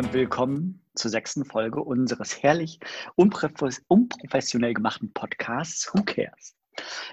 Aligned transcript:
und 0.00 0.14
willkommen 0.14 0.80
zur 0.94 1.10
sechsten 1.10 1.44
Folge 1.44 1.82
unseres 1.82 2.42
herrlich 2.42 2.80
unprofessionell 3.16 4.72
gemachten 4.72 5.12
Podcasts 5.12 5.92
Who 5.92 6.02
Cares? 6.04 6.56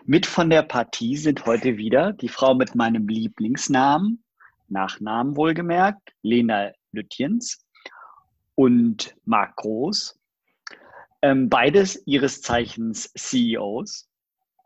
Mit 0.06 0.26
von 0.26 0.50
der 0.50 0.62
Partie 0.62 1.18
sind 1.18 1.46
heute 1.46 1.76
wieder 1.76 2.14
die 2.14 2.30
Frau 2.30 2.56
mit 2.56 2.76
meinem 2.76 3.10
Lieblingsnamen, 3.10 4.24
Nachnamen 4.70 5.36
wohlgemerkt, 5.36 6.14
Lena 6.22 6.72
Lütjens 6.94 7.60
und 8.56 9.18
Marc 9.26 9.58
Groß. 9.58 10.18
Ähm, 11.22 11.50
beides 11.50 12.02
ihres 12.06 12.42
Zeichens 12.42 13.12
CEOs. 13.18 14.08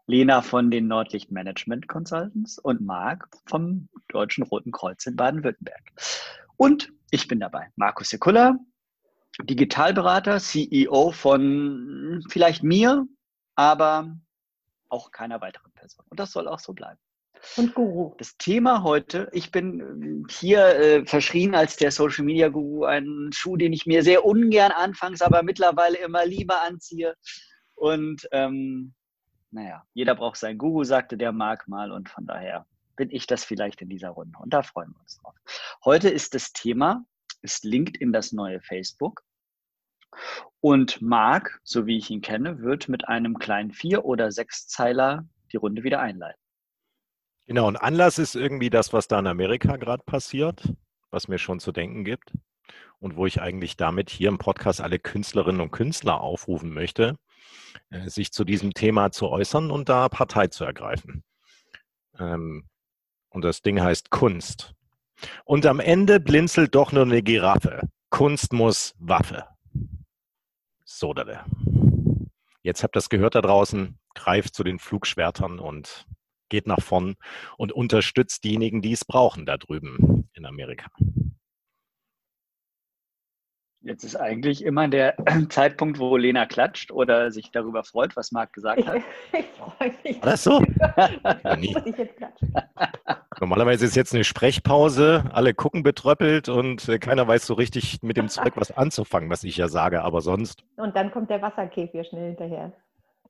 Lena 0.06 0.44
von 0.44 0.70
den 0.70 0.88
Nordlicht 0.88 1.32
Management 1.32 1.88
Consultants 1.88 2.60
und 2.60 2.82
Marc 2.82 3.28
vom 3.48 3.90
Deutschen 4.10 4.44
Roten 4.44 4.72
Kreuz 4.72 5.08
in 5.08 5.16
Baden-Württemberg. 5.16 5.92
Und 6.56 6.94
ich 7.12 7.28
bin 7.28 7.40
dabei, 7.40 7.70
Markus 7.76 8.10
Sekula, 8.10 8.58
Digitalberater, 9.44 10.40
CEO 10.40 11.12
von 11.12 12.24
vielleicht 12.30 12.64
mir, 12.64 13.06
aber 13.56 14.18
auch 14.90 15.12
keiner 15.12 15.40
weiteren 15.42 15.72
Person. 15.74 16.06
Und 16.10 16.20
das 16.20 16.32
soll 16.32 16.48
auch 16.48 16.60
so 16.60 16.74
bleiben. 16.74 17.00
Und 17.58 17.74
Guru. 17.74 18.14
Das 18.18 18.38
Thema 18.38 18.84
heute, 18.84 19.28
ich 19.32 19.52
bin 19.52 20.26
hier 20.30 20.64
äh, 20.64 21.06
verschrien 21.06 21.56
als 21.56 21.76
der 21.76 21.92
Social 21.92 22.24
Media 22.24 22.50
Guru, 22.50 22.86
ein 22.86 23.32
Schuh, 23.34 23.58
den 23.58 23.74
ich 23.74 23.86
mir 23.86 24.04
sehr 24.04 24.26
ungern 24.26 24.72
anfangs, 24.72 25.22
aber 25.22 25.42
mittlerweile 25.44 25.98
immer 25.98 26.26
lieber 26.26 26.62
anziehe. 26.64 27.16
Und 27.76 28.28
ähm, 28.32 28.94
naja, 29.50 29.84
jeder 29.94 30.16
braucht 30.16 30.38
seinen 30.38 30.60
Guru, 30.60 30.84
sagte 30.84 31.18
der 31.18 31.32
Marc 31.32 31.68
mal. 31.68 31.92
Und 31.92 32.10
von 32.10 32.26
daher 32.26 32.66
bin 33.02 33.10
ich 33.10 33.26
das 33.26 33.44
vielleicht 33.44 33.82
in 33.82 33.90
dieser 33.90 34.10
Runde. 34.10 34.38
Und 34.38 34.54
da 34.54 34.62
freuen 34.62 34.92
wir 34.92 35.00
uns 35.00 35.18
drauf. 35.18 35.34
Heute 35.84 36.08
ist 36.08 36.36
das 36.36 36.54
Thema, 36.54 37.04
ist 37.42 37.64
LinkedIn 37.64 38.14
das 38.14 38.32
neue 38.32 38.62
Facebook? 38.62 39.24
Und 40.60 41.02
Marc, 41.02 41.60
so 41.64 41.88
wie 41.88 41.98
ich 41.98 42.12
ihn 42.12 42.22
kenne, 42.22 42.62
wird 42.62 42.90
mit 42.90 43.08
einem 43.08 43.40
kleinen 43.40 43.72
Vier- 43.72 44.06
oder 44.06 44.32
Sechszeiler 44.32 45.28
die 45.52 45.58
Runde 45.58 45.82
wieder 45.82 46.00
einleiten. 46.00 46.40
Genau, 47.48 47.68
und 47.68 47.78
Anlass 47.78 48.20
ist 48.20 48.36
irgendwie 48.36 48.70
das, 48.70 48.94
was 48.94 49.08
da 49.08 49.18
in 49.18 49.26
Amerika 49.26 49.78
gerade 49.78 50.04
passiert, 50.04 50.62
was 51.10 51.28
mir 51.28 51.40
schon 51.40 51.60
zu 51.60 51.72
denken 51.72 52.06
gibt 52.06 52.34
und 53.00 53.16
wo 53.16 53.26
ich 53.26 53.42
eigentlich 53.42 53.78
damit 53.78 54.12
hier 54.12 54.30
im 54.30 54.38
Podcast 54.38 54.80
alle 54.80 55.00
Künstlerinnen 55.00 55.60
und 55.60 55.72
Künstler 55.72 56.22
aufrufen 56.22 56.72
möchte, 56.72 57.18
äh, 57.90 58.12
sich 58.12 58.32
zu 58.32 58.44
diesem 58.44 58.76
Thema 58.76 59.10
zu 59.10 59.28
äußern 59.28 59.72
und 59.72 59.90
da 59.90 60.08
Partei 60.08 60.50
zu 60.50 60.66
ergreifen. 60.66 61.24
Ähm, 62.20 62.68
und 63.32 63.44
das 63.44 63.62
Ding 63.62 63.82
heißt 63.82 64.12
Kunst. 64.12 64.74
Und 65.46 65.66
am 65.66 65.80
Ende 65.80 66.20
blinzelt 66.20 66.76
doch 66.76 66.92
nur 66.92 67.04
eine 67.04 67.24
Giraffe. 67.24 67.82
Kunst 68.10 68.54
muss 68.54 68.94
Waffe. 69.00 69.46
Sodale. 70.84 71.46
Jetzt 72.64 72.84
habt 72.84 72.96
ihr 72.96 73.00
das 73.00 73.10
gehört 73.10 73.36
da 73.36 73.42
draußen. 73.42 73.98
Greift 74.14 74.54
zu 74.54 74.64
den 74.64 74.78
Flugschwertern 74.78 75.60
und 75.60 76.06
geht 76.50 76.68
nach 76.68 76.82
vorn 76.82 77.16
und 77.58 77.72
unterstützt 77.72 78.44
diejenigen, 78.44 78.82
die 78.82 78.92
es 78.92 79.06
brauchen 79.06 79.46
da 79.46 79.58
drüben 79.58 80.30
in 80.34 80.46
Amerika. 80.46 80.92
Jetzt 83.84 84.04
ist 84.04 84.16
eigentlich 84.16 84.64
immer 84.64 84.88
der 84.88 85.16
Zeitpunkt, 85.50 85.98
wo 85.98 86.16
Lena 86.16 86.46
klatscht 86.46 86.92
oder 86.92 87.32
sich 87.32 87.52
darüber 87.52 87.84
freut, 87.84 88.16
was 88.16 88.32
Marc 88.32 88.54
gesagt 88.54 88.86
hat. 88.86 89.02
Ich, 89.34 89.46
freue 89.58 89.94
mich. 90.04 90.22
War 90.22 90.32
das 90.32 90.44
so? 90.44 90.62
ja, 91.44 91.56
nie. 91.56 91.76
Normalerweise 93.40 93.86
ist 93.86 93.96
jetzt 93.96 94.14
eine 94.14 94.24
Sprechpause, 94.24 95.24
alle 95.32 95.54
gucken 95.54 95.84
betröppelt 95.84 96.48
und 96.50 96.88
äh, 96.90 97.00
keiner 97.00 97.28
weiß 97.28 97.48
so 97.48 97.56
richtig 97.56 98.04
mit 98.04 98.18
dem 98.18 98.28
Zeug 98.28 98.54
was 98.56 98.76
anzufangen, 98.76 99.30
was 99.30 99.44
ich 99.44 99.58
ja 99.58 99.68
sage, 99.68 100.04
aber 100.04 100.22
sonst. 100.22 100.64
Und 100.76 100.96
dann 100.96 101.12
kommt 101.12 101.30
der 101.30 101.42
Wasserkäfig 101.42 102.08
schnell 102.08 102.28
hinterher. 102.30 102.74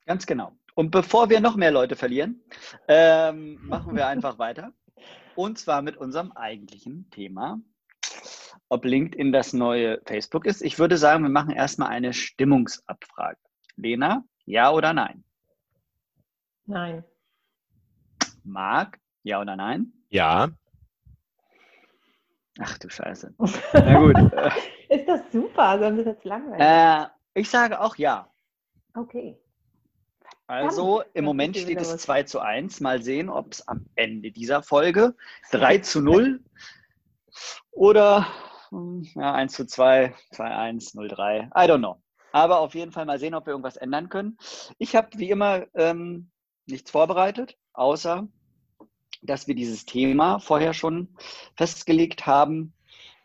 Ganz 0.06 0.26
genau. 0.26 0.52
Und 0.76 0.92
bevor 0.92 1.30
wir 1.30 1.40
noch 1.40 1.56
mehr 1.56 1.72
Leute 1.72 1.96
verlieren, 1.96 2.42
ähm, 2.88 3.60
machen 3.64 3.96
wir 3.96 4.08
einfach 4.08 4.38
weiter. 4.40 4.74
Und 5.36 5.60
zwar 5.60 5.82
mit 5.82 5.98
unserem 5.98 6.32
eigentlichen 6.34 7.10
Thema, 7.12 7.60
ob 8.70 8.86
LinkedIn 8.86 9.32
das 9.32 9.54
neue 9.54 10.02
Facebook 10.06 10.46
ist. 10.46 10.62
Ich 10.62 10.80
würde 10.80 10.98
sagen, 10.98 11.24
wir 11.24 11.30
machen 11.30 11.52
erstmal 11.52 11.90
eine 11.90 12.14
Stimmungsabfrage. 12.14 13.38
Lena, 13.76 14.24
ja 14.46 14.72
oder 14.72 14.94
nein? 14.94 15.24
Nein. 16.66 17.04
Marc, 18.44 19.00
ja 19.24 19.42
oder 19.42 19.56
nein? 19.56 19.92
Ja. 20.10 20.50
Ach 22.60 22.78
du 22.78 22.90
Scheiße. 22.90 23.34
Na 23.74 24.00
gut. 24.00 24.18
ist 24.90 25.08
das 25.08 25.22
super? 25.32 25.80
Sonst 25.80 26.00
ist 26.00 26.08
das 26.08 26.24
langweilig. 26.24 26.62
Äh, 26.62 27.08
ich 27.40 27.50
sage 27.50 27.80
auch 27.80 27.96
ja. 27.96 28.30
Okay. 28.94 29.38
Also 30.48 31.02
im 31.14 31.24
Moment 31.24 31.56
steht 31.56 31.80
es 31.80 31.96
2 31.96 32.24
zu 32.24 32.40
1. 32.40 32.82
Mal 32.82 33.02
sehen, 33.02 33.30
ob 33.30 33.54
es 33.54 33.66
am 33.70 33.86
Ende 33.96 34.32
dieser 34.32 34.62
Folge 34.62 35.16
3 35.52 35.78
zu 35.78 36.02
0 36.02 36.42
oder 37.72 38.28
hm, 38.72 39.06
ja, 39.16 39.34
1 39.34 39.54
zu 39.54 39.66
2, 39.66 40.16
2 40.32 40.44
1, 40.46 40.94
0 40.94 41.08
3. 41.10 41.40
I 41.56 41.68
don't 41.68 41.80
know. 41.80 42.02
Aber 42.32 42.60
auf 42.60 42.76
jeden 42.76 42.92
Fall 42.92 43.06
mal 43.06 43.20
sehen, 43.20 43.36
ob 43.36 43.46
wir 43.46 43.52
irgendwas 43.52 43.76
ändern 43.76 44.08
können. 44.08 44.38
Ich 44.78 44.96
habe 44.96 45.10
wie 45.18 45.30
immer 45.30 45.66
ähm, 45.76 46.32
nichts 46.66 46.90
vorbereitet, 46.90 47.58
außer 47.74 48.28
dass 49.22 49.48
wir 49.48 49.54
dieses 49.54 49.86
Thema 49.86 50.40
vorher 50.40 50.74
schon 50.74 51.10
festgelegt 51.56 52.26
haben. 52.26 52.74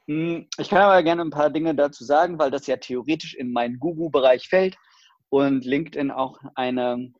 Hm, 0.08 0.48
ich 0.58 0.68
kann 0.68 0.82
aber 0.82 1.02
gerne 1.02 1.22
ein 1.22 1.30
paar 1.30 1.50
Dinge 1.50 1.74
dazu 1.74 2.04
sagen, 2.04 2.38
weil 2.38 2.50
das 2.50 2.66
ja 2.66 2.76
theoretisch 2.76 3.34
in 3.34 3.52
meinen 3.52 3.78
Google-Bereich 3.78 4.48
fällt 4.48 4.76
und 5.28 5.64
LinkedIn 5.64 6.10
auch 6.10 6.38
eine 6.54 7.12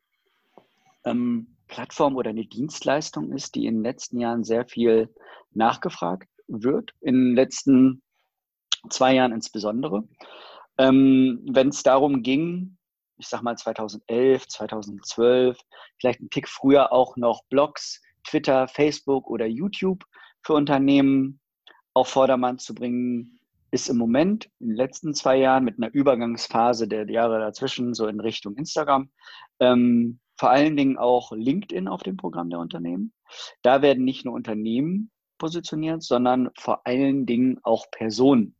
ähm, 1.05 1.55
Plattform 1.67 2.15
oder 2.17 2.29
eine 2.29 2.45
Dienstleistung 2.45 3.31
ist, 3.31 3.55
die 3.55 3.65
in 3.65 3.75
den 3.75 3.83
letzten 3.83 4.19
Jahren 4.19 4.43
sehr 4.43 4.65
viel 4.65 5.13
nachgefragt 5.51 6.27
wird, 6.47 6.91
in 7.01 7.15
den 7.15 7.35
letzten 7.35 8.01
zwei 8.89 9.15
Jahren 9.15 9.33
insbesondere. 9.33 10.03
Ähm, 10.77 11.41
Wenn 11.49 11.69
es 11.69 11.83
darum 11.83 12.23
ging, 12.23 12.77
ich 13.17 13.27
sag 13.27 13.41
mal 13.41 13.57
2011, 13.57 14.47
2012, 14.47 15.57
vielleicht 15.99 16.21
ein 16.21 16.29
Tick 16.29 16.47
früher 16.47 16.91
auch 16.91 17.17
noch 17.17 17.43
Blogs, 17.49 18.01
Twitter, 18.23 18.67
Facebook 18.67 19.27
oder 19.27 19.45
YouTube 19.45 20.03
für 20.43 20.53
Unternehmen 20.53 21.39
auf 21.93 22.09
Vordermann 22.09 22.59
zu 22.59 22.75
bringen, 22.75 23.39
ist 23.71 23.89
im 23.89 23.97
Moment 23.97 24.49
in 24.59 24.69
den 24.69 24.75
letzten 24.75 25.13
zwei 25.13 25.37
Jahren 25.37 25.63
mit 25.63 25.77
einer 25.77 25.93
Übergangsphase 25.93 26.87
der 26.87 27.09
Jahre 27.09 27.39
dazwischen 27.39 27.93
so 27.93 28.07
in 28.07 28.19
Richtung 28.19 28.55
Instagram, 28.55 29.09
ähm, 29.59 30.19
vor 30.37 30.51
allen 30.51 30.77
Dingen 30.77 30.97
auch 30.97 31.31
LinkedIn 31.31 31.87
auf 31.87 32.03
dem 32.03 32.15
Programm 32.15 32.49
der 32.49 32.59
Unternehmen. 32.59 33.13
Da 33.63 33.81
werden 33.81 34.05
nicht 34.05 34.23
nur 34.23 34.35
Unternehmen 34.35 35.11
positioniert, 35.37 36.03
sondern 36.03 36.49
vor 36.57 36.85
allen 36.85 37.25
Dingen 37.25 37.59
auch 37.63 37.89
Personen. 37.91 38.55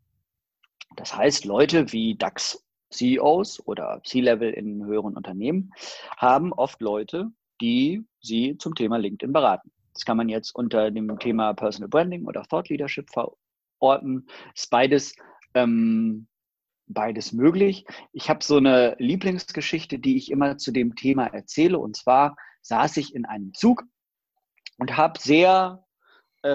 Das 0.95 1.15
heißt, 1.15 1.45
Leute 1.45 1.91
wie 1.91 2.15
DAX 2.15 2.63
CEOs 2.91 3.65
oder 3.67 4.01
C-Level 4.03 4.51
in 4.51 4.85
höheren 4.85 5.15
Unternehmen 5.15 5.71
haben 6.15 6.53
oft 6.53 6.81
Leute, 6.81 7.31
die 7.61 8.05
sie 8.21 8.57
zum 8.57 8.75
Thema 8.75 8.97
LinkedIn 8.97 9.33
beraten. 9.33 9.71
Das 9.93 10.05
kann 10.05 10.17
man 10.17 10.29
jetzt 10.29 10.55
unter 10.55 10.91
dem 10.91 11.17
Thema 11.19 11.53
Personal 11.53 11.89
Branding 11.89 12.25
oder 12.25 12.43
Thought 12.43 12.69
Leadership 12.69 13.09
Orten 13.79 14.27
ist 14.55 14.69
beides, 14.69 15.15
ähm, 15.53 16.27
beides 16.87 17.33
möglich. 17.33 17.85
Ich 18.11 18.29
habe 18.29 18.43
so 18.43 18.57
eine 18.57 18.95
Lieblingsgeschichte, 18.99 19.99
die 19.99 20.17
ich 20.17 20.31
immer 20.31 20.57
zu 20.57 20.71
dem 20.71 20.95
Thema 20.95 21.27
erzähle. 21.27 21.79
Und 21.79 21.95
zwar 21.95 22.35
saß 22.61 22.97
ich 22.97 23.13
in 23.13 23.25
einem 23.25 23.53
Zug 23.53 23.83
und 24.77 24.97
habe 24.97 25.19
sehr 25.19 25.86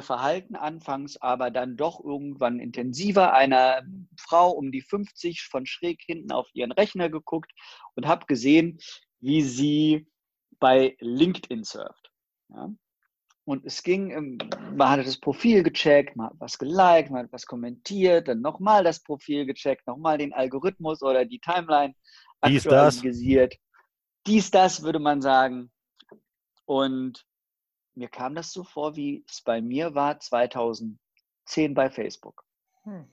verhalten 0.00 0.56
anfangs, 0.56 1.20
aber 1.20 1.50
dann 1.50 1.76
doch 1.76 2.02
irgendwann 2.02 2.60
intensiver 2.60 3.34
einer 3.34 3.82
Frau 4.16 4.50
um 4.52 4.72
die 4.72 4.80
50 4.80 5.42
von 5.42 5.66
schräg 5.66 6.00
hinten 6.06 6.32
auf 6.32 6.48
ihren 6.54 6.72
Rechner 6.72 7.10
geguckt 7.10 7.52
und 7.94 8.06
habe 8.06 8.26
gesehen, 8.26 8.78
wie 9.20 9.42
sie 9.42 10.06
bei 10.60 10.96
LinkedIn 11.00 11.64
surft. 11.64 12.10
Ja? 12.48 12.70
Und 13.44 13.66
es 13.66 13.82
ging, 13.82 14.10
ähm, 14.12 14.38
man 14.76 14.88
hatte 14.88 15.02
das 15.02 15.18
Profil 15.18 15.64
gecheckt, 15.64 16.16
man 16.16 16.28
hat 16.28 16.36
was 16.38 16.58
geliked, 16.58 17.10
man 17.10 17.24
hat 17.24 17.32
was 17.32 17.44
kommentiert, 17.44 18.28
dann 18.28 18.40
nochmal 18.40 18.84
das 18.84 19.02
Profil 19.02 19.46
gecheckt, 19.46 19.86
nochmal 19.86 20.18
den 20.18 20.32
Algorithmus 20.32 21.02
oder 21.02 21.24
die 21.24 21.40
Timeline 21.40 21.94
Dies, 22.46 22.66
aktualisiert. 22.66 23.54
Das. 23.54 23.60
Dies, 24.28 24.50
das 24.52 24.82
würde 24.82 25.00
man 25.00 25.20
sagen. 25.20 25.72
Und 26.66 27.24
mir 27.94 28.08
kam 28.08 28.34
das 28.34 28.52
so 28.52 28.64
vor, 28.64 28.96
wie 28.96 29.24
es 29.28 29.42
bei 29.42 29.60
mir 29.60 29.94
war 29.94 30.18
2010 30.18 30.98
bei 31.74 31.90
Facebook. 31.90 32.44
Hm. 32.84 33.12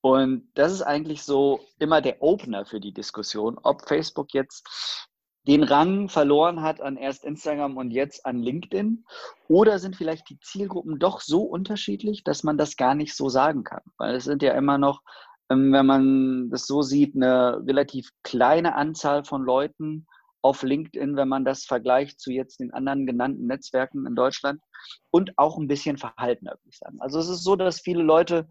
Und 0.00 0.48
das 0.54 0.72
ist 0.72 0.82
eigentlich 0.82 1.22
so 1.22 1.60
immer 1.78 2.00
der 2.00 2.22
Opener 2.22 2.64
für 2.64 2.80
die 2.80 2.92
Diskussion, 2.92 3.58
ob 3.62 3.88
Facebook 3.88 4.32
jetzt 4.34 5.06
den 5.46 5.62
Rang 5.62 6.08
verloren 6.08 6.62
hat 6.62 6.80
an 6.80 6.96
erst 6.96 7.24
Instagram 7.24 7.76
und 7.76 7.90
jetzt 7.90 8.26
an 8.26 8.40
LinkedIn? 8.40 9.04
Oder 9.48 9.78
sind 9.78 9.96
vielleicht 9.96 10.28
die 10.28 10.40
Zielgruppen 10.40 10.98
doch 10.98 11.20
so 11.20 11.42
unterschiedlich, 11.42 12.24
dass 12.24 12.42
man 12.42 12.58
das 12.58 12.76
gar 12.76 12.94
nicht 12.94 13.14
so 13.14 13.28
sagen 13.28 13.64
kann? 13.64 13.82
Weil 13.96 14.16
es 14.16 14.24
sind 14.24 14.42
ja 14.42 14.52
immer 14.54 14.78
noch, 14.78 15.02
ähm, 15.50 15.72
wenn 15.72 15.86
man 15.86 16.50
das 16.50 16.66
so 16.66 16.82
sieht, 16.82 17.14
eine 17.14 17.62
relativ 17.66 18.10
kleine 18.22 18.74
Anzahl 18.74 19.24
von 19.24 19.42
Leuten 19.42 20.06
auf 20.42 20.62
LinkedIn, 20.62 21.16
wenn 21.16 21.28
man 21.28 21.44
das 21.44 21.64
vergleicht 21.64 22.20
zu 22.20 22.30
jetzt 22.30 22.60
den 22.60 22.72
anderen 22.72 23.06
genannten 23.06 23.46
Netzwerken 23.46 24.06
in 24.06 24.14
Deutschland 24.14 24.60
und 25.10 25.36
auch 25.36 25.58
ein 25.58 25.68
bisschen 25.68 25.98
verhaltener, 25.98 26.52
würde 26.52 26.68
ich 26.70 26.78
sagen. 26.78 27.00
Also 27.00 27.18
es 27.18 27.28
ist 27.28 27.42
so, 27.42 27.56
dass 27.56 27.80
viele 27.80 28.02
Leute 28.02 28.48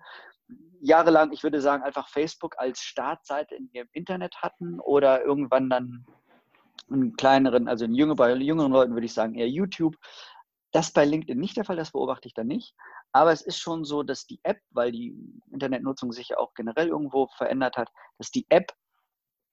jahrelang, 0.81 1.31
ich 1.31 1.43
würde 1.43 1.61
sagen, 1.61 1.83
einfach 1.83 2.09
Facebook 2.09 2.55
als 2.57 2.79
Startseite 2.79 3.55
in 3.55 3.69
ihrem 3.73 3.87
Internet 3.93 4.35
hatten 4.41 4.79
oder 4.79 5.23
irgendwann 5.23 5.69
dann 5.69 6.05
in 6.89 7.15
kleineren, 7.15 7.67
also 7.67 7.85
in 7.85 7.95
jüngeren, 7.95 8.17
bei 8.17 8.33
jüngeren 8.35 8.71
Leuten 8.71 8.93
würde 8.93 9.05
ich 9.05 9.13
sagen 9.13 9.35
eher 9.35 9.49
YouTube. 9.49 9.95
Das 10.71 10.91
bei 10.91 11.05
LinkedIn 11.05 11.39
nicht 11.39 11.57
der 11.57 11.65
Fall, 11.65 11.77
das 11.77 11.91
beobachte 11.91 12.27
ich 12.27 12.33
da 12.33 12.43
nicht. 12.43 12.75
Aber 13.13 13.31
es 13.31 13.41
ist 13.41 13.59
schon 13.59 13.85
so, 13.85 14.03
dass 14.03 14.25
die 14.25 14.39
App, 14.43 14.59
weil 14.71 14.91
die 14.91 15.15
Internetnutzung 15.51 16.11
sich 16.11 16.29
ja 16.29 16.37
auch 16.37 16.53
generell 16.53 16.89
irgendwo 16.89 17.27
verändert 17.37 17.77
hat, 17.77 17.89
dass 18.17 18.29
die 18.29 18.45
App 18.49 18.73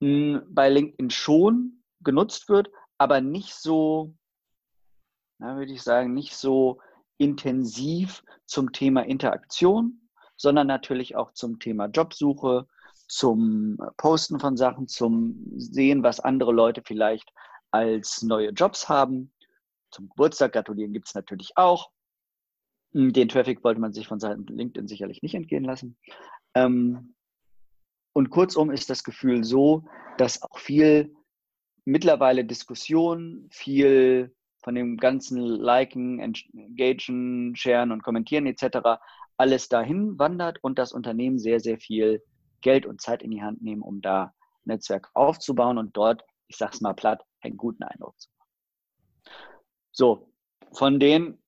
hm, 0.00 0.42
bei 0.48 0.68
LinkedIn 0.68 1.10
schon 1.10 1.81
genutzt 2.04 2.48
wird, 2.48 2.70
aber 2.98 3.20
nicht 3.20 3.54
so, 3.54 4.14
na, 5.38 5.56
würde 5.56 5.72
ich 5.72 5.82
sagen, 5.82 6.14
nicht 6.14 6.36
so 6.36 6.80
intensiv 7.18 8.22
zum 8.46 8.72
Thema 8.72 9.02
Interaktion, 9.02 10.08
sondern 10.36 10.66
natürlich 10.66 11.16
auch 11.16 11.32
zum 11.32 11.58
Thema 11.58 11.86
Jobsuche, 11.86 12.66
zum 13.08 13.78
Posten 13.96 14.40
von 14.40 14.56
Sachen, 14.56 14.88
zum 14.88 15.52
Sehen, 15.56 16.02
was 16.02 16.20
andere 16.20 16.52
Leute 16.52 16.82
vielleicht 16.84 17.30
als 17.70 18.22
neue 18.22 18.50
Jobs 18.50 18.88
haben. 18.88 19.32
Zum 19.90 20.08
Geburtstag 20.08 20.52
gratulieren 20.52 20.92
gibt 20.92 21.08
es 21.08 21.14
natürlich 21.14 21.52
auch. 21.56 21.90
Hm, 22.92 23.12
den 23.12 23.28
Traffic 23.28 23.62
wollte 23.64 23.80
man 23.80 23.92
sich 23.92 24.08
von 24.08 24.20
Seiten 24.20 24.46
LinkedIn 24.46 24.88
sicherlich 24.88 25.22
nicht 25.22 25.34
entgehen 25.34 25.64
lassen. 25.64 25.98
Ähm, 26.54 27.14
und 28.14 28.30
kurzum 28.30 28.70
ist 28.70 28.90
das 28.90 29.04
Gefühl 29.04 29.44
so, 29.44 29.84
dass 30.18 30.42
auch 30.42 30.58
viel 30.58 31.14
mittlerweile 31.84 32.44
Diskussion, 32.44 33.48
viel 33.50 34.34
von 34.62 34.74
dem 34.74 34.96
ganzen 34.96 35.38
Liken, 35.38 36.20
Engagen, 36.20 37.56
Sharen 37.56 37.90
und 37.90 38.02
Kommentieren 38.02 38.46
etc. 38.46 39.00
alles 39.36 39.68
dahin 39.68 40.18
wandert 40.18 40.62
und 40.62 40.78
das 40.78 40.92
Unternehmen 40.92 41.38
sehr, 41.38 41.60
sehr 41.60 41.78
viel 41.78 42.22
Geld 42.60 42.86
und 42.86 43.00
Zeit 43.00 43.22
in 43.22 43.32
die 43.32 43.42
Hand 43.42 43.62
nehmen, 43.62 43.82
um 43.82 44.00
da 44.00 44.32
Netzwerk 44.64 45.10
aufzubauen 45.14 45.78
und 45.78 45.96
dort, 45.96 46.22
ich 46.46 46.56
sag's 46.56 46.80
mal 46.80 46.94
platt, 46.94 47.24
einen 47.40 47.56
guten 47.56 47.82
Eindruck 47.82 48.18
zu 48.20 48.28
machen. 48.38 48.50
So, 49.90 50.32
von 50.72 51.00
denen 51.00 51.41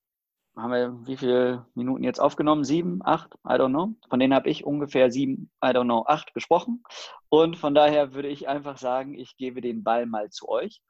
haben 0.57 0.73
wir 0.73 1.07
wie 1.07 1.17
viele 1.17 1.67
Minuten 1.75 2.05
jetzt 2.05 2.21
aufgenommen? 2.21 2.65
Sieben, 2.65 3.01
acht? 3.05 3.35
I 3.45 3.55
don't 3.55 3.71
know. 3.71 3.95
Von 4.09 4.21
denen 4.21 4.35
habe 4.35 4.49
ich 4.49 4.65
ungefähr 4.65 5.11
sieben, 5.11 5.51
I 5.65 5.69
don't 5.69 5.85
know, 5.85 6.05
acht 6.07 6.33
gesprochen. 6.35 6.83
Und 7.29 7.57
von 7.57 7.75
daher 7.75 8.15
würde 8.15 8.29
ich 8.29 8.49
einfach 8.49 8.79
sagen, 8.79 9.15
ich 9.15 9.37
gebe 9.37 9.61
den 9.61 9.83
Ball 9.83 10.07
mal 10.07 10.31
zu 10.31 10.49
euch 10.49 10.81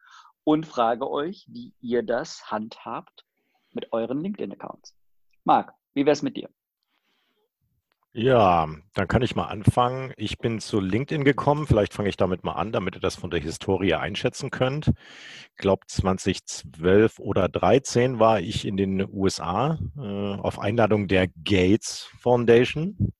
und 0.44 0.66
frage 0.66 1.11
euch, 1.11 1.46
wie 1.50 1.75
ihr 1.81 2.02
das 2.02 2.50
handhabt 2.50 3.25
mit 3.72 3.93
euren 3.93 4.20
LinkedIn-Accounts. 4.20 4.94
Marc, 5.44 5.72
wie 5.94 6.05
wäre 6.05 6.12
es 6.12 6.22
mit 6.22 6.37
dir? 6.37 6.50
Ja, 8.16 8.69
dann 8.94 9.08
kann 9.08 9.22
ich 9.22 9.34
mal 9.34 9.46
anfangen. 9.46 10.12
Ich 10.16 10.38
bin 10.38 10.61
zu 10.61 10.78
LinkedIn 10.78 11.25
gekommen. 11.25 11.66
Vielleicht 11.66 11.93
fange 11.93 12.08
ich 12.08 12.16
damit 12.16 12.44
mal 12.44 12.52
an, 12.52 12.70
damit 12.70 12.94
ihr 12.94 13.00
das 13.00 13.16
von 13.16 13.28
der 13.28 13.40
Historie 13.40 13.94
einschätzen 13.94 14.50
könnt. 14.52 14.93
Ich 15.50 15.56
glaube, 15.56 15.84
2012 15.88 17.19
oder 17.19 17.50
2013 17.50 18.20
war 18.20 18.38
ich 18.38 18.66
in 18.66 18.76
den 18.76 19.05
USA 19.12 19.81
äh, 19.99 20.00
auf 20.00 20.61
Einladung 20.61 21.08
der 21.08 21.26
Gates 21.43 22.08
Foundation. 22.20 23.12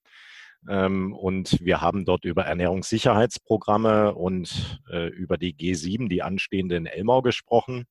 Ähm, 0.69 1.13
und 1.13 1.59
wir 1.59 1.81
haben 1.81 2.05
dort 2.05 2.23
über 2.23 2.45
Ernährungssicherheitsprogramme 2.45 4.15
und 4.15 4.81
äh, 4.89 5.07
über 5.07 5.37
die 5.37 5.53
G7, 5.53 6.07
die 6.07 6.23
anstehende 6.23 6.77
in 6.77 6.85
Elmau 6.85 7.21
gesprochen 7.21 7.83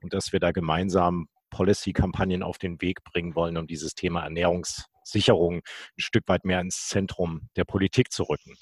und 0.00 0.14
dass 0.14 0.32
wir 0.32 0.40
da 0.40 0.52
gemeinsam 0.52 1.28
Policy-Kampagnen 1.50 2.42
auf 2.42 2.56
den 2.56 2.80
Weg 2.80 3.04
bringen 3.04 3.34
wollen, 3.34 3.58
um 3.58 3.66
dieses 3.66 3.94
Thema 3.94 4.22
Ernährungs 4.22 4.86
Sicherung 5.06 5.56
ein 5.56 5.62
Stück 5.96 6.24
weit 6.28 6.44
mehr 6.44 6.60
ins 6.60 6.88
Zentrum 6.88 7.48
der 7.56 7.64
Politik 7.64 8.12
zu 8.12 8.24
rücken. 8.24 8.56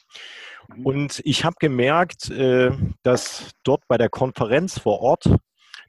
Mhm. 0.69 0.87
Und 0.87 1.23
ich 1.25 1.45
habe 1.45 1.57
gemerkt, 1.59 2.31
äh, 2.31 2.71
dass 3.03 3.51
dort 3.63 3.83
bei 3.89 3.99
der 3.99 4.09
Konferenz 4.09 4.79
vor 4.79 5.01
Ort 5.01 5.31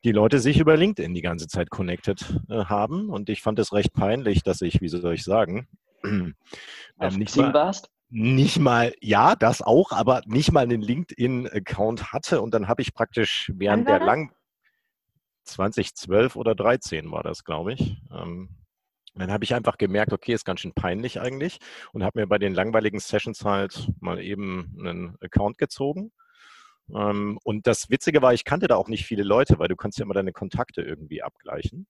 die 0.04 0.12
Leute 0.12 0.40
sich 0.40 0.60
über 0.60 0.78
LinkedIn 0.78 1.13
die 1.13 1.22
ganze 1.22 1.48
Zeit 1.48 1.69
connected 1.69 2.22
äh, 2.50 2.66
haben. 2.66 3.10
Und 3.10 3.30
ich 3.30 3.42
fand 3.42 3.60
es 3.60 3.74
recht 3.74 3.94
peinlich, 3.94 4.44
dass 4.44 4.62
ich, 4.62 4.81
wie 4.81 4.88
soll 4.88 5.16
ich 5.16 5.24
sagen, 5.24 5.68
Auf 6.98 7.18
nicht 7.18 7.36
mal, 7.36 7.54
warst? 7.54 7.90
Nicht 8.10 8.60
mal, 8.60 8.94
ja, 9.02 9.36
das 9.36 9.62
auch, 9.62 9.92
aber 9.92 10.22
nicht 10.25 10.52
mal 10.52 10.62
einen 10.62 10.81
LinkedIn-Account 10.81 12.13
hatte. 12.13 12.42
Und 12.42 12.54
dann 12.54 12.68
habe 12.68 12.81
ich 12.81 12.94
praktisch 12.94 13.52
während 13.56 13.88
der 13.88 14.00
lang 14.00 14.31
2012 15.46 16.36
oder 16.36 16.56
13 16.56 17.12
war 17.12 17.24
das, 17.24 17.44
glaube 17.44 17.74
ich. 17.74 17.98
Ähm, 18.12 18.50
dann 19.16 19.32
habe 19.32 19.44
ich 19.44 19.54
einfach 19.54 19.78
gemerkt, 19.78 20.14
okay, 20.14 20.34
ist 20.34 20.46
ganz 20.46 20.62
schön 20.62 20.74
peinlich 20.74 21.20
eigentlich 21.22 21.60
und 21.94 22.04
habe 22.04 22.20
mir 22.20 22.28
bei 22.28 22.38
den 22.38 22.54
langweiligen 22.54 23.00
Sessions 23.00 23.44
halt 23.46 23.90
mal 24.00 24.20
eben 24.20 24.76
einen 24.80 25.18
Account 25.22 25.58
gezogen. 25.58 26.12
Ähm, 26.94 27.40
und 27.44 27.68
das 27.68 27.90
Witzige 27.90 28.22
war, 28.22 28.34
ich 28.34 28.44
kannte 28.44 28.68
da 28.68 28.76
auch 28.76 28.90
nicht 28.90 29.06
viele 29.06 29.24
Leute, 29.24 29.60
weil 29.60 29.68
du 29.68 29.76
kannst 29.76 29.98
ja 30.00 30.06
immer 30.06 30.14
deine 30.14 30.34
Kontakte 30.34 30.82
irgendwie 30.82 31.24
abgleichen. 31.24 31.88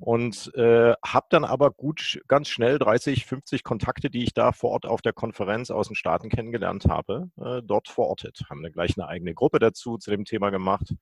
Und 0.00 0.54
äh, 0.54 0.94
habe 1.04 1.26
dann 1.30 1.44
aber 1.44 1.72
gut, 1.72 2.20
ganz 2.28 2.48
schnell 2.48 2.78
30, 2.78 3.26
50 3.26 3.64
Kontakte, 3.64 4.10
die 4.10 4.22
ich 4.22 4.32
da 4.32 4.52
vor 4.52 4.70
Ort 4.70 4.86
auf 4.86 5.02
der 5.02 5.12
Konferenz 5.12 5.72
aus 5.72 5.88
den 5.88 5.96
Staaten 5.96 6.28
kennengelernt 6.28 6.84
habe, 6.86 7.30
äh, 7.36 7.62
dort 7.64 7.88
verortet. 7.88 8.42
Haben 8.48 8.60
eine, 8.60 8.70
gleich 8.70 8.96
eine 8.96 9.08
eigene 9.08 9.34
Gruppe 9.34 9.58
dazu 9.58 9.98
zu 9.98 10.10
dem 10.10 10.24
Thema 10.24 10.50
gemacht. 10.50 10.94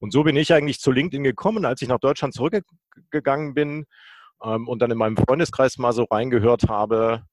Und 0.00 0.12
so 0.12 0.22
bin 0.22 0.36
ich 0.36 0.52
eigentlich 0.52 0.80
zu 0.80 0.92
LinkedIn 0.92 1.24
gekommen. 1.24 1.64
Als 1.64 1.80
ich 1.80 1.88
nach 1.88 1.98
Deutschland 1.98 2.34
zurückgegangen 2.34 3.54
bin, 3.54 3.86
ähm, 4.42 4.68
und 4.68 4.80
dann 4.80 4.90
in 4.90 4.98
meinem 4.98 5.16
Freundeskreis 5.16 5.78
mal 5.78 5.92
so 5.92 6.04
reingehört 6.04 6.68
habe, 6.68 7.24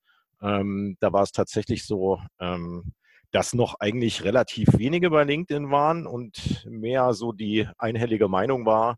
ähm, 0.41 0.97
da 0.99 1.11
war 1.11 1.23
es 1.23 1.31
tatsächlich 1.31 1.85
so, 1.85 2.19
ähm, 2.39 2.93
dass 3.31 3.53
noch 3.53 3.75
eigentlich 3.79 4.23
relativ 4.23 4.69
wenige 4.77 5.09
bei 5.09 5.23
LinkedIn 5.23 5.69
waren 5.71 6.07
und 6.07 6.65
mehr 6.67 7.13
so 7.13 7.31
die 7.31 7.67
einhellige 7.77 8.27
Meinung 8.27 8.65
war, 8.65 8.97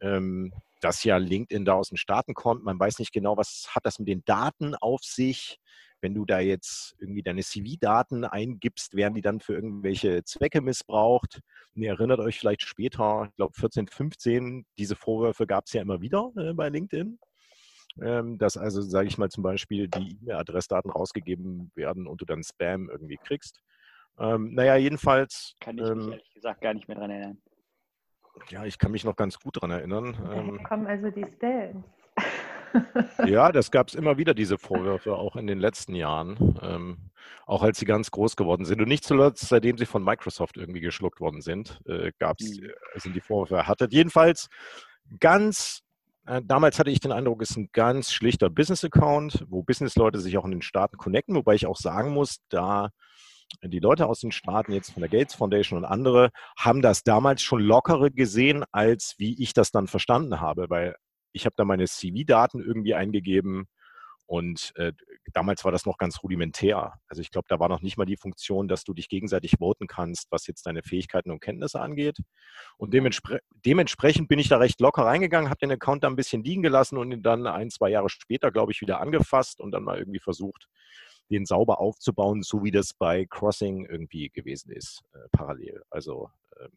ähm, 0.00 0.52
dass 0.80 1.04
ja 1.04 1.18
LinkedIn 1.18 1.64
da 1.64 1.74
aus 1.74 1.90
den 1.90 1.98
Staaten 1.98 2.34
kommt. 2.34 2.64
Man 2.64 2.80
weiß 2.80 2.98
nicht 2.98 3.12
genau, 3.12 3.36
was 3.36 3.68
hat 3.74 3.84
das 3.84 3.98
mit 3.98 4.08
den 4.08 4.24
Daten 4.24 4.74
auf 4.74 5.02
sich. 5.02 5.58
Wenn 6.00 6.14
du 6.14 6.24
da 6.24 6.40
jetzt 6.40 6.94
irgendwie 6.98 7.22
deine 7.22 7.42
CV-Daten 7.42 8.24
eingibst, 8.24 8.94
werden 8.94 9.14
die 9.14 9.20
dann 9.20 9.40
für 9.40 9.52
irgendwelche 9.52 10.24
Zwecke 10.24 10.62
missbraucht. 10.62 11.40
Und 11.74 11.82
ihr 11.82 11.90
erinnert 11.90 12.20
euch 12.20 12.38
vielleicht 12.38 12.62
später, 12.62 13.26
ich 13.28 13.36
glaube 13.36 13.52
14, 13.54 13.86
15, 13.86 14.64
diese 14.78 14.96
Vorwürfe 14.96 15.46
gab 15.46 15.66
es 15.66 15.74
ja 15.74 15.82
immer 15.82 16.00
wieder 16.00 16.32
äh, 16.36 16.54
bei 16.54 16.70
LinkedIn 16.70 17.18
dass 18.38 18.56
also, 18.56 18.80
sage 18.80 19.08
ich 19.08 19.18
mal, 19.18 19.30
zum 19.30 19.42
Beispiel 19.42 19.88
die 19.88 20.18
E-Mail-Adressdaten 20.22 20.90
rausgegeben 20.90 21.70
werden 21.74 22.06
und 22.06 22.20
du 22.20 22.24
dann 22.24 22.42
Spam 22.42 22.88
irgendwie 22.88 23.18
kriegst. 23.18 23.60
Ähm, 24.18 24.54
naja, 24.54 24.76
jedenfalls. 24.76 25.54
Kann 25.60 25.78
ich 25.78 25.82
mich 25.82 25.90
ähm, 25.90 26.12
ehrlich 26.12 26.34
gesagt 26.34 26.60
gar 26.60 26.74
nicht 26.74 26.88
mehr 26.88 26.96
dran 26.96 27.10
erinnern. 27.10 27.38
Ja, 28.48 28.64
ich 28.64 28.78
kann 28.78 28.92
mich 28.92 29.04
noch 29.04 29.16
ganz 29.16 29.38
gut 29.38 29.60
dran 29.60 29.70
erinnern. 29.70 30.16
Ähm, 30.32 30.62
kommen 30.62 30.86
also 30.86 31.10
die 31.10 31.26
Spams. 31.36 31.84
ja, 33.26 33.50
das 33.50 33.70
gab 33.70 33.88
es 33.88 33.94
immer 33.94 34.16
wieder, 34.16 34.34
diese 34.34 34.58
Vorwürfe, 34.58 35.16
auch 35.16 35.36
in 35.36 35.46
den 35.46 35.58
letzten 35.58 35.94
Jahren. 35.94 36.58
Ähm, 36.62 37.10
auch 37.46 37.62
als 37.62 37.78
sie 37.78 37.84
ganz 37.84 38.10
groß 38.10 38.36
geworden 38.36 38.64
sind. 38.64 38.80
Und 38.80 38.88
nicht 38.88 39.04
zuletzt, 39.04 39.48
seitdem 39.48 39.76
sie 39.76 39.86
von 39.86 40.04
Microsoft 40.04 40.56
irgendwie 40.56 40.80
geschluckt 40.80 41.20
worden 41.20 41.40
sind, 41.40 41.80
äh, 41.86 42.12
gab's, 42.18 42.44
mhm. 42.44 42.66
Äh, 42.66 43.00
sind 43.00 43.16
die 43.16 43.20
Vorwürfe 43.20 43.56
erhattet. 43.56 43.92
Jedenfalls 43.92 44.48
ganz 45.18 45.82
damals 46.24 46.78
hatte 46.78 46.90
ich 46.90 47.00
den 47.00 47.12
Eindruck, 47.12 47.42
es 47.42 47.50
ist 47.50 47.56
ein 47.56 47.70
ganz 47.72 48.12
schlichter 48.12 48.50
Business-Account, 48.50 49.46
wo 49.48 49.62
Business-Leute 49.62 50.20
sich 50.20 50.36
auch 50.38 50.44
in 50.44 50.52
den 50.52 50.62
Staaten 50.62 50.96
connecten, 50.96 51.34
wobei 51.34 51.54
ich 51.54 51.66
auch 51.66 51.76
sagen 51.76 52.12
muss, 52.12 52.38
da 52.48 52.90
die 53.62 53.80
Leute 53.80 54.06
aus 54.06 54.20
den 54.20 54.32
Staaten, 54.32 54.72
jetzt 54.72 54.92
von 54.92 55.00
der 55.00 55.10
Gates 55.10 55.34
Foundation 55.34 55.78
und 55.78 55.84
andere, 55.84 56.30
haben 56.56 56.82
das 56.82 57.02
damals 57.02 57.42
schon 57.42 57.60
lockerer 57.60 58.10
gesehen, 58.10 58.64
als 58.70 59.14
wie 59.18 59.42
ich 59.42 59.52
das 59.52 59.72
dann 59.72 59.88
verstanden 59.88 60.40
habe, 60.40 60.70
weil 60.70 60.94
ich 61.32 61.46
habe 61.46 61.54
da 61.56 61.64
meine 61.64 61.86
CV-Daten 61.86 62.60
irgendwie 62.60 62.94
eingegeben 62.94 63.66
und 64.30 64.72
äh, 64.76 64.92
damals 65.32 65.64
war 65.64 65.72
das 65.72 65.86
noch 65.86 65.98
ganz 65.98 66.22
rudimentär. 66.22 67.00
Also 67.08 67.20
ich 67.20 67.32
glaube, 67.32 67.46
da 67.48 67.58
war 67.58 67.68
noch 67.68 67.82
nicht 67.82 67.96
mal 67.96 68.04
die 68.04 68.16
Funktion, 68.16 68.68
dass 68.68 68.84
du 68.84 68.94
dich 68.94 69.08
gegenseitig 69.08 69.56
voten 69.58 69.88
kannst, 69.88 70.30
was 70.30 70.46
jetzt 70.46 70.66
deine 70.66 70.84
Fähigkeiten 70.84 71.32
und 71.32 71.40
Kenntnisse 71.40 71.80
angeht. 71.80 72.16
Und 72.76 72.94
dementspre 72.94 73.40
dementsprechend 73.50 74.28
bin 74.28 74.38
ich 74.38 74.48
da 74.48 74.58
recht 74.58 74.80
locker 74.80 75.02
reingegangen, 75.02 75.50
habe 75.50 75.58
den 75.58 75.72
Account 75.72 76.04
da 76.04 76.06
ein 76.06 76.14
bisschen 76.14 76.44
liegen 76.44 76.62
gelassen 76.62 76.96
und 76.96 77.10
ihn 77.10 77.24
dann 77.24 77.44
ein, 77.48 77.70
zwei 77.70 77.90
Jahre 77.90 78.08
später, 78.08 78.52
glaube 78.52 78.70
ich, 78.70 78.80
wieder 78.80 79.00
angefasst 79.00 79.60
und 79.60 79.72
dann 79.72 79.82
mal 79.82 79.98
irgendwie 79.98 80.20
versucht, 80.20 80.68
den 81.28 81.44
sauber 81.44 81.80
aufzubauen, 81.80 82.44
so 82.44 82.62
wie 82.62 82.70
das 82.70 82.94
bei 82.94 83.26
Crossing 83.26 83.84
irgendwie 83.84 84.30
gewesen 84.30 84.70
ist, 84.70 85.02
äh, 85.12 85.28
parallel. 85.32 85.82
Also 85.90 86.30
äh, 86.54 86.68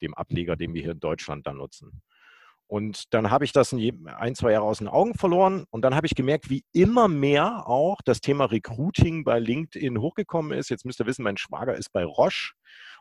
dem 0.00 0.14
Ableger, 0.14 0.56
den 0.56 0.72
wir 0.72 0.80
hier 0.80 0.92
in 0.92 1.00
Deutschland 1.00 1.46
dann 1.46 1.58
nutzen. 1.58 2.00
Und 2.74 3.14
dann 3.14 3.30
habe 3.30 3.44
ich 3.44 3.52
das 3.52 3.72
ein, 3.72 4.34
zwei 4.34 4.50
Jahre 4.50 4.64
aus 4.64 4.78
den 4.78 4.88
Augen 4.88 5.14
verloren. 5.14 5.64
Und 5.70 5.82
dann 5.82 5.94
habe 5.94 6.08
ich 6.08 6.16
gemerkt, 6.16 6.50
wie 6.50 6.64
immer 6.72 7.06
mehr 7.06 7.68
auch 7.68 8.00
das 8.04 8.20
Thema 8.20 8.46
Recruiting 8.46 9.22
bei 9.22 9.38
LinkedIn 9.38 10.00
hochgekommen 10.00 10.58
ist. 10.58 10.70
Jetzt 10.70 10.84
müsst 10.84 10.98
ihr 10.98 11.06
wissen, 11.06 11.22
mein 11.22 11.36
Schwager 11.36 11.76
ist 11.76 11.92
bei 11.92 12.04
Roche 12.04 12.54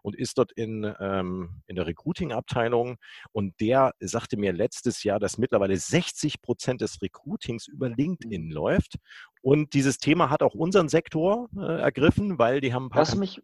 und 0.03 0.15
ist 0.15 0.37
dort 0.37 0.51
in, 0.51 0.93
ähm, 0.99 1.63
in 1.65 1.75
der 1.75 1.87
Recruiting-Abteilung. 1.87 2.97
Und 3.31 3.59
der 3.59 3.95
sagte 3.99 4.37
mir 4.37 4.53
letztes 4.53 5.01
Jahr, 5.01 5.19
dass 5.19 5.39
mittlerweile 5.39 5.75
60 5.75 6.43
Prozent 6.43 6.81
des 6.81 7.01
Recruitings 7.01 7.67
über 7.67 7.89
LinkedIn 7.89 8.51
läuft. 8.51 8.97
Und 9.41 9.73
dieses 9.73 9.97
Thema 9.97 10.29
hat 10.29 10.43
auch 10.43 10.53
unseren 10.53 10.87
Sektor 10.87 11.49
äh, 11.57 11.81
ergriffen, 11.81 12.37
weil 12.37 12.61
die 12.61 12.75
haben 12.75 12.85
ein 12.85 12.89
paar. 12.89 13.01
Lass 13.01 13.15
mich, 13.15 13.41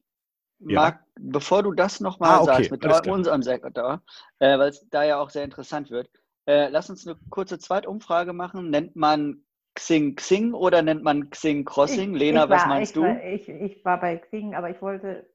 ja. 0.60 0.82
Marc, 0.82 1.04
bevor 1.20 1.63
du 1.63 1.72
das 1.72 2.00
nochmal 2.00 2.32
ah, 2.32 2.42
okay. 2.42 2.63
sagst, 2.63 2.72
mit 2.72 3.08
unserem 3.08 3.42
Sektor, 3.42 4.01
äh, 4.39 4.58
weil 4.58 4.70
es 4.70 4.88
da 4.89 5.04
ja 5.04 5.20
auch 5.20 5.30
sehr 5.30 5.44
interessant 5.44 5.89
wird, 5.89 6.10
äh, 6.46 6.70
lass 6.70 6.89
uns 6.89 7.08
eine 7.08 7.18
kurze 7.30 7.60
Zweitumfrage 7.60 8.34
machen. 8.34 8.70
Nennt 8.70 8.96
man 8.96 9.44
Xing 9.75 10.16
Xing 10.16 10.54
oder 10.54 10.82
nennt 10.82 11.04
man 11.04 11.30
Xing 11.30 11.63
Crossing? 11.63 12.16
Ich, 12.16 12.20
Lena, 12.20 12.44
ich 12.44 12.50
war, 12.50 12.58
was 12.58 12.66
meinst 12.66 12.92
ich 12.92 12.96
du? 12.96 13.01
War, 13.04 13.24
ich, 13.24 13.48
ich 13.48 13.86
war 13.86 14.00
bei 14.00 14.18
Xing, 14.18 14.56
aber 14.56 14.70
ich 14.70 14.82
wollte. 14.82 15.30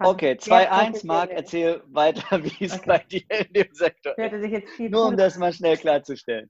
Okay, 0.00 0.32
2-1, 0.40 1.06
Marc, 1.06 1.30
erzähl 1.30 1.82
weiter, 1.88 2.22
wie 2.42 2.64
es 2.64 2.72
okay. 2.74 2.84
bei 2.86 2.98
dir 2.98 3.46
in 3.46 3.52
dem 3.52 3.74
Sektor 3.74 4.16
ist. 4.16 4.78
Nur 4.78 5.08
um 5.08 5.16
das 5.16 5.36
mal 5.36 5.52
schnell 5.52 5.76
klarzustellen. 5.76 6.48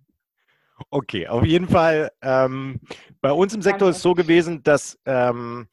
Okay, 0.91 1.27
auf 1.27 1.45
jeden 1.45 1.69
Fall. 1.69 2.13
Ähm, 2.23 2.81
bei 3.21 3.33
uns 3.33 3.55
im 3.55 3.63
Sektor 3.63 3.89
ist 3.89 3.97
es 3.97 4.03
so 4.03 4.15
gewesen, 4.15 4.63
dass 4.63 4.99
ähm, 5.05 5.69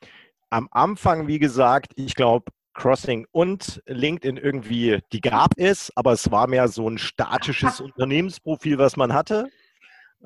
am 0.52 0.68
Anfang, 0.72 1.28
wie 1.28 1.40
gesagt, 1.40 1.94
ich 1.96 2.14
glaube, 2.14 2.52
Crossing 2.74 3.26
und 3.32 3.82
LinkedIn 3.86 4.38
irgendwie, 4.38 5.00
die 5.12 5.22
gab 5.22 5.54
es, 5.58 5.92
aber 5.96 6.12
es 6.12 6.30
war 6.32 6.48
mehr 6.48 6.68
so 6.68 6.88
ein 6.90 6.98
statisches 6.98 7.82
Unternehmensprofil, 7.82 8.78
was 8.78 8.98
man 8.98 9.14
hatte. 9.14 9.50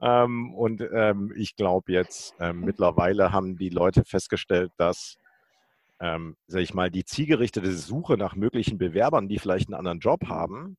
Ähm, 0.02 0.54
und 0.54 0.82
ähm, 0.94 1.34
ich 1.38 1.56
glaube 1.56 1.94
jetzt, 1.94 2.36
ähm, 2.40 2.62
mittlerweile 2.62 3.32
haben 3.32 3.58
die 3.58 3.70
Leute 3.70 4.04
festgestellt, 4.04 4.72
dass, 4.78 5.18
ähm, 6.00 6.36
sag 6.48 6.62
ich 6.62 6.74
mal, 6.74 6.92
die 6.92 7.06
zielgerichtete 7.06 7.72
Suche 7.72 8.18
nach 8.18 8.36
möglichen 8.36 8.78
Bewerbern, 8.78 9.30
die 9.30 9.40
vielleicht 9.40 9.70
einen 9.70 9.76
anderen 9.78 10.00
Job 10.00 10.28
haben, 10.28 10.78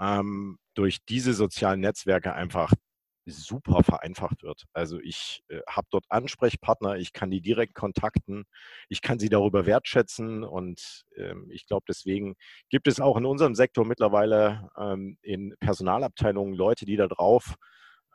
ähm, 0.00 0.58
durch 0.74 1.04
diese 1.04 1.34
sozialen 1.34 1.80
Netzwerke 1.80 2.34
einfach 2.34 2.72
super 3.26 3.82
vereinfacht 3.82 4.42
wird. 4.42 4.64
Also 4.72 4.98
ich 4.98 5.42
äh, 5.48 5.60
habe 5.68 5.86
dort 5.90 6.04
Ansprechpartner, 6.08 6.96
ich 6.96 7.12
kann 7.12 7.30
die 7.30 7.40
direkt 7.40 7.74
kontakten, 7.74 8.44
ich 8.88 9.00
kann 9.02 9.18
sie 9.18 9.28
darüber 9.28 9.66
wertschätzen 9.66 10.44
und 10.44 11.04
ähm, 11.16 11.48
ich 11.50 11.66
glaube, 11.66 11.84
deswegen 11.88 12.34
gibt 12.68 12.88
es 12.88 13.00
auch 13.00 13.16
in 13.16 13.24
unserem 13.24 13.54
Sektor 13.54 13.84
mittlerweile 13.84 14.68
ähm, 14.76 15.18
in 15.22 15.54
Personalabteilungen 15.60 16.54
Leute, 16.54 16.84
die 16.84 16.96
darauf 16.96 17.54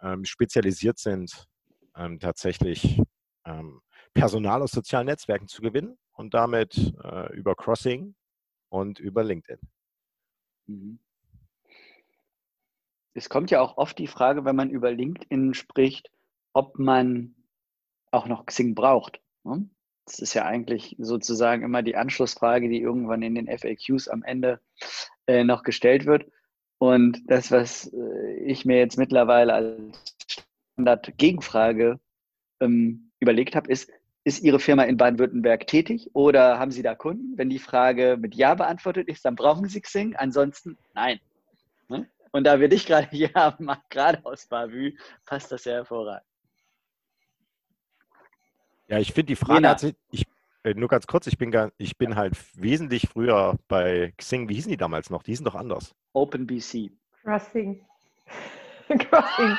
ähm, 0.01 0.25
spezialisiert 0.25 0.99
sind, 0.99 1.45
ähm, 1.95 2.19
tatsächlich 2.19 3.01
ähm, 3.45 3.81
Personal 4.13 4.61
aus 4.61 4.71
sozialen 4.71 5.07
Netzwerken 5.07 5.47
zu 5.47 5.61
gewinnen 5.61 5.97
und 6.11 6.33
damit 6.33 6.93
äh, 7.03 7.33
über 7.33 7.55
Crossing 7.55 8.15
und 8.69 8.99
über 8.99 9.23
LinkedIn. 9.23 9.59
Mhm 10.67 10.99
es 13.17 13.29
kommt 13.29 13.49
ja 13.49 13.61
auch 13.61 13.77
oft 13.77 13.97
die 13.97 14.07
Frage, 14.07 14.45
wenn 14.45 14.55
man 14.55 14.69
über 14.69 14.91
LinkedIn 14.91 15.55
spricht, 15.55 16.11
ob 16.53 16.77
man 16.77 17.35
auch 18.11 18.27
noch 18.27 18.45
Xing 18.45 18.75
braucht. 18.75 19.19
Ne? 19.43 19.67
Das 20.05 20.19
ist 20.19 20.35
ja 20.35 20.45
eigentlich 20.45 20.95
sozusagen 20.99 21.63
immer 21.63 21.81
die 21.81 21.95
Anschlussfrage, 21.95 22.69
die 22.69 22.79
irgendwann 22.79 23.23
in 23.23 23.35
den 23.35 23.47
FAQs 23.47 24.07
am 24.07 24.23
Ende 24.23 24.61
äh, 25.25 25.43
noch 25.43 25.63
gestellt 25.63 26.05
wird. 26.05 26.27
Und 26.77 27.19
das, 27.25 27.51
was 27.51 27.91
äh, 27.91 28.35
ich 28.45 28.65
mir 28.65 28.77
jetzt 28.77 28.97
mittlerweile 28.97 29.53
als 29.53 30.45
Standard-Gegenfrage 30.73 31.99
ähm, 32.61 33.11
überlegt 33.19 33.55
habe, 33.55 33.71
ist, 33.71 33.89
ist 34.23 34.43
Ihre 34.43 34.59
Firma 34.59 34.83
in 34.83 34.97
Baden-Württemberg 34.97 35.65
tätig 35.65 36.11
oder 36.13 36.59
haben 36.59 36.71
Sie 36.71 36.83
da 36.83 36.93
Kunden? 36.93 37.35
Wenn 37.35 37.49
die 37.49 37.59
Frage 37.59 38.17
mit 38.19 38.35
Ja 38.35 38.53
beantwortet 38.53 39.07
ist, 39.07 39.25
dann 39.25 39.35
brauchen 39.35 39.67
Sie 39.67 39.81
Xing, 39.81 40.15
ansonsten 40.15 40.77
nein. 40.93 41.19
Und 42.31 42.43
da 42.43 42.59
wir 42.59 42.69
dich 42.69 42.85
gerade 42.85 43.07
hier 43.09 43.31
haben, 43.33 43.69
gerade 43.89 44.25
aus 44.25 44.47
Bavü, 44.47 44.97
passt 45.25 45.51
das 45.51 45.65
ja 45.65 45.73
hervorragend. 45.73 46.25
Ja, 48.87 48.99
ich 48.99 49.11
finde 49.11 49.27
die 49.27 49.35
Frage, 49.35 49.67
hat 49.67 49.81
sich, 49.81 49.95
ich, 50.11 50.25
äh, 50.63 50.73
nur 50.73 50.87
ganz 50.87 51.07
kurz, 51.07 51.27
ich 51.27 51.37
bin, 51.37 51.71
ich 51.77 51.97
bin 51.97 52.15
halt 52.15 52.35
wesentlich 52.55 53.07
früher 53.09 53.57
bei 53.67 54.13
Xing, 54.17 54.47
wie 54.47 54.55
hießen 54.55 54.71
die 54.71 54.77
damals 54.77 55.09
noch? 55.09 55.23
Die 55.23 55.31
hießen 55.31 55.45
doch 55.45 55.55
anders. 55.55 55.93
OpenBC. 56.13 56.91
Crossing. 57.23 57.85
Crossing. 58.87 59.57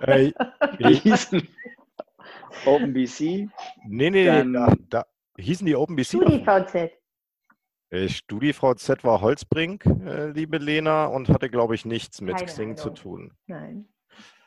Äh, 0.00 0.32
die 0.78 0.94
hießen 0.94 1.46
OpenBC. 2.64 3.20
Nee, 3.86 4.10
nee, 4.10 4.10
nee, 4.10 4.52
da, 4.52 4.74
da 4.88 5.06
hießen 5.36 5.66
die 5.66 5.76
OpenBC. 5.76 6.04
StudiVZ. 6.04 7.03
Äh, 7.94 8.08
StudiVZ 8.08 9.04
war 9.04 9.20
Holzbrink, 9.20 9.86
äh, 9.86 10.30
liebe 10.30 10.58
Lena, 10.58 11.06
und 11.06 11.28
hatte, 11.28 11.48
glaube 11.48 11.76
ich, 11.76 11.84
nichts 11.84 12.20
mit 12.20 12.34
Keine 12.34 12.46
Xing 12.46 12.64
Ahnung. 12.70 12.76
zu 12.76 12.90
tun. 12.90 13.32
Nein. 13.46 13.88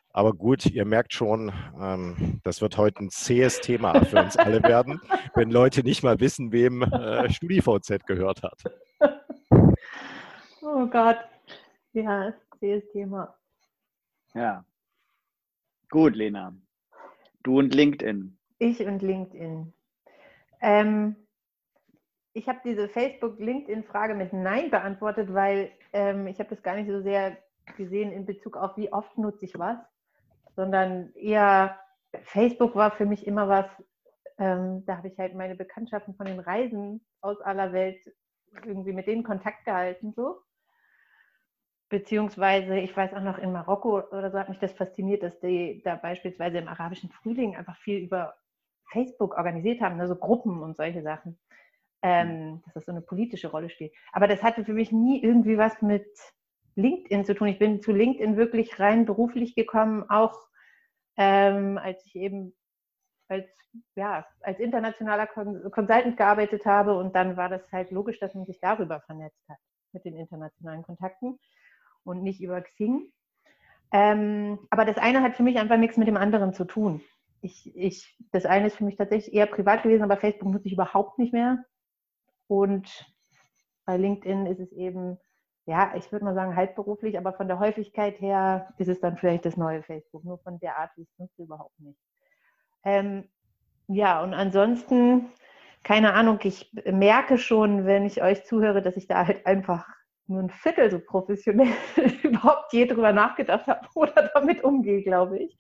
Aber 0.10 0.34
gut, 0.34 0.66
ihr 0.66 0.84
merkt 0.84 1.14
schon, 1.14 1.54
ähm, 1.80 2.42
das 2.44 2.62
wird 2.62 2.78
heute 2.78 3.06
ein 3.06 3.10
zähes 3.10 3.62
Thema 3.62 4.04
für 4.04 4.22
uns 4.22 4.36
alle 4.36 4.62
werden, 4.64 5.00
wenn 5.36 5.50
Leute 5.50 5.82
nicht 5.84 6.04
mal 6.04 6.20
wissen, 6.20 6.52
wem 6.52 6.82
äh, 6.82 7.30
StudiVZ 7.30 8.06
gehört 8.06 8.44
hat. 8.44 8.64
Oh 10.62 10.86
Gott. 10.88 11.20
Ja, 11.94 12.34
zähes 12.60 12.84
Thema. 12.92 13.34
Ja. 14.34 14.66
Gut, 15.90 16.18
Lena. 16.18 16.54
Du 17.44 17.60
und 17.60 17.74
LinkedIn. 17.74 18.38
Ich 18.60 18.82
und 18.82 19.02
LinkedIn. 19.02 19.72
Ähm, 20.60 21.16
ich 22.38 22.48
habe 22.48 22.60
diese 22.64 22.88
Facebook-LinkedIn-Frage 22.88 24.14
mit 24.14 24.32
Nein 24.32 24.70
beantwortet, 24.70 25.34
weil 25.34 25.72
ähm, 25.92 26.28
ich 26.28 26.38
habe 26.38 26.50
das 26.50 26.62
gar 26.62 26.76
nicht 26.76 26.88
so 26.88 27.02
sehr 27.02 27.36
gesehen 27.76 28.12
in 28.12 28.28
Bezug 28.28 28.56
auf, 28.58 28.78
wie 28.78 28.94
oft 28.94 29.18
nutze 29.18 29.46
ich 29.46 29.58
was, 29.58 29.80
sondern 30.56 31.12
eher 31.16 31.80
Facebook 32.22 32.76
war 32.76 32.92
für 32.92 33.08
mich 33.08 33.26
immer 33.26 33.50
was, 33.50 33.66
ähm, 34.38 34.86
da 34.86 34.98
habe 34.98 35.08
ich 35.08 35.18
halt 35.18 35.34
meine 35.34 35.56
Bekanntschaften 35.56 36.14
von 36.14 36.28
den 36.28 36.40
Reisen 36.40 37.02
aus 37.22 37.42
aller 37.42 37.74
Welt 37.74 38.00
irgendwie 38.66 38.94
mit 38.94 39.08
denen 39.08 39.24
Kontakt 39.24 39.66
gehalten 39.66 40.14
so. 40.16 40.38
Beziehungsweise, 41.90 42.78
ich 42.78 42.96
weiß 42.96 43.14
auch 43.14 43.22
noch 43.22 43.40
in 43.40 43.52
Marokko 43.52 44.02
oder 44.12 44.30
so 44.30 44.38
hat 44.38 44.50
mich 44.50 44.60
das 44.60 44.74
fasziniert, 44.74 45.24
dass 45.24 45.40
die 45.40 45.82
da 45.84 45.96
beispielsweise 45.96 46.60
im 46.60 46.68
arabischen 46.68 47.10
Frühling 47.10 47.56
einfach 47.56 47.78
viel 47.78 47.98
über 47.98 48.36
Facebook 48.92 49.36
organisiert 49.36 49.82
haben, 49.82 50.00
also 50.00 50.16
Gruppen 50.16 50.62
und 50.62 50.78
solche 50.78 51.02
Sachen 51.02 51.40
ähm, 52.08 52.62
dass 52.64 52.74
das 52.74 52.86
so 52.86 52.92
eine 52.92 53.02
politische 53.02 53.50
Rolle 53.50 53.70
spielt. 53.70 53.94
Aber 54.14 54.28
das 54.28 54.42
hatte 54.42 54.64
für 54.64 54.74
mich 54.74 54.92
nie 54.92 55.22
irgendwie 55.22 55.58
was 55.58 55.82
mit 55.82 56.08
LinkedIn 56.76 57.26
zu 57.26 57.36
tun. 57.36 57.48
Ich 57.48 57.60
bin 57.60 57.82
zu 57.82 57.92
LinkedIn 57.92 58.38
wirklich 58.38 58.80
rein 58.80 59.06
beruflich 59.06 59.56
gekommen, 59.56 60.06
auch 60.10 60.48
ähm, 61.18 61.78
als 61.78 62.06
ich 62.06 62.16
eben 62.16 62.54
als, 63.28 63.46
ja, 63.96 64.26
als 64.42 64.60
internationaler 64.60 65.28
Consultant 65.28 66.16
gearbeitet 66.16 66.66
habe 66.66 66.98
und 66.98 67.14
dann 67.14 67.36
war 67.36 67.50
das 67.50 67.70
halt 67.74 67.92
logisch, 67.92 68.20
dass 68.20 68.34
man 68.36 68.46
sich 68.46 68.60
darüber 68.62 69.02
vernetzt 69.02 69.44
hat 69.50 69.58
mit 69.92 70.06
den 70.06 70.16
internationalen 70.16 70.84
Kontakten 70.84 71.38
und 72.06 72.24
nicht 72.24 72.40
über 72.42 72.62
Xing. 72.62 73.12
Ähm, 73.92 74.60
aber 74.70 74.86
das 74.86 74.98
eine 74.98 75.22
hat 75.24 75.36
für 75.36 75.44
mich 75.44 75.58
einfach 75.58 75.78
nichts 75.78 75.98
mit 75.98 76.08
dem 76.08 76.18
anderen 76.18 76.54
zu 76.54 76.64
tun. 76.64 77.02
Ich, 77.42 77.76
ich, 77.76 78.18
das 78.32 78.46
eine 78.46 78.68
ist 78.68 78.78
für 78.78 78.86
mich 78.86 78.96
tatsächlich 78.96 79.34
eher 79.34 79.48
privat 79.48 79.84
gewesen, 79.84 80.04
aber 80.04 80.18
Facebook 80.18 80.50
nutze 80.50 80.68
ich 80.68 80.74
überhaupt 80.74 81.20
nicht 81.20 81.34
mehr. 81.34 81.66
Und 82.48 83.06
bei 83.86 83.98
LinkedIn 83.98 84.46
ist 84.46 84.60
es 84.60 84.72
eben, 84.72 85.18
ja, 85.66 85.94
ich 85.96 86.12
würde 86.12 86.26
mal 86.26 86.36
sagen, 86.36 86.56
halbberuflich, 86.56 87.18
aber 87.18 87.34
von 87.34 87.48
der 87.48 87.60
Häufigkeit 87.60 88.20
her 88.20 88.74
ist 88.78 88.88
es 88.88 89.00
dann 89.00 89.18
vielleicht 89.18 89.46
das 89.46 89.58
neue 89.58 89.84
Facebook. 89.84 90.24
Nur 90.24 90.40
von 90.40 90.60
der 90.60 90.78
Art, 90.78 90.92
wie 90.96 91.04
es 91.04 91.18
nutze, 91.18 91.44
überhaupt 91.44 91.80
nicht. 91.80 92.00
Ähm, 92.84 93.30
ja, 93.88 94.22
und 94.22 94.34
ansonsten, 94.34 95.30
keine 95.84 96.14
Ahnung, 96.14 96.40
ich 96.44 96.72
merke 96.86 97.38
schon, 97.38 97.86
wenn 97.86 98.06
ich 98.06 98.22
euch 98.22 98.46
zuhöre, 98.46 98.82
dass 98.82 98.98
ich 98.98 99.08
da 99.08 99.26
halt 99.26 99.46
einfach 99.46 99.88
nur 100.28 100.44
ein 100.44 100.50
Viertel 100.50 100.92
so 100.92 101.00
professionell 101.00 101.74
überhaupt 102.24 102.74
je 102.74 102.86
drüber 102.86 103.14
nachgedacht 103.14 103.68
habe 103.68 103.88
oder 103.96 104.30
damit 104.34 104.64
umgehe, 104.64 105.02
glaube 105.04 105.40
ich. 105.40 105.58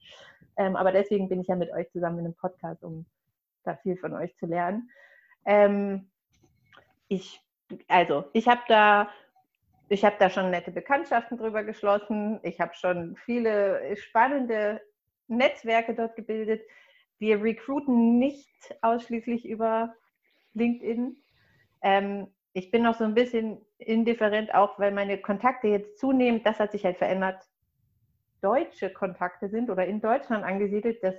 Ähm, 0.58 0.75
aber 0.75 0.91
deswegen 0.91 1.29
bin 1.29 1.39
ich 1.39 1.48
ja 1.48 1.56
mit 1.56 1.72
euch 1.72 1.89
zusammen 1.91 2.20
in 2.20 2.25
einem 2.25 2.36
Podcast, 2.36 2.84
um 2.84 3.06
da 3.63 3.75
viel 3.77 3.98
von 3.98 4.13
euch 4.13 4.36
zu 4.38 4.46
lernen. 4.46 4.89
Ähm, 5.46 6.10
ich, 7.07 7.41
also 7.87 8.25
ich 8.33 8.47
habe 8.47 8.61
da, 8.67 9.09
ich 9.89 10.03
habe 10.03 10.15
da 10.19 10.29
schon 10.29 10.51
nette 10.51 10.71
Bekanntschaften 10.71 11.37
drüber 11.37 11.63
geschlossen. 11.63 12.39
Ich 12.43 12.59
habe 12.59 12.73
schon 12.73 13.15
viele 13.25 13.95
spannende 13.97 14.81
Netzwerke 15.27 15.93
dort 15.93 16.15
gebildet. 16.15 16.61
wir 17.19 17.41
recruiten 17.41 18.19
nicht 18.19 18.49
ausschließlich 18.81 19.47
über 19.47 19.95
LinkedIn. 20.53 21.17
Ähm, 21.81 22.27
ich 22.53 22.71
bin 22.71 22.83
noch 22.83 22.95
so 22.95 23.03
ein 23.03 23.13
bisschen 23.13 23.59
indifferent, 23.77 24.53
auch 24.53 24.77
weil 24.79 24.91
meine 24.91 25.19
Kontakte 25.19 25.67
jetzt 25.67 25.99
zunehmend, 25.99 26.45
das 26.45 26.59
hat 26.59 26.71
sich 26.71 26.85
halt 26.85 26.97
verändert, 26.97 27.47
deutsche 28.41 28.91
Kontakte 28.91 29.49
sind 29.49 29.69
oder 29.69 29.85
in 29.85 30.01
Deutschland 30.01 30.43
angesiedelt. 30.43 31.03
Das, 31.03 31.15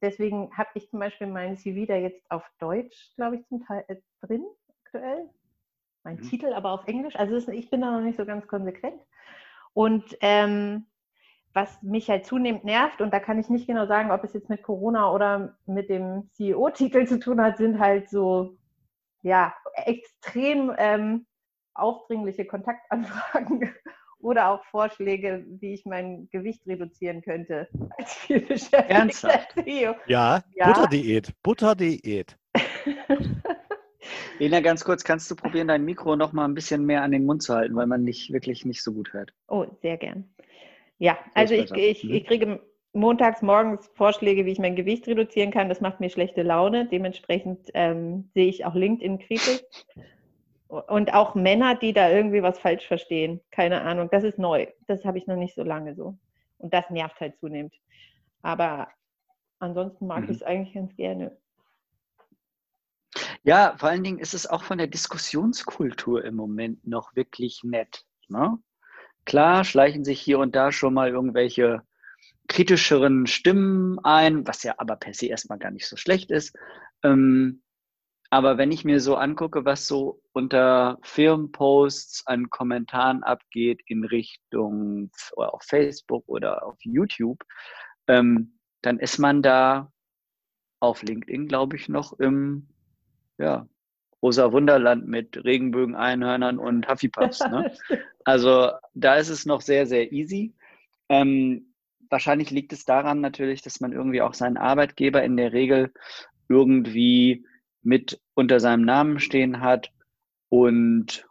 deswegen 0.00 0.56
habe 0.56 0.70
ich 0.74 0.88
zum 0.90 1.00
Beispiel 1.00 1.26
meinen 1.26 1.56
CV 1.56 1.86
da 1.86 1.96
jetzt 1.96 2.30
auf 2.30 2.44
Deutsch, 2.58 3.14
glaube 3.16 3.36
ich, 3.36 3.46
zum 3.46 3.64
Teil 3.64 3.84
äh, 3.88 3.96
drin 4.20 4.44
aktuell. 4.92 5.28
Mein 6.04 6.16
mhm. 6.16 6.22
Titel 6.22 6.52
aber 6.52 6.72
auf 6.72 6.86
Englisch. 6.86 7.16
Also 7.16 7.36
ist, 7.36 7.48
ich 7.48 7.70
bin 7.70 7.80
da 7.80 7.90
noch 7.92 8.00
nicht 8.00 8.16
so 8.16 8.24
ganz 8.24 8.46
konsequent. 8.46 9.00
Und 9.72 10.16
ähm, 10.20 10.86
was 11.54 11.82
mich 11.82 12.08
halt 12.08 12.26
zunehmend 12.26 12.64
nervt, 12.64 13.00
und 13.00 13.12
da 13.12 13.20
kann 13.20 13.38
ich 13.38 13.48
nicht 13.48 13.66
genau 13.66 13.86
sagen, 13.86 14.10
ob 14.10 14.24
es 14.24 14.32
jetzt 14.32 14.48
mit 14.48 14.62
Corona 14.62 15.12
oder 15.12 15.56
mit 15.66 15.88
dem 15.90 16.30
CEO-Titel 16.32 17.06
zu 17.06 17.18
tun 17.18 17.40
hat, 17.40 17.58
sind 17.58 17.78
halt 17.78 18.08
so 18.10 18.56
ja, 19.22 19.54
extrem 19.74 20.72
ähm, 20.76 21.26
aufdringliche 21.74 22.46
Kontaktanfragen 22.46 23.72
oder 24.18 24.48
auch 24.48 24.64
Vorschläge, 24.64 25.44
wie 25.60 25.74
ich 25.74 25.84
mein 25.84 26.28
Gewicht 26.30 26.66
reduzieren 26.66 27.22
könnte 27.22 27.68
als 27.98 28.72
Ernsthaft? 28.72 29.52
CEO. 29.52 29.94
Ja, 30.06 30.42
ja, 30.54 30.66
Butterdiät, 30.66 31.32
Butterdiät. 31.42 32.36
Lena, 34.38 34.60
ganz 34.60 34.84
kurz, 34.84 35.04
kannst 35.04 35.30
du 35.30 35.36
probieren, 35.36 35.68
dein 35.68 35.84
Mikro 35.84 36.16
noch 36.16 36.32
mal 36.32 36.44
ein 36.44 36.54
bisschen 36.54 36.84
mehr 36.84 37.02
an 37.02 37.12
den 37.12 37.24
Mund 37.24 37.42
zu 37.42 37.54
halten, 37.54 37.76
weil 37.76 37.86
man 37.86 38.04
dich 38.04 38.32
wirklich 38.32 38.64
nicht 38.64 38.82
so 38.82 38.92
gut 38.92 39.12
hört. 39.12 39.32
Oh, 39.48 39.66
sehr 39.80 39.96
gern. 39.96 40.28
Ja, 40.98 41.18
also 41.34 41.54
ich, 41.54 41.72
ich, 41.72 42.08
ich 42.08 42.24
kriege 42.24 42.60
montags 42.92 43.42
morgens 43.42 43.90
Vorschläge, 43.94 44.44
wie 44.46 44.52
ich 44.52 44.58
mein 44.58 44.76
Gewicht 44.76 45.06
reduzieren 45.06 45.50
kann. 45.50 45.68
Das 45.68 45.80
macht 45.80 46.00
mir 46.00 46.10
schlechte 46.10 46.42
Laune. 46.42 46.86
Dementsprechend 46.86 47.70
ähm, 47.74 48.30
sehe 48.34 48.46
ich 48.46 48.64
auch 48.64 48.74
LinkedIn 48.74 49.18
kritisch. 49.18 49.62
Und 50.68 51.12
auch 51.12 51.34
Männer, 51.34 51.74
die 51.74 51.92
da 51.92 52.10
irgendwie 52.10 52.42
was 52.42 52.58
falsch 52.58 52.86
verstehen. 52.86 53.40
Keine 53.50 53.82
Ahnung. 53.82 54.08
Das 54.10 54.24
ist 54.24 54.38
neu. 54.38 54.66
Das 54.86 55.04
habe 55.04 55.18
ich 55.18 55.26
noch 55.26 55.36
nicht 55.36 55.54
so 55.54 55.62
lange 55.62 55.94
so. 55.94 56.16
Und 56.58 56.72
das 56.72 56.88
nervt 56.88 57.20
halt 57.20 57.36
zunehmend. 57.38 57.74
Aber 58.42 58.88
ansonsten 59.58 60.06
mag 60.06 60.20
mhm. 60.20 60.30
ich 60.30 60.36
es 60.36 60.42
eigentlich 60.42 60.74
ganz 60.74 60.94
gerne. 60.96 61.36
Ja, 63.44 63.74
vor 63.76 63.88
allen 63.88 64.04
Dingen 64.04 64.18
ist 64.18 64.34
es 64.34 64.46
auch 64.46 64.62
von 64.62 64.78
der 64.78 64.86
Diskussionskultur 64.86 66.24
im 66.24 66.36
Moment 66.36 66.86
noch 66.86 67.16
wirklich 67.16 67.62
nett. 67.64 68.04
Ne? 68.28 68.58
Klar 69.24 69.64
schleichen 69.64 70.04
sich 70.04 70.20
hier 70.20 70.38
und 70.38 70.54
da 70.54 70.70
schon 70.70 70.94
mal 70.94 71.10
irgendwelche 71.10 71.82
kritischeren 72.48 73.26
Stimmen 73.26 73.98
ein, 74.04 74.46
was 74.46 74.62
ja 74.62 74.74
aber 74.78 74.96
per 74.96 75.14
se 75.14 75.26
erstmal 75.26 75.58
gar 75.58 75.70
nicht 75.72 75.88
so 75.88 75.96
schlecht 75.96 76.30
ist. 76.30 76.56
Ähm, 77.02 77.62
aber 78.30 78.58
wenn 78.58 78.72
ich 78.72 78.84
mir 78.84 79.00
so 79.00 79.16
angucke, 79.16 79.64
was 79.64 79.86
so 79.86 80.22
unter 80.32 80.98
Firmenposts 81.02 82.26
an 82.26 82.48
Kommentaren 82.48 83.22
abgeht 83.22 83.82
in 83.86 84.04
Richtung 84.04 85.10
auf 85.36 85.62
Facebook 85.64 86.24
oder 86.28 86.64
auf 86.64 86.76
YouTube, 86.80 87.42
ähm, 88.06 88.58
dann 88.82 88.98
ist 89.00 89.18
man 89.18 89.42
da 89.42 89.92
auf 90.80 91.02
LinkedIn, 91.02 91.46
glaube 91.46 91.76
ich, 91.76 91.88
noch 91.88 92.12
im 92.14 92.71
ja, 93.38 93.66
rosa 94.22 94.52
Wunderland 94.52 95.08
mit 95.08 95.44
Regenbögen, 95.44 95.96
Einhörnern 95.96 96.58
und 96.58 96.88
Huffypuffs. 96.88 97.40
Ne? 97.40 97.72
Also 98.24 98.70
da 98.94 99.16
ist 99.16 99.30
es 99.30 99.46
noch 99.46 99.62
sehr, 99.62 99.84
sehr 99.84 100.12
easy. 100.12 100.54
Ähm, 101.08 101.74
wahrscheinlich 102.08 102.52
liegt 102.52 102.72
es 102.72 102.84
daran 102.84 103.20
natürlich, 103.20 103.62
dass 103.62 103.80
man 103.80 103.92
irgendwie 103.92 104.22
auch 104.22 104.34
seinen 104.34 104.58
Arbeitgeber 104.58 105.24
in 105.24 105.36
der 105.36 105.52
Regel 105.52 105.92
irgendwie 106.48 107.44
mit 107.82 108.20
unter 108.34 108.60
seinem 108.60 108.84
Namen 108.84 109.18
stehen 109.18 109.60
hat. 109.60 109.90
Und 110.50 111.26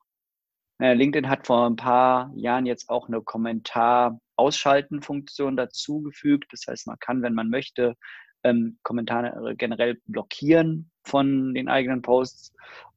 naja, 0.80 0.92
LinkedIn 0.92 1.30
hat 1.30 1.48
vor 1.48 1.66
ein 1.66 1.78
paar 1.78 2.34
Jahren 2.36 2.66
jetzt 2.66 2.90
auch 2.90 3.08
eine 3.08 3.22
Kommentar-Ausschalten-Funktion 3.22 5.56
dazugefügt. 5.56 6.52
Das 6.52 6.66
heißt, 6.68 6.88
man 6.88 7.00
kann, 7.00 7.22
wenn 7.22 7.36
man 7.36 7.50
möchte, 7.50 7.96
ähm, 8.44 8.80
Kommentare 8.84 9.56
generell 9.56 10.02
blockieren 10.08 10.91
von 11.04 11.54
den 11.54 11.68
eigenen 11.68 12.02
Posts. 12.02 12.54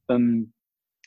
Ähm, 0.09 0.53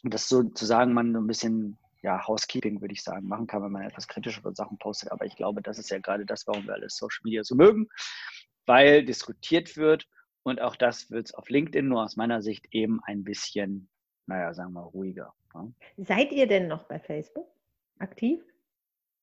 das 0.03 0.29
sozusagen 0.29 0.93
man 0.93 1.13
so 1.13 1.21
ein 1.21 1.27
bisschen 1.27 1.79
ja, 2.03 2.27
Housekeeping, 2.27 2.81
würde 2.81 2.95
ich 2.95 3.03
sagen, 3.03 3.27
machen 3.27 3.47
kann, 3.47 3.63
wenn 3.63 3.73
man 3.73 3.83
etwas 3.83 4.07
kritischere 4.07 4.55
Sachen 4.55 4.79
postet. 4.79 5.11
Aber 5.11 5.27
ich 5.27 5.37
glaube, 5.37 5.63
das 5.63 5.79
ist 5.79 5.91
ja 5.91 5.99
gerade 5.99 6.25
das, 6.25 6.47
warum 6.47 6.67
wir 6.67 6.75
alles 6.75 6.97
Social 6.97 7.21
Media 7.25 7.43
so 7.43 7.57
mögen, 7.57 7.89
weil 8.67 9.05
diskutiert 9.05 9.77
wird 9.77 10.07
und 10.45 10.61
auch 10.61 10.77
das 10.77 11.11
wird 11.11 11.27
es 11.27 11.35
auf 11.35 11.49
LinkedIn 11.49 11.89
nur 11.89 12.05
aus 12.05 12.17
meiner 12.17 12.41
Sicht 12.41 12.67
eben 12.71 13.01
ein 13.05 13.25
bisschen, 13.25 13.89
naja, 14.27 14.55
sagen 14.55 14.73
wir 14.75 14.83
ruhiger. 14.83 15.35
Ne? 15.55 15.75
Seid 15.97 16.33
ihr 16.33 16.47
denn 16.47 16.69
noch 16.69 16.85
bei 16.85 17.01
Facebook 17.01 17.49
aktiv? 17.99 18.41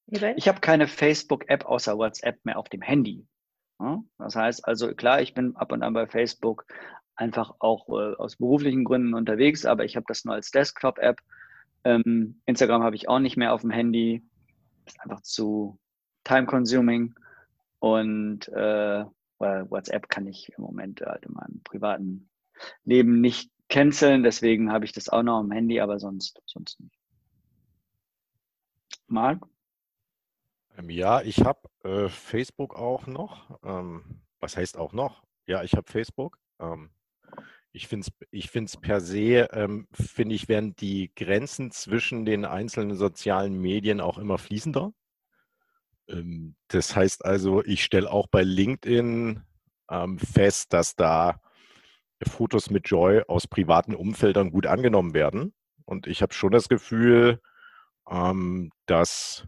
Ich 0.07 0.47
habe 0.47 0.59
keine 0.59 0.87
Facebook-App 0.87 1.65
außer 1.65 1.97
WhatsApp 1.97 2.43
mehr 2.45 2.59
auf 2.59 2.69
dem 2.69 2.81
Handy. 2.81 3.25
Das 4.17 4.35
heißt 4.35 4.65
also, 4.65 4.93
klar, 4.93 5.21
ich 5.21 5.33
bin 5.33 5.55
ab 5.55 5.71
und 5.71 5.83
an 5.83 5.93
bei 5.93 6.07
Facebook 6.07 6.65
einfach 7.15 7.55
auch 7.59 7.87
äh, 7.89 8.15
aus 8.15 8.35
beruflichen 8.37 8.83
Gründen 8.83 9.13
unterwegs, 9.13 9.65
aber 9.65 9.85
ich 9.85 9.95
habe 9.95 10.05
das 10.07 10.25
nur 10.25 10.35
als 10.35 10.51
Desktop-App. 10.51 11.19
Ähm, 11.83 12.41
Instagram 12.45 12.83
habe 12.83 12.95
ich 12.95 13.07
auch 13.07 13.19
nicht 13.19 13.37
mehr 13.37 13.53
auf 13.53 13.61
dem 13.61 13.71
Handy. 13.71 14.23
Ist 14.85 14.99
einfach 15.01 15.21
zu 15.21 15.79
time-consuming. 16.23 17.15
Und 17.79 18.47
äh, 18.49 19.05
WhatsApp 19.39 20.09
kann 20.09 20.27
ich 20.27 20.51
im 20.57 20.63
Moment 20.63 21.01
halt 21.01 21.25
in 21.25 21.33
meinem 21.33 21.61
privaten 21.63 22.29
Leben 22.83 23.21
nicht 23.21 23.51
canceln, 23.69 24.23
deswegen 24.23 24.71
habe 24.71 24.85
ich 24.85 24.91
das 24.91 25.09
auch 25.09 25.23
noch 25.23 25.39
am 25.39 25.51
Handy, 25.51 25.79
aber 25.79 25.99
sonst, 25.99 26.41
sonst 26.45 26.79
nicht. 26.79 26.97
Marc? 29.07 29.45
Ähm, 30.77 30.89
ja, 30.89 31.21
ich 31.21 31.43
habe 31.43 31.69
äh, 31.83 32.09
Facebook 32.09 32.75
auch 32.75 33.07
noch. 33.07 33.59
Ähm, 33.63 34.21
was 34.39 34.57
heißt 34.57 34.77
auch 34.77 34.93
noch? 34.93 35.23
Ja, 35.45 35.63
ich 35.63 35.73
habe 35.73 35.89
Facebook. 35.91 36.39
Ähm, 36.59 36.89
ich 37.75 37.87
finde 37.87 38.07
es 38.07 38.27
ich 38.31 38.49
find's 38.49 38.77
per 38.77 39.01
se, 39.01 39.47
ähm, 39.51 39.87
finde 39.91 40.35
ich, 40.35 40.47
werden 40.47 40.75
die 40.75 41.11
Grenzen 41.15 41.71
zwischen 41.71 42.25
den 42.25 42.45
einzelnen 42.45 42.95
sozialen 42.95 43.59
Medien 43.59 44.01
auch 44.01 44.17
immer 44.17 44.37
fließender. 44.37 44.93
Ähm, 46.09 46.55
das 46.69 46.95
heißt 46.95 47.25
also, 47.25 47.63
ich 47.63 47.83
stelle 47.83 48.09
auch 48.09 48.27
bei 48.27 48.43
LinkedIn 48.43 49.41
ähm, 49.89 50.19
fest, 50.19 50.73
dass 50.73 50.95
da 50.95 51.41
Fotos 52.25 52.69
mit 52.69 52.89
Joy 52.89 53.23
aus 53.27 53.45
privaten 53.47 53.93
Umfeldern 53.93 54.51
gut 54.51 54.65
angenommen 54.67 55.13
werden. 55.13 55.53
Und 55.83 56.07
ich 56.07 56.21
habe 56.21 56.33
schon 56.33 56.51
das 56.51 56.69
Gefühl, 56.69 57.41
ähm, 58.09 58.71
dass 58.85 59.45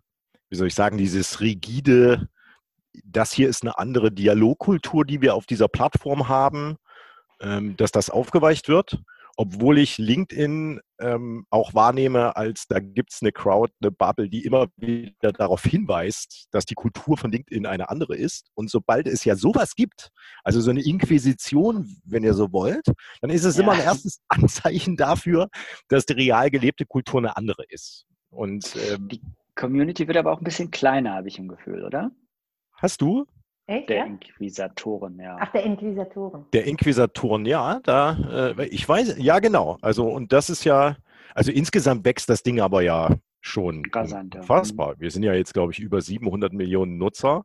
wie 0.49 0.55
soll 0.55 0.67
ich 0.67 0.75
sagen, 0.75 0.97
dieses 0.97 1.41
rigide, 1.41 2.29
das 3.03 3.31
hier 3.31 3.49
ist 3.49 3.63
eine 3.63 3.77
andere 3.77 4.11
Dialogkultur, 4.11 5.05
die 5.05 5.21
wir 5.21 5.35
auf 5.35 5.45
dieser 5.45 5.67
Plattform 5.67 6.29
haben, 6.29 6.77
dass 7.39 7.91
das 7.91 8.09
aufgeweicht 8.09 8.67
wird, 8.67 8.99
obwohl 9.39 9.77
ich 9.77 9.99
LinkedIn 9.99 10.81
ähm, 10.99 11.45
auch 11.51 11.75
wahrnehme, 11.75 12.35
als 12.35 12.65
da 12.67 12.79
gibt 12.79 13.13
es 13.13 13.21
eine 13.21 13.31
Crowd, 13.31 13.71
eine 13.81 13.91
Bubble, 13.91 14.29
die 14.29 14.43
immer 14.43 14.65
wieder 14.77 15.31
darauf 15.31 15.61
hinweist, 15.61 16.47
dass 16.49 16.65
die 16.65 16.73
Kultur 16.73 17.17
von 17.17 17.31
LinkedIn 17.31 17.67
eine 17.67 17.89
andere 17.89 18.15
ist. 18.15 18.49
Und 18.55 18.71
sobald 18.71 19.07
es 19.07 19.23
ja 19.25 19.35
sowas 19.35 19.75
gibt, 19.75 20.09
also 20.43 20.59
so 20.59 20.71
eine 20.71 20.83
Inquisition, 20.83 21.87
wenn 22.03 22.23
ihr 22.23 22.33
so 22.33 22.51
wollt, 22.51 22.87
dann 23.21 23.29
ist 23.29 23.43
es 23.43 23.57
ja. 23.57 23.63
immer 23.63 23.73
ein 23.73 23.81
erstes 23.81 24.21
Anzeichen 24.27 24.97
dafür, 24.97 25.49
dass 25.87 26.07
die 26.07 26.13
real 26.13 26.49
gelebte 26.49 26.87
Kultur 26.87 27.19
eine 27.19 27.37
andere 27.37 27.63
ist. 27.69 28.07
Und 28.31 28.75
ähm, 28.89 29.07
Community 29.53 30.07
wird 30.07 30.17
aber 30.17 30.31
auch 30.31 30.41
ein 30.41 30.45
bisschen 30.45 30.71
kleiner, 30.71 31.13
habe 31.13 31.27
ich 31.27 31.37
im 31.37 31.47
Gefühl, 31.47 31.83
oder? 31.83 32.09
Hast 32.73 33.01
du? 33.01 33.27
Echt, 33.67 33.89
der 33.89 33.97
ja? 33.97 34.05
Inquisitoren, 34.05 35.19
ja. 35.19 35.37
Ach, 35.39 35.51
der 35.51 35.63
Inquisitoren. 35.63 36.45
Der 36.53 36.65
Inquisitoren, 36.65 37.45
ja, 37.45 37.81
da, 37.83 38.53
äh, 38.57 38.65
ich 38.67 38.87
weiß, 38.87 39.15
ja, 39.17 39.39
genau. 39.39 39.77
Also, 39.81 40.07
und 40.07 40.31
das 40.31 40.49
ist 40.49 40.63
ja, 40.63 40.95
also 41.35 41.51
insgesamt 41.51 42.05
wächst 42.05 42.29
das 42.29 42.43
Ding 42.43 42.61
aber 42.61 42.81
ja 42.81 43.17
schon 43.41 43.83
Rasant, 43.93 44.35
unfassbar. 44.35 44.93
Ja. 44.93 44.99
Wir 45.01 45.11
sind 45.11 45.23
ja 45.23 45.33
jetzt, 45.33 45.53
glaube 45.53 45.73
ich, 45.73 45.79
über 45.79 46.01
700 46.01 46.53
Millionen 46.53 46.97
Nutzer. 46.97 47.43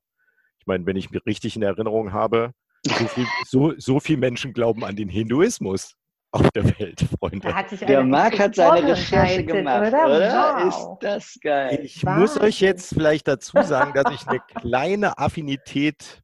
Ich 0.61 0.67
meine, 0.67 0.87
wenn 0.87 0.97
ich 0.97 1.11
mich 1.11 1.27
richtig 1.27 1.57
in 1.57 1.63
Erinnerung 1.63 2.13
habe, 2.13 2.53
so 2.85 3.05
viel, 3.07 3.27
so, 3.45 3.73
so 3.77 3.99
viel 3.99 4.17
Menschen 4.17 4.53
glauben 4.53 4.85
an 4.85 4.95
den 4.95 5.09
Hinduismus 5.09 5.97
auf 6.33 6.51
der 6.51 6.65
Welt, 6.79 7.07
Freunde. 7.19 7.55
Der 7.87 8.05
Marc 8.05 8.39
hat 8.39 8.55
seine 8.55 8.89
Recherche 8.89 9.45
gemacht, 9.45 9.89
oder? 9.89 10.07
oder? 10.07 10.57
Wow. 10.57 10.69
Ist 10.69 10.89
das 11.01 11.39
geil. 11.41 11.81
Ich 11.83 12.05
Wahnsinn. 12.05 12.21
muss 12.21 12.41
euch 12.41 12.61
jetzt 12.61 12.95
vielleicht 12.95 13.29
dazu 13.29 13.63
sagen, 13.63 13.93
dass 13.95 14.13
ich 14.13 14.27
eine 14.27 14.41
kleine 14.61 15.19
Affinität 15.19 16.23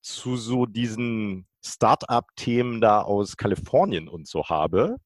zu 0.00 0.36
so 0.36 0.66
diesen 0.66 1.46
Start-up-Themen 1.64 2.80
da 2.80 3.02
aus 3.02 3.36
Kalifornien 3.36 4.08
und 4.08 4.26
so 4.26 4.44
habe. 4.44 4.96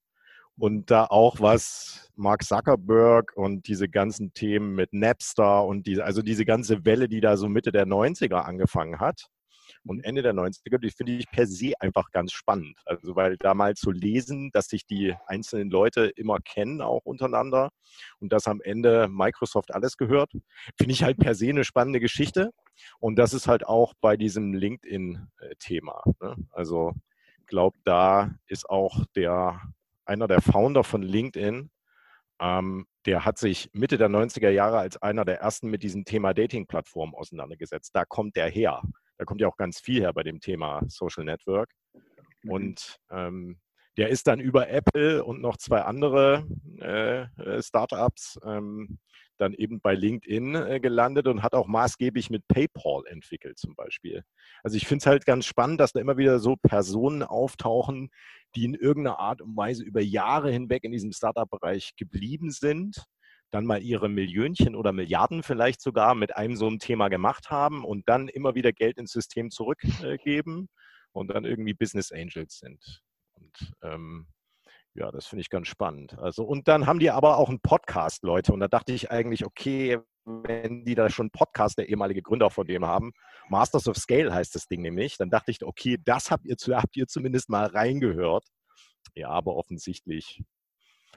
Und 0.57 0.91
da 0.91 1.07
auch 1.07 1.41
was 1.41 2.13
Mark 2.15 2.45
Zuckerberg 2.45 3.33
und 3.35 3.67
diese 3.67 3.89
ganzen 3.89 4.35
Themen 4.35 4.77
mit 4.77 4.93
Napster 4.93 5.65
und 5.65 5.87
diese, 5.87 6.05
also 6.05 6.23
diese 6.23 6.45
ganze 6.45 6.85
Welle, 6.85 7.09
die 7.09 7.21
da 7.21 7.37
so 7.37 7.49
Mitte 7.49 7.73
der 7.73 7.87
90er 7.87 8.37
angefangen 8.37 9.01
hat. 9.01 9.27
Und 9.85 10.05
Ende 10.05 10.23
der 10.23 10.35
90er, 10.35 10.79
die 10.79 10.91
finde 10.91 11.13
ich 11.13 11.27
per 11.31 11.47
se 11.47 11.73
einfach 11.81 12.11
ganz 12.11 12.33
spannend. 12.33 12.81
Also 12.85 13.17
weil 13.17 13.37
da 13.39 13.55
mal 13.55 13.75
zu 13.75 13.91
lesen, 13.91 14.51
dass 14.53 14.67
sich 14.67 14.87
die 14.87 15.15
einzelnen 15.27 15.71
Leute 15.71 16.07
immer 16.17 16.39
kennen, 16.41 16.81
auch 16.81 17.05
untereinander 17.05 17.71
und 18.19 18.33
dass 18.33 18.47
am 18.47 18.61
Ende 18.61 19.09
Microsoft 19.09 19.75
alles 19.75 19.97
gehört, 19.97 20.33
finde 20.77 20.93
ich 20.93 21.03
halt 21.03 21.19
per 21.19 21.35
se 21.35 21.49
eine 21.49 21.65
spannende 21.65 22.01
Geschichte. 22.01 22.51
Und 22.99 23.17
das 23.17 23.33
ist 23.35 23.47
halt 23.47 23.67
auch 23.67 23.95
bei 24.01 24.17
diesem 24.17 24.53
LinkedIn-Thema. 24.53 26.03
Ne? 26.21 26.37
Also 26.51 26.93
glaube, 27.47 27.79
da 27.85 28.35
ist 28.47 28.69
auch 28.69 29.05
der 29.15 29.61
einer 30.07 30.29
der 30.29 30.43
Founder 30.43 30.85
von 30.85 31.03
LinkedIn, 31.03 31.71
ähm, 32.41 32.87
der 33.07 33.25
hat 33.25 33.39
sich 33.39 33.71
Mitte 33.73 33.99
der 33.99 34.09
90er 34.09 34.51
Jahre 34.51 34.79
als 34.79 35.01
einer 35.01 35.25
der 35.25 35.41
ersten 35.41 35.69
mit 35.69 35.83
diesem 35.83 36.05
Thema 36.05 36.35
Dating-Plattformen 36.35 37.15
auseinandergesetzt. 37.15 37.95
Da 37.95 38.05
kommt 38.05 38.37
der 38.37 38.49
her. 38.49 38.83
Da 39.19 39.25
kommt 39.25 39.41
ja 39.41 39.49
auch 39.49 39.57
ganz 39.57 39.81
viel 39.81 40.01
her 40.01 40.13
bei 40.13 40.23
dem 40.23 40.41
Thema 40.41 40.83
Social 40.89 41.25
Network. 41.25 41.71
Mhm. 42.43 42.51
Und 42.51 42.97
ähm, 43.11 43.61
der 43.97 44.09
ist 44.09 44.27
dann 44.27 44.41
über 44.41 44.69
Apple 44.69 45.25
und 45.25 45.41
noch 45.41 45.57
zwei 45.57 45.83
andere 45.83 46.47
äh, 46.81 47.23
äh 47.43 47.63
Startups 47.63 48.39
ähm, 48.45 48.99
dann 49.37 49.53
eben 49.53 49.81
bei 49.81 49.95
LinkedIn 49.95 50.55
äh, 50.55 50.81
gelandet 50.81 51.27
und 51.27 51.43
hat 51.43 51.55
auch 51.55 51.67
maßgeblich 51.67 52.31
mit 52.31 52.47
PayPal 52.49 53.05
entwickelt 53.07 53.59
zum 53.59 53.75
Beispiel. 53.75 54.23
Also 54.63 54.77
ich 54.77 54.87
finde 54.87 55.03
es 55.03 55.07
halt 55.07 55.27
ganz 55.27 55.47
spannend, 55.47 55.81
dass 55.81 55.93
da 55.93 56.01
immer 56.01 56.17
wieder 56.17 56.39
so 56.39 56.57
Personen 56.57 57.23
auftauchen, 57.23 58.11
die 58.55 58.65
in 58.65 58.75
irgendeiner 58.75 59.19
Art 59.19 59.43
und 59.43 59.57
Weise 59.57 59.83
über 59.83 60.01
Jahre 60.01 60.51
hinweg 60.51 60.85
in 60.85 60.93
diesem 60.93 61.13
Startup-Bereich 61.13 61.97
geblieben 61.97 62.51
sind, 62.51 63.05
dann 63.55 63.67
mal 63.67 63.83
ihre 63.83 64.09
Millionchen 64.09 64.75
oder 64.75 64.93
Milliarden 64.93 65.43
vielleicht 65.43 65.81
sogar 65.81 66.15
mit 66.15 66.37
einem 66.37 66.57
so 66.57 66.67
einem 66.67 66.81
Thema 66.81 67.09
gemacht 67.09 67.51
haben 67.51 67.85
und 67.85 68.09
dann 68.09 68.29
immer 68.29 68.55
wieder 68.55 68.73
Geld 68.73 68.99
ins 68.99 69.13
System 69.13 69.51
zurückgeben 69.51 70.69
und 71.13 71.29
dann 71.29 71.45
irgendwie 71.45 71.75
Business 71.75 72.11
Angels 72.11 72.59
sind. 72.59 73.03
Und 73.35 73.73
ähm, 73.83 74.27
ja, 74.95 75.11
das 75.11 75.27
finde 75.27 75.43
ich 75.43 75.51
ganz 75.51 75.69
spannend. 75.69 76.19
Also, 76.19 76.45
und 76.45 76.69
dann 76.69 76.87
haben 76.87 76.99
die 76.99 77.11
aber 77.11 77.39
auch 77.39 77.49
einen 77.49 77.61
Podcast, 77.61 78.23
Leute. 78.25 78.53
Und 78.53 78.61
da 78.61 78.69
dachte 78.69 78.93
ich 78.93 79.11
eigentlich, 79.11 79.45
okay, 79.45 79.99
wenn 80.25 80.85
die 80.85 80.95
da 80.95 81.11
schon 81.11 81.25
einen 81.25 81.31
Podcast, 81.31 81.79
der 81.79 81.89
ehemalige 81.89 82.23
Gründer 82.23 82.51
von 82.51 82.67
dem 82.67 82.85
haben, 82.85 83.13
Masters 83.49 83.89
of 83.89 83.97
Scale 83.97 84.33
heißt 84.33 84.55
das 84.55 84.67
Ding 84.67 84.83
nämlich, 84.83 85.17
dann 85.17 85.31
dachte 85.31 85.51
ich, 85.51 85.63
okay, 85.65 85.99
das 86.05 86.31
habt 86.31 86.47
ihr, 86.47 86.57
habt 86.77 86.97
ihr 86.97 87.07
zumindest 87.07 87.49
mal 87.49 87.67
reingehört. 87.67 88.47
Ja, 89.15 89.29
aber 89.29 89.55
offensichtlich. 89.55 90.43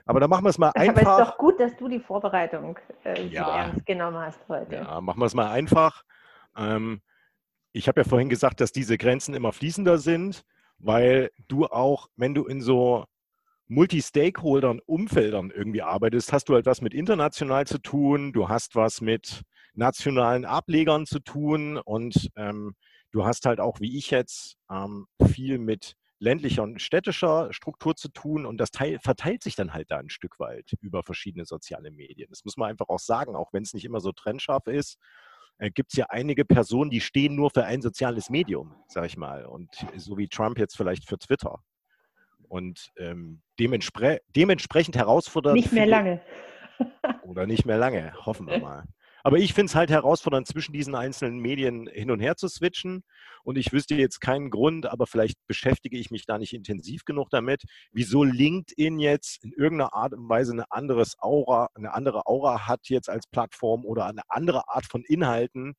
Aber 0.08 0.20
dann 0.20 0.30
machen 0.30 0.44
wir 0.44 0.48
es 0.48 0.56
mal 0.56 0.70
einfach. 0.70 1.02
Aber 1.02 1.12
es 1.12 1.18
ist 1.18 1.28
doch 1.28 1.36
gut, 1.36 1.60
dass 1.60 1.76
du 1.76 1.86
die 1.86 2.00
Vorbereitung 2.00 2.78
äh, 3.04 3.26
ja, 3.26 3.44
so 3.44 3.50
ernst 3.50 3.86
genommen 3.86 4.16
hast 4.16 4.40
heute. 4.48 4.76
Ja, 4.76 5.02
machen 5.02 5.20
wir 5.20 5.26
es 5.26 5.34
mal 5.34 5.50
einfach. 5.50 6.02
Ähm, 6.56 7.02
ich 7.72 7.88
habe 7.88 8.00
ja 8.00 8.04
vorhin 8.08 8.30
gesagt, 8.30 8.62
dass 8.62 8.72
diese 8.72 8.96
Grenzen 8.96 9.34
immer 9.34 9.52
fließender 9.52 9.98
sind, 9.98 10.46
weil 10.78 11.30
du 11.46 11.66
auch, 11.66 12.08
wenn 12.16 12.32
du 12.32 12.46
in 12.46 12.62
so 12.62 13.04
Multi-Stakeholdern, 13.66 14.80
Umfeldern 14.86 15.50
irgendwie 15.50 15.82
arbeitest, 15.82 16.32
hast 16.32 16.48
du 16.48 16.54
halt 16.54 16.64
was 16.64 16.80
mit 16.80 16.94
international 16.94 17.66
zu 17.66 17.76
tun, 17.76 18.32
du 18.32 18.48
hast 18.48 18.76
was 18.76 19.02
mit 19.02 19.42
nationalen 19.74 20.46
Ablegern 20.46 21.04
zu 21.04 21.18
tun 21.18 21.76
und 21.76 22.30
ähm, 22.34 22.74
du 23.10 23.26
hast 23.26 23.44
halt 23.44 23.60
auch, 23.60 23.78
wie 23.80 23.98
ich 23.98 24.10
jetzt, 24.10 24.56
ähm, 24.70 25.06
viel 25.22 25.58
mit 25.58 25.96
ländlicher 26.18 26.62
und 26.62 26.80
städtischer 26.80 27.52
Struktur 27.52 27.94
zu 27.94 28.08
tun 28.08 28.44
und 28.46 28.58
das 28.58 28.70
Teil, 28.70 28.98
verteilt 28.98 29.42
sich 29.42 29.54
dann 29.54 29.72
halt 29.72 29.90
da 29.90 29.98
ein 29.98 30.10
Stück 30.10 30.40
weit 30.40 30.72
über 30.80 31.02
verschiedene 31.02 31.44
soziale 31.44 31.90
Medien. 31.90 32.28
Das 32.30 32.44
muss 32.44 32.56
man 32.56 32.70
einfach 32.70 32.88
auch 32.88 32.98
sagen, 32.98 33.36
auch 33.36 33.52
wenn 33.52 33.62
es 33.62 33.74
nicht 33.74 33.84
immer 33.84 34.00
so 34.00 34.12
trennscharf 34.12 34.66
ist, 34.66 34.98
äh, 35.58 35.70
gibt 35.70 35.92
es 35.92 35.98
ja 35.98 36.06
einige 36.08 36.44
Personen, 36.44 36.90
die 36.90 37.00
stehen 37.00 37.34
nur 37.34 37.50
für 37.50 37.64
ein 37.64 37.82
soziales 37.82 38.30
Medium, 38.30 38.74
sag 38.88 39.06
ich 39.06 39.16
mal. 39.16 39.46
Und 39.46 39.68
so 39.96 40.16
wie 40.16 40.28
Trump 40.28 40.58
jetzt 40.58 40.76
vielleicht 40.76 41.06
für 41.06 41.18
Twitter. 41.18 41.62
Und 42.48 42.90
ähm, 42.96 43.42
dementspre 43.58 44.20
dementsprechend 44.34 44.96
herausfordernd. 44.96 45.56
Nicht 45.56 45.72
mehr 45.72 45.86
lange. 45.86 46.20
oder 47.22 47.46
nicht 47.46 47.66
mehr 47.66 47.78
lange, 47.78 48.14
hoffen 48.24 48.46
wir 48.46 48.58
mal. 48.58 48.84
Aber 49.28 49.36
ich 49.36 49.52
finde 49.52 49.68
es 49.68 49.74
halt 49.74 49.90
herausfordernd, 49.90 50.46
zwischen 50.46 50.72
diesen 50.72 50.94
einzelnen 50.94 51.38
Medien 51.38 51.86
hin 51.86 52.10
und 52.10 52.18
her 52.18 52.36
zu 52.36 52.48
switchen. 52.48 53.04
Und 53.44 53.58
ich 53.58 53.74
wüsste 53.74 53.94
jetzt 53.94 54.20
keinen 54.20 54.48
Grund, 54.48 54.86
aber 54.86 55.06
vielleicht 55.06 55.36
beschäftige 55.46 55.98
ich 55.98 56.10
mich 56.10 56.24
da 56.24 56.38
nicht 56.38 56.54
intensiv 56.54 57.04
genug 57.04 57.28
damit, 57.28 57.64
wieso 57.92 58.24
LinkedIn 58.24 58.98
jetzt 58.98 59.44
in 59.44 59.52
irgendeiner 59.52 59.92
Art 59.92 60.14
und 60.14 60.30
Weise 60.30 60.52
eine, 60.52 60.72
anderes 60.72 61.16
Aura, 61.18 61.68
eine 61.74 61.92
andere 61.92 62.24
Aura 62.24 62.66
hat 62.66 62.88
jetzt 62.88 63.10
als 63.10 63.26
Plattform 63.26 63.84
oder 63.84 64.06
eine 64.06 64.22
andere 64.28 64.66
Art 64.70 64.86
von 64.86 65.04
Inhalten 65.04 65.74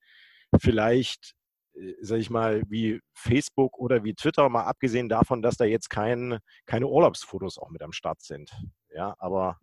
vielleicht 0.59 1.33
äh, 1.73 1.95
sag 2.01 2.19
ich 2.19 2.29
mal, 2.29 2.61
wie 2.67 3.01
Facebook 3.15 3.79
oder 3.79 4.03
wie 4.03 4.13
Twitter, 4.13 4.47
mal 4.49 4.65
abgesehen 4.65 5.09
davon, 5.09 5.41
dass 5.41 5.57
da 5.57 5.65
jetzt 5.65 5.89
kein, 5.89 6.37
keine 6.67 6.85
Urlaubsfotos 6.85 7.57
auch 7.57 7.71
mit 7.71 7.81
am 7.81 7.93
Start 7.93 8.21
sind. 8.21 8.51
Ja, 8.93 9.15
aber. 9.17 9.57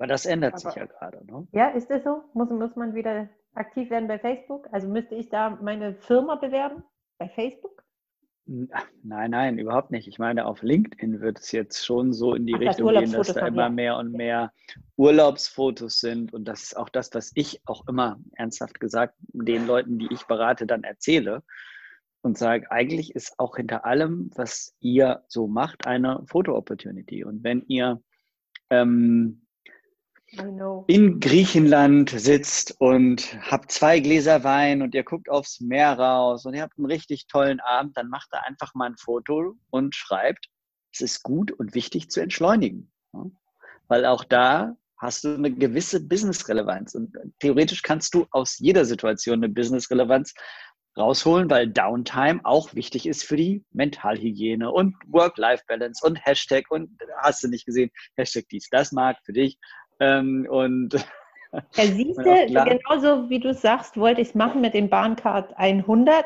Aber 0.00 0.06
das 0.06 0.24
ändert 0.24 0.54
aber, 0.54 0.60
sich 0.60 0.74
ja 0.76 0.86
gerade, 0.86 1.22
ne? 1.26 1.46
Ja, 1.52 1.68
ist 1.68 1.90
das 1.90 2.02
so? 2.04 2.22
Muss, 2.32 2.48
muss 2.48 2.74
man 2.74 2.94
wieder 2.94 3.28
aktiv 3.52 3.90
werden 3.90 4.08
bei 4.08 4.18
Facebook? 4.18 4.66
Also 4.72 4.88
müsste 4.88 5.14
ich 5.14 5.28
da 5.28 5.58
meine 5.60 5.94
Firma 5.94 6.36
bewerben 6.36 6.82
bei 7.18 7.28
Facebook? 7.28 7.84
Nein, 8.46 9.30
nein, 9.30 9.58
überhaupt 9.58 9.90
nicht. 9.90 10.08
Ich 10.08 10.18
meine, 10.18 10.46
auf 10.46 10.62
LinkedIn 10.62 11.20
wird 11.20 11.40
es 11.40 11.52
jetzt 11.52 11.84
schon 11.84 12.14
so 12.14 12.34
in 12.34 12.46
die 12.46 12.54
Ach, 12.54 12.60
Richtung 12.60 12.88
gehen, 12.88 13.12
dass 13.12 13.34
da 13.34 13.46
immer 13.46 13.68
mehr 13.68 13.98
und 13.98 14.12
mehr 14.12 14.54
Urlaubsfotos 14.96 16.00
sind. 16.00 16.32
Und 16.32 16.46
das 16.46 16.62
ist 16.62 16.78
auch 16.78 16.88
das, 16.88 17.12
was 17.12 17.30
ich 17.34 17.60
auch 17.66 17.86
immer 17.86 18.18
ernsthaft 18.36 18.80
gesagt 18.80 19.16
den 19.34 19.66
Leuten, 19.66 19.98
die 19.98 20.08
ich 20.10 20.24
berate, 20.24 20.66
dann 20.66 20.82
erzähle 20.82 21.42
und 22.22 22.38
sage, 22.38 22.70
eigentlich 22.70 23.14
ist 23.14 23.38
auch 23.38 23.56
hinter 23.56 23.84
allem, 23.84 24.30
was 24.34 24.74
ihr 24.80 25.24
so 25.28 25.46
macht, 25.46 25.86
eine 25.86 26.22
Foto-Opportunity. 26.26 27.22
Und 27.22 27.44
wenn 27.44 27.66
ihr 27.66 28.02
ähm, 28.70 29.39
in 30.86 31.18
Griechenland 31.18 32.10
sitzt 32.10 32.76
und 32.78 33.36
habt 33.50 33.72
zwei 33.72 34.00
Gläser 34.00 34.44
Wein 34.44 34.82
und 34.82 34.94
ihr 34.94 35.02
guckt 35.02 35.28
aufs 35.28 35.60
Meer 35.60 35.98
raus 35.98 36.46
und 36.46 36.54
ihr 36.54 36.62
habt 36.62 36.78
einen 36.78 36.86
richtig 36.86 37.26
tollen 37.26 37.60
Abend, 37.60 37.96
dann 37.96 38.08
macht 38.08 38.28
da 38.30 38.38
einfach 38.40 38.74
mal 38.74 38.86
ein 38.86 38.96
Foto 38.96 39.56
und 39.70 39.94
schreibt, 39.94 40.46
es 40.92 41.00
ist 41.00 41.22
gut 41.22 41.50
und 41.50 41.74
wichtig 41.74 42.10
zu 42.10 42.20
entschleunigen. 42.20 42.92
Weil 43.88 44.06
auch 44.06 44.24
da 44.24 44.76
hast 44.98 45.24
du 45.24 45.34
eine 45.34 45.52
gewisse 45.52 46.06
Business-Relevanz 46.06 46.94
und 46.94 47.16
theoretisch 47.40 47.82
kannst 47.82 48.14
du 48.14 48.26
aus 48.30 48.58
jeder 48.58 48.84
Situation 48.84 49.42
eine 49.42 49.48
Business-Relevanz 49.48 50.34
rausholen, 50.96 51.48
weil 51.48 51.68
Downtime 51.68 52.40
auch 52.44 52.74
wichtig 52.74 53.06
ist 53.06 53.24
für 53.24 53.36
die 53.36 53.64
Mentalhygiene 53.72 54.70
und 54.70 54.96
Work-Life-Balance 55.06 56.04
und 56.06 56.16
Hashtag 56.24 56.70
und 56.70 56.90
hast 57.18 57.42
du 57.42 57.48
nicht 57.48 57.64
gesehen, 57.64 57.90
Hashtag 58.16 58.48
dies, 58.50 58.68
das 58.70 58.92
mag 58.92 59.16
für 59.24 59.32
dich 59.32 59.58
ähm, 60.00 60.46
und 60.50 60.94
ja, 61.52 61.84
siehst 61.84 62.18
du, 62.24 62.46
genauso 62.46 63.28
wie 63.30 63.40
du 63.40 63.54
sagst, 63.54 63.96
wollte 63.96 64.20
ich 64.20 64.28
es 64.28 64.34
machen 64.34 64.60
mit 64.60 64.74
den 64.74 64.90
Bahncard 64.90 65.56
100 65.56 66.24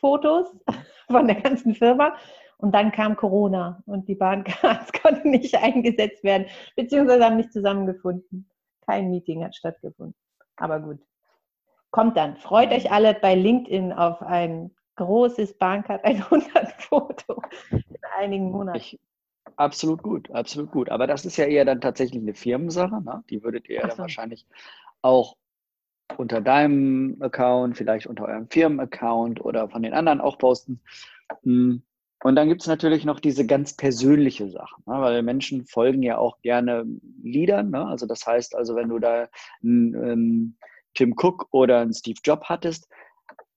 Fotos 0.00 0.54
von 1.10 1.26
der 1.26 1.40
ganzen 1.40 1.74
Firma. 1.74 2.16
Und 2.58 2.74
dann 2.74 2.92
kam 2.92 3.16
Corona 3.16 3.82
und 3.86 4.08
die 4.08 4.14
Bahncards 4.14 4.92
konnten 5.02 5.30
nicht 5.30 5.54
eingesetzt 5.56 6.22
werden, 6.24 6.46
beziehungsweise 6.76 7.24
haben 7.24 7.36
nicht 7.36 7.52
zusammengefunden. 7.52 8.48
Kein 8.86 9.10
Meeting 9.10 9.44
hat 9.44 9.56
stattgefunden. 9.56 10.14
Aber 10.56 10.80
gut. 10.80 10.98
Kommt 11.90 12.16
dann. 12.16 12.36
Freut 12.36 12.72
euch 12.72 12.90
alle 12.90 13.14
bei 13.14 13.34
LinkedIn 13.34 13.92
auf 13.92 14.22
ein 14.22 14.74
großes 14.96 15.58
Bahncard 15.58 16.04
100 16.04 16.72
Foto 16.82 17.42
in 17.70 17.84
einigen 18.16 18.50
Monaten. 18.50 18.78
Ich, 18.78 18.98
Absolut 19.56 20.02
gut, 20.02 20.30
absolut 20.30 20.70
gut. 20.70 20.88
Aber 20.88 21.06
das 21.06 21.24
ist 21.24 21.36
ja 21.36 21.44
eher 21.44 21.64
dann 21.64 21.80
tatsächlich 21.80 22.22
eine 22.22 22.34
Firmensache. 22.34 23.02
Ne? 23.02 23.22
Die 23.30 23.42
würdet 23.42 23.68
ihr 23.68 23.82
so. 23.82 23.88
dann 23.88 23.98
wahrscheinlich 23.98 24.46
auch 25.02 25.36
unter 26.16 26.40
deinem 26.40 27.16
Account, 27.20 27.76
vielleicht 27.76 28.06
unter 28.06 28.26
eurem 28.26 28.48
Firmenaccount 28.48 29.44
oder 29.44 29.68
von 29.68 29.82
den 29.82 29.94
anderen 29.94 30.20
auch 30.20 30.38
posten. 30.38 30.80
Hm. 31.42 31.82
Und 32.22 32.36
dann 32.36 32.48
gibt 32.48 32.62
es 32.62 32.68
natürlich 32.68 33.04
noch 33.04 33.20
diese 33.20 33.46
ganz 33.46 33.76
persönliche 33.76 34.48
Sache, 34.48 34.80
ne? 34.86 34.94
weil 34.98 35.22
Menschen 35.22 35.66
folgen 35.66 36.02
ja 36.02 36.16
auch 36.16 36.40
gerne 36.40 36.86
Liedern. 37.22 37.70
Ne? 37.70 37.86
Also 37.86 38.06
das 38.06 38.26
heißt 38.26 38.54
also, 38.54 38.74
wenn 38.76 38.88
du 38.88 38.98
da 38.98 39.28
einen, 39.62 39.94
einen 39.94 40.58
Tim 40.94 41.14
Cook 41.18 41.48
oder 41.50 41.80
einen 41.80 41.92
Steve 41.92 42.18
Jobs 42.24 42.48
hattest, 42.48 42.88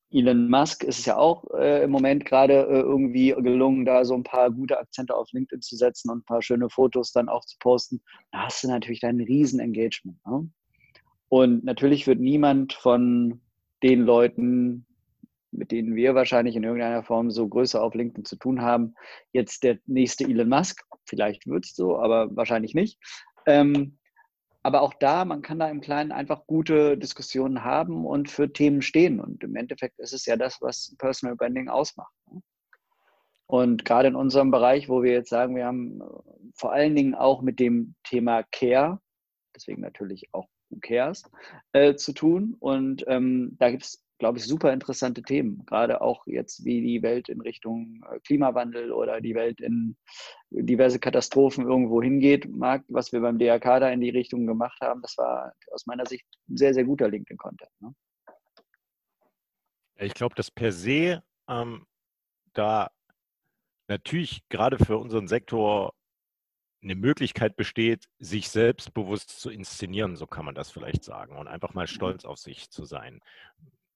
Elon 0.10 0.50
Musk 0.50 0.84
ist 0.84 1.00
es 1.00 1.06
ja 1.06 1.18
auch 1.18 1.44
äh, 1.54 1.84
im 1.84 1.92
Moment 1.92 2.26
gerade 2.26 2.54
äh, 2.54 2.80
irgendwie 2.80 3.30
gelungen, 3.38 3.86
da 3.86 4.06
so 4.06 4.14
ein 4.14 4.24
paar 4.24 4.50
gute 4.52 4.80
Akzente 4.80 5.16
auf 5.16 5.32
LinkedIn 5.34 5.62
zu 5.62 5.76
setzen 5.76 6.10
und 6.10 6.20
ein 6.20 6.26
paar 6.26 6.42
schöne 6.42 6.70
Fotos 6.70 7.12
dann 7.12 7.28
auch 7.28 7.46
zu 7.46 7.58
posten. 7.60 8.02
Da 8.32 8.46
hast 8.46 8.64
du 8.64 8.70
natürlich 8.70 9.02
dann 9.02 9.18
ein 9.18 9.26
riesen 9.26 9.60
Engagement. 9.60 10.18
Ne? 10.26 10.50
Und 11.30 11.66
natürlich 11.66 12.08
wird 12.08 12.20
niemand 12.20 12.74
von 12.74 13.42
den 13.84 14.02
Leuten, 14.02 14.86
mit 15.52 15.72
denen 15.72 15.96
wir 15.96 16.16
wahrscheinlich 16.16 16.56
in 16.56 16.64
irgendeiner 16.64 17.04
Form 17.04 17.30
so 17.30 17.48
größer 17.48 17.84
auf 17.84 17.94
LinkedIn 17.94 18.24
zu 18.24 18.38
tun 18.38 18.62
haben, 18.62 18.94
jetzt 19.34 19.64
der 19.64 19.78
nächste 19.88 20.24
Elon 20.24 20.50
Musk. 20.50 20.84
Vielleicht 21.06 21.48
wird 21.48 21.66
es 21.66 21.76
so, 21.76 21.98
aber 21.98 22.34
wahrscheinlich 22.36 22.74
nicht. 22.74 22.98
Ähm, 23.46 23.98
aber 24.68 24.82
auch 24.82 24.94
da, 24.96 25.24
man 25.24 25.42
kann 25.42 25.60
da 25.60 25.70
im 25.70 25.80
Kleinen 25.80 26.12
einfach 26.12 26.46
gute 26.46 26.98
Diskussionen 26.98 27.64
haben 27.64 28.06
und 28.06 28.30
für 28.30 28.52
Themen 28.52 28.82
stehen. 28.82 29.22
Und 29.22 29.42
im 29.46 29.56
Endeffekt 29.56 29.98
ist 29.98 30.12
es 30.12 30.26
ja 30.26 30.36
das, 30.36 30.62
was 30.62 30.94
Personal 30.98 31.38
Branding 31.38 31.70
ausmacht. 31.70 32.14
Ne? 32.30 32.42
Und 33.46 33.86
gerade 33.86 34.10
in 34.10 34.16
unserem 34.16 34.52
Bereich, 34.52 34.90
wo 34.90 35.04
wir 35.04 35.14
jetzt 35.14 35.30
sagen, 35.30 35.56
wir 35.56 35.66
haben 35.66 36.02
äh, 36.02 36.06
vor 36.54 36.74
allen 36.74 36.96
Dingen 36.96 37.16
auch 37.16 37.42
mit 37.42 37.62
dem 37.62 37.96
Thema 38.04 38.44
Care, 38.44 39.00
deswegen 39.56 39.80
natürlich 39.80 40.34
auch 40.34 40.50
Who 40.70 40.80
Cares, 40.82 41.24
äh, 41.72 41.96
zu 41.96 42.12
tun. 42.12 42.58
Und 42.60 43.06
ähm, 43.08 43.56
da 43.60 43.72
gibt 43.72 43.84
es 43.84 44.04
glaube 44.18 44.38
ich, 44.40 44.46
super 44.46 44.74
interessante 44.74 45.22
Themen. 45.22 45.66
Gerade 45.66 46.02
auch 46.02 46.26
jetzt, 46.28 46.66
wie 46.66 46.82
die 46.82 47.02
Welt 47.02 47.30
in 47.30 47.42
Richtung 47.42 48.04
äh, 48.12 48.20
Klimawandel 48.20 48.92
oder 48.92 49.22
die 49.22 49.36
Welt 49.36 49.62
in 49.62 49.96
diverse 50.50 51.00
Katastrophen 51.00 51.66
irgendwo 51.66 52.02
hingeht, 52.02 52.50
mag, 52.50 52.84
was 52.88 53.12
wir 53.12 53.22
beim 53.22 53.38
DRK 53.38 53.80
da 53.80 53.90
in 53.90 54.02
die 54.02 54.10
Richtung 54.10 54.48
gemacht 54.48 54.80
haben, 54.82 55.02
das 55.02 55.18
war 55.18 55.54
aus 55.72 55.86
meiner 55.86 56.06
Sicht 56.06 56.26
ein 56.50 56.58
sehr, 56.58 56.74
sehr 56.74 56.86
guter 56.86 57.10
LinkedIn-Content. 57.10 57.72
Ne? 57.80 57.94
Ich 60.00 60.14
glaube, 60.14 60.36
dass 60.36 60.52
per 60.52 60.72
se 60.72 61.24
ähm, 61.48 61.86
da 62.54 62.92
natürlich 63.88 64.48
gerade 64.50 64.78
für 64.78 64.98
unseren 64.98 65.28
Sektor 65.28 65.94
eine 66.84 66.96
Möglichkeit 66.96 67.56
besteht, 67.56 68.06
sich 68.20 68.50
selbstbewusst 68.50 69.40
zu 69.40 69.50
inszenieren, 69.50 70.16
so 70.16 70.28
kann 70.28 70.46
man 70.46 70.56
das 70.56 70.72
vielleicht 70.72 71.04
sagen, 71.04 71.36
und 71.36 71.48
einfach 71.48 71.74
mal 71.74 71.84
mhm. 71.84 71.88
stolz 71.88 72.26
auf 72.26 72.38
sich 72.38 72.70
zu 72.70 72.86
sein. 72.86 73.22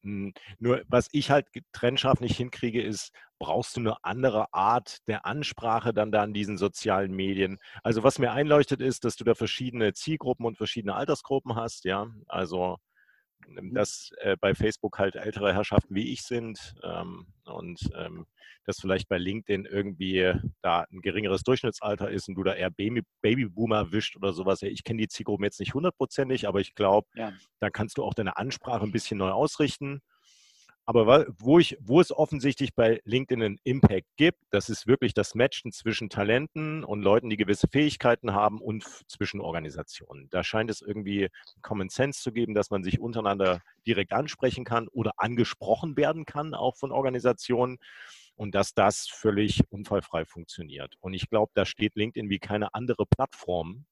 Hm, 0.04 0.34
nur 0.60 0.82
was 0.88 1.08
ich 1.12 1.30
halt 1.30 1.48
trennscharf 1.74 2.20
nicht 2.22 2.36
hinkriege, 2.36 2.82
ist, 2.82 3.12
brauchst 3.40 3.76
du 3.76 3.82
eine 3.82 4.04
andere 4.04 4.52
Art 4.54 4.98
der 5.08 5.26
Ansprache 5.26 5.94
dann 5.94 6.12
da 6.12 6.24
in 6.24 6.34
diesen 6.34 6.58
sozialen 6.58 7.12
Medien? 7.14 7.58
Also 7.84 8.04
was 8.04 8.18
mir 8.18 8.32
einleuchtet 8.32 8.82
ist, 8.82 9.04
dass 9.06 9.16
du 9.16 9.24
da 9.24 9.36
verschiedene 9.36 9.94
Zielgruppen 9.94 10.46
und 10.46 10.58
verschiedene 10.58 10.96
Altersgruppen 10.96 11.56
hast, 11.56 11.86
ja. 11.86 12.08
Also. 12.28 12.78
Dass 13.74 14.12
äh, 14.18 14.38
bei 14.40 14.56
Facebook 14.56 15.00
halt 15.00 15.16
ältere 15.16 15.54
Herrschaften 15.54 15.96
wie 15.96 16.12
ich 16.12 16.24
sind 16.24 16.76
ähm, 16.84 17.28
und 17.46 17.80
ähm, 17.96 18.26
dass 18.66 18.80
vielleicht 18.80 19.10
bei 19.10 19.18
LinkedIn 19.18 19.66
irgendwie 19.66 20.34
da 20.62 20.86
ein 20.92 21.02
geringeres 21.02 21.44
Durchschnittsalter 21.44 22.10
ist 22.10 22.28
und 22.30 22.36
du 22.36 22.44
da 22.44 22.54
eher 22.54 22.70
Baby, 22.70 23.04
Babyboomer 23.22 23.92
wischt 23.92 24.16
oder 24.16 24.34
sowas. 24.34 24.62
Ich 24.62 24.84
kenne 24.84 25.02
die 25.02 25.08
Zielgruppen 25.08 25.44
jetzt 25.44 25.60
nicht 25.60 25.74
hundertprozentig, 25.74 26.48
aber 26.48 26.60
ich 26.60 26.76
glaube, 26.76 27.08
ja. 27.16 27.34
da 27.60 27.70
kannst 27.70 27.98
du 27.98 28.04
auch 28.04 28.14
deine 28.14 28.38
Ansprache 28.38 28.84
ein 28.84 28.92
bisschen 28.92 29.18
neu 29.18 29.32
ausrichten. 29.32 30.02
Aber 30.86 31.28
wo, 31.38 31.60
ich, 31.60 31.78
wo 31.80 32.02
es 32.02 32.12
offensichtlich 32.12 32.74
bei 32.74 33.02
LinkedIn 33.06 33.44
einen 33.44 33.60
Impact 33.64 34.08
gibt, 34.18 34.40
das 34.50 34.68
ist 34.68 34.88
wirklich 34.88 35.14
das 35.14 35.36
Matchen 35.36 35.72
zwischen 35.72 36.10
Talenten 36.10 36.84
und 36.84 37.02
Leuten, 37.02 37.30
die 37.30 37.38
gewisse 37.38 37.68
Fähigkeiten 37.68 38.34
haben 38.34 38.60
und 38.60 38.84
zwischen 39.08 39.42
Organisationen. 39.42 40.28
Da 40.32 40.44
scheint 40.44 40.72
es 40.72 40.82
irgendwie 40.82 41.30
Common 41.62 41.90
Sense 41.90 42.22
zu 42.22 42.32
geben, 42.32 42.56
dass 42.56 42.72
man 42.72 42.84
sich 42.84 43.00
untereinander 43.00 43.62
direkt 43.86 44.12
ansprechen 44.12 44.66
kann 44.66 44.88
oder 44.88 45.14
angesprochen 45.18 45.96
werden 45.98 46.26
kann, 46.26 46.56
auch 46.56 46.76
von 46.76 46.92
Organisationen. 46.92 47.78
Und 48.36 48.56
dass 48.56 48.74
das 48.74 49.08
völlig 49.08 49.62
unfallfrei 49.70 50.26
funktioniert. 50.26 50.96
Und 51.00 51.14
ich 51.14 51.30
glaube, 51.30 51.52
da 51.54 51.64
steht 51.64 51.96
LinkedIn 51.96 52.30
wie 52.30 52.40
keine 52.40 52.74
andere 52.74 53.06
Plattform 53.06 53.86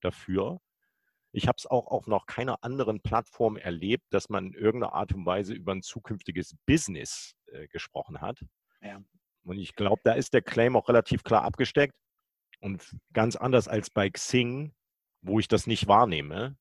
dafür, 0.00 0.60
ich 1.32 1.48
habe 1.48 1.56
es 1.58 1.66
auch 1.66 1.86
auf 1.86 2.06
noch 2.06 2.26
keiner 2.26 2.62
anderen 2.62 3.00
Plattform 3.00 3.56
erlebt, 3.56 4.04
dass 4.10 4.28
man 4.28 4.48
in 4.48 4.54
irgendeiner 4.54 4.92
Art 4.92 5.14
und 5.14 5.24
Weise 5.24 5.54
über 5.54 5.72
ein 5.72 5.82
zukünftiges 5.82 6.54
Business 6.66 7.34
äh, 7.46 7.66
gesprochen 7.68 8.20
hat. 8.20 8.44
Ja. 8.82 9.02
Und 9.44 9.58
ich 9.58 9.74
glaube, 9.74 10.00
da 10.04 10.12
ist 10.12 10.34
der 10.34 10.42
Claim 10.42 10.76
auch 10.76 10.88
relativ 10.88 11.24
klar 11.24 11.42
abgesteckt. 11.42 11.94
Und 12.60 12.96
ganz 13.12 13.34
anders 13.34 13.66
als 13.66 13.90
bei 13.90 14.08
Xing, 14.08 14.72
wo 15.20 15.40
ich 15.40 15.48
das 15.48 15.66
nicht 15.66 15.88
wahrnehme, 15.88 16.56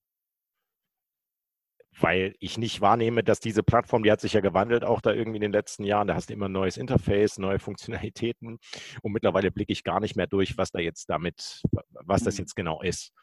weil 2.00 2.36
ich 2.40 2.58
nicht 2.58 2.82
wahrnehme, 2.82 3.24
dass 3.24 3.40
diese 3.40 3.64
Plattform, 3.64 4.04
die 4.04 4.12
hat 4.12 4.22
sich 4.22 4.34
ja 4.34 4.42
gewandelt, 4.42 4.84
auch 4.84 5.02
da 5.02 5.14
irgendwie 5.14 5.38
in 5.38 5.42
den 5.42 5.52
letzten 5.52 5.84
Jahren. 5.84 6.08
Da 6.08 6.16
hast 6.16 6.30
du 6.30 6.34
immer 6.34 6.48
ein 6.48 6.52
neues 6.52 6.78
Interface, 6.78 7.38
neue 7.38 7.60
Funktionalitäten 7.60 8.60
und 9.02 9.12
mittlerweile 9.12 9.52
blicke 9.52 9.74
ich 9.74 9.84
gar 9.84 10.00
nicht 10.00 10.16
mehr 10.16 10.28
durch, 10.28 10.58
was 10.58 10.72
da 10.72 10.80
jetzt 10.80 11.10
damit, 11.10 11.62
was 11.92 12.24
das 12.24 12.36
mhm. 12.36 12.40
jetzt 12.40 12.56
genau 12.56 12.82
ist. 12.82 13.14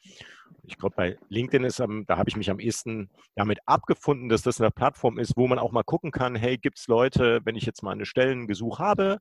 Ich 0.64 0.78
glaube, 0.78 0.96
bei 0.96 1.18
LinkedIn 1.28 1.64
ist, 1.64 1.80
da 1.80 2.16
habe 2.16 2.28
ich 2.28 2.36
mich 2.36 2.50
am 2.50 2.58
ehesten 2.60 3.10
damit 3.34 3.58
abgefunden, 3.66 4.28
dass 4.28 4.42
das 4.42 4.60
eine 4.60 4.70
Plattform 4.70 5.18
ist, 5.18 5.36
wo 5.36 5.46
man 5.46 5.58
auch 5.58 5.72
mal 5.72 5.82
gucken 5.82 6.10
kann, 6.10 6.36
hey, 6.36 6.56
gibt 6.58 6.78
es 6.78 6.86
Leute, 6.86 7.40
wenn 7.44 7.56
ich 7.56 7.66
jetzt 7.66 7.82
mal 7.82 7.92
eine 7.92 8.06
Stellengesuch 8.06 8.78
habe, 8.78 9.18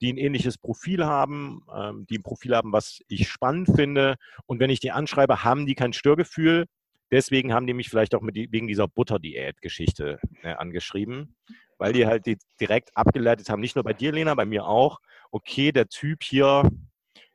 die 0.00 0.12
ein 0.12 0.18
ähnliches 0.18 0.58
Profil 0.58 1.04
haben, 1.06 1.62
ähm, 1.74 2.06
die 2.08 2.18
ein 2.18 2.22
Profil 2.22 2.54
haben, 2.54 2.72
was 2.72 3.00
ich 3.08 3.28
spannend 3.28 3.70
finde. 3.74 4.16
Und 4.46 4.60
wenn 4.60 4.70
ich 4.70 4.80
die 4.80 4.92
anschreibe, 4.92 5.44
haben 5.44 5.66
die 5.66 5.74
kein 5.74 5.92
Störgefühl, 5.92 6.66
Deswegen 7.10 7.52
haben 7.52 7.66
die 7.66 7.74
mich 7.74 7.88
vielleicht 7.88 8.14
auch 8.14 8.20
mit, 8.20 8.36
wegen 8.36 8.66
dieser 8.66 8.88
Butterdiät-Geschichte 8.88 10.18
äh, 10.42 10.54
angeschrieben, 10.54 11.36
weil 11.78 11.92
die 11.92 12.06
halt 12.06 12.26
die 12.26 12.38
direkt 12.60 12.96
abgeleitet 12.96 13.48
haben, 13.48 13.60
nicht 13.60 13.76
nur 13.76 13.84
bei 13.84 13.92
dir, 13.92 14.12
Lena, 14.12 14.34
bei 14.34 14.46
mir 14.46 14.66
auch. 14.66 15.00
Okay, 15.30 15.72
der 15.72 15.88
Typ 15.88 16.22
hier 16.22 16.68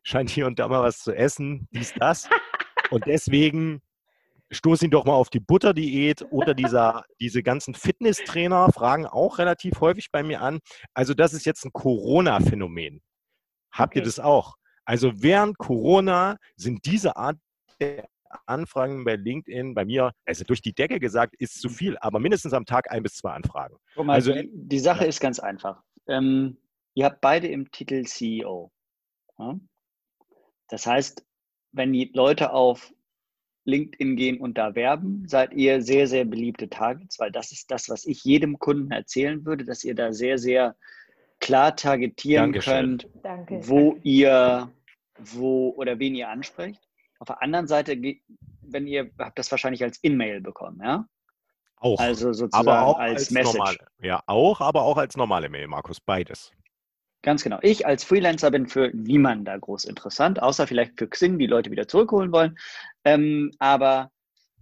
scheint 0.03 0.29
hier 0.29 0.47
und 0.47 0.59
da 0.59 0.67
mal 0.67 0.81
was 0.81 0.99
zu 0.99 1.13
essen, 1.13 1.67
dies, 1.71 1.93
das. 1.93 2.27
Und 2.89 3.05
deswegen 3.05 3.81
stoß 4.51 4.81
ihn 4.83 4.91
doch 4.91 5.05
mal 5.05 5.13
auf 5.13 5.29
die 5.29 5.39
Butterdiät 5.39 6.25
oder 6.29 6.53
dieser, 6.53 7.05
diese 7.19 7.41
ganzen 7.41 7.73
Fitnesstrainer 7.73 8.71
fragen 8.73 9.05
auch 9.05 9.37
relativ 9.39 9.79
häufig 9.79 10.11
bei 10.11 10.23
mir 10.23 10.41
an. 10.41 10.59
Also 10.93 11.13
das 11.13 11.33
ist 11.33 11.45
jetzt 11.45 11.65
ein 11.65 11.71
Corona-Phänomen. 11.71 13.01
Habt 13.71 13.93
okay. 13.93 13.99
ihr 13.99 14.03
das 14.03 14.19
auch? 14.19 14.55
Also 14.83 15.13
während 15.15 15.57
Corona 15.57 16.37
sind 16.55 16.85
diese 16.85 17.15
Art 17.15 17.37
der 17.79 18.07
Anfragen 18.45 19.03
bei 19.03 19.15
LinkedIn 19.15 19.73
bei 19.73 19.85
mir, 19.85 20.11
also 20.25 20.43
durch 20.43 20.61
die 20.61 20.73
Decke 20.73 20.99
gesagt, 20.99 21.35
ist 21.37 21.61
zu 21.61 21.69
viel, 21.69 21.97
aber 21.99 22.19
mindestens 22.19 22.53
am 22.53 22.65
Tag 22.65 22.91
ein 22.91 23.03
bis 23.03 23.15
zwei 23.15 23.31
Anfragen. 23.31 23.75
Guck 23.95 24.05
mal, 24.05 24.13
also, 24.13 24.33
die, 24.33 24.49
die 24.53 24.79
Sache 24.79 25.03
ja. 25.03 25.09
ist 25.09 25.19
ganz 25.19 25.39
einfach. 25.39 25.81
Ähm, 26.07 26.57
ihr 26.93 27.05
habt 27.05 27.21
beide 27.21 27.47
im 27.47 27.71
Titel 27.71 28.03
CEO. 28.03 28.71
Ja? 29.37 29.59
Das 30.69 30.85
heißt, 30.85 31.25
wenn 31.73 31.93
die 31.93 32.11
Leute 32.13 32.53
auf 32.53 32.93
LinkedIn 33.65 34.15
gehen 34.15 34.39
und 34.39 34.57
da 34.57 34.75
werben, 34.75 35.27
seid 35.27 35.53
ihr 35.53 35.81
sehr, 35.81 36.07
sehr 36.07 36.25
beliebte 36.25 36.69
Targets, 36.69 37.19
weil 37.19 37.31
das 37.31 37.51
ist 37.51 37.69
das, 37.69 37.89
was 37.89 38.05
ich 38.05 38.23
jedem 38.23 38.57
Kunden 38.59 38.91
erzählen 38.91 39.45
würde, 39.45 39.65
dass 39.65 39.83
ihr 39.83 39.95
da 39.95 40.13
sehr, 40.13 40.37
sehr 40.37 40.75
klar 41.39 41.75
targetieren 41.75 42.53
Dankeschön. 42.53 42.73
könnt, 42.73 43.09
Danke. 43.23 43.59
wo 43.67 43.97
ihr, 44.03 44.71
wo 45.19 45.69
oder 45.71 45.99
wen 45.99 46.15
ihr 46.15 46.29
ansprecht. 46.29 46.81
Auf 47.21 47.27
der 47.27 47.43
anderen 47.43 47.67
Seite, 47.67 47.95
wenn 48.61 48.87
ihr 48.87 49.11
habt 49.19 49.37
das 49.37 49.51
wahrscheinlich 49.51 49.83
als 49.83 49.99
In-Mail 49.99 50.41
bekommen, 50.41 50.81
ja? 50.83 51.05
Auch. 51.75 51.99
Also 51.99 52.33
sozusagen 52.33 52.67
aber 52.67 52.87
auch 52.87 52.97
als, 52.97 53.21
als 53.21 53.31
Message. 53.31 53.57
Normale. 53.57 53.77
Ja, 54.01 54.23
auch, 54.25 54.59
aber 54.59 54.81
auch 54.81 54.97
als 54.97 55.15
normale 55.15 55.47
Mail, 55.47 55.67
Markus, 55.67 55.99
beides. 55.99 56.51
Ganz 57.21 57.43
genau. 57.43 57.59
Ich 57.61 57.85
als 57.85 58.03
Freelancer 58.03 58.49
bin 58.49 58.67
für 58.67 58.89
niemanden 58.95 59.45
da 59.45 59.55
groß 59.55 59.85
interessant, 59.85 60.41
außer 60.41 60.65
vielleicht 60.65 60.97
für 60.97 61.07
Xing, 61.07 61.37
die 61.37 61.45
Leute 61.45 61.69
wieder 61.69 61.87
zurückholen 61.87 62.31
wollen. 62.31 62.57
Ähm, 63.05 63.51
aber 63.59 64.09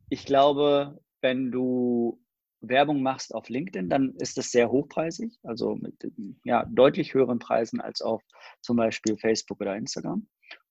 ich 0.09 0.25
glaube, 0.25 0.99
wenn 1.21 1.51
du 1.51 2.21
Werbung 2.59 3.01
machst 3.01 3.33
auf 3.33 3.47
LinkedIn, 3.47 3.89
dann 3.89 4.15
ist 4.15 4.37
das 4.37 4.51
sehr 4.51 4.69
hochpreisig, 4.69 5.39
also 5.43 5.75
mit 5.75 5.95
ja, 6.43 6.65
deutlich 6.65 7.13
höheren 7.13 7.39
Preisen 7.39 7.79
als 7.79 8.01
auf 8.01 8.21
zum 8.59 8.75
Beispiel 8.75 9.17
Facebook 9.17 9.61
oder 9.61 9.77
Instagram. 9.77 10.27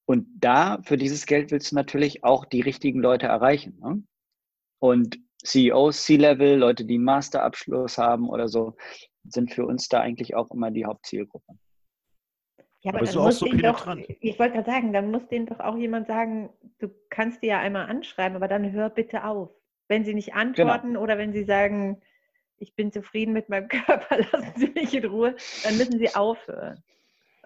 Und 0.08 0.26
da, 0.40 0.78
für 0.84 0.96
dieses 0.96 1.26
Geld 1.26 1.50
willst 1.50 1.70
du 1.70 1.76
natürlich 1.76 2.24
auch 2.24 2.46
die 2.46 2.62
richtigen 2.62 3.00
Leute 3.00 3.26
erreichen. 3.26 3.78
Ne? 3.78 4.02
Und 4.80 5.18
CEOs, 5.44 6.04
C-Level, 6.04 6.56
Leute, 6.56 6.86
die 6.86 6.94
einen 6.94 7.04
Masterabschluss 7.04 7.98
haben 7.98 8.30
oder 8.30 8.48
so, 8.48 8.74
sind 9.24 9.52
für 9.52 9.66
uns 9.66 9.86
da 9.88 10.00
eigentlich 10.00 10.34
auch 10.34 10.50
immer 10.50 10.70
die 10.70 10.86
Hauptzielgruppe. 10.86 11.52
Ja, 12.80 12.92
aber, 12.92 13.00
aber 13.00 13.06
dann 13.06 13.22
muss 13.22 13.38
so 13.38 13.46
doch, 13.48 13.96
ich 14.20 14.38
wollte 14.38 14.54
gerade 14.54 14.70
sagen, 14.70 14.94
dann 14.94 15.10
muss 15.10 15.28
denen 15.28 15.44
doch 15.44 15.60
auch 15.60 15.76
jemand 15.76 16.06
sagen, 16.06 16.48
du 16.78 16.88
kannst 17.10 17.42
die 17.42 17.48
ja 17.48 17.58
einmal 17.58 17.90
anschreiben, 17.90 18.34
aber 18.34 18.48
dann 18.48 18.72
hör 18.72 18.88
bitte 18.88 19.24
auf. 19.24 19.50
Wenn 19.88 20.06
sie 20.06 20.14
nicht 20.14 20.32
antworten 20.32 20.88
genau. 20.88 21.02
oder 21.02 21.18
wenn 21.18 21.34
sie 21.34 21.44
sagen, 21.44 22.00
ich 22.56 22.74
bin 22.74 22.92
zufrieden 22.92 23.34
mit 23.34 23.50
meinem 23.50 23.68
Körper, 23.86 24.20
lassen 24.32 24.52
Sie 24.56 24.68
mich 24.68 24.94
in 24.94 25.04
Ruhe, 25.04 25.36
dann 25.64 25.76
müssen 25.76 25.98
sie 25.98 26.14
aufhören. 26.14 26.82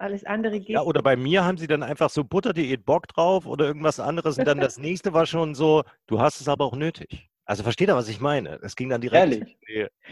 Alles 0.02 0.24
andere 0.24 0.58
geht. 0.58 0.70
Ja, 0.70 0.82
oder 0.82 1.00
bei 1.00 1.16
mir 1.16 1.44
haben 1.44 1.58
sie 1.58 1.68
dann 1.68 1.84
einfach 1.84 2.10
so 2.10 2.24
Butterdiät 2.24 2.84
Bock 2.84 3.06
drauf 3.06 3.46
oder 3.46 3.66
irgendwas 3.66 4.00
anderes 4.00 4.36
und 4.36 4.46
dann 4.46 4.58
das 4.58 4.76
nächste 4.76 5.12
war 5.12 5.26
schon 5.26 5.54
so, 5.54 5.84
du 6.08 6.20
hast 6.20 6.40
es 6.40 6.48
aber 6.48 6.64
auch 6.64 6.74
nötig. 6.74 7.30
Also 7.44 7.62
versteht 7.62 7.88
ihr, 7.88 7.94
was 7.94 8.08
ich 8.08 8.20
meine? 8.20 8.58
Es 8.62 8.74
ging 8.74 8.88
dann 8.88 9.00
direkt. 9.00 9.32
Ehrlich? 9.32 9.56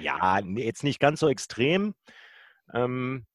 Ja, 0.01 0.39
jetzt 0.39 0.85
nicht 0.85 1.01
ganz 1.01 1.19
so 1.19 1.29
extrem. 1.29 1.95
Ähm, 2.73 3.27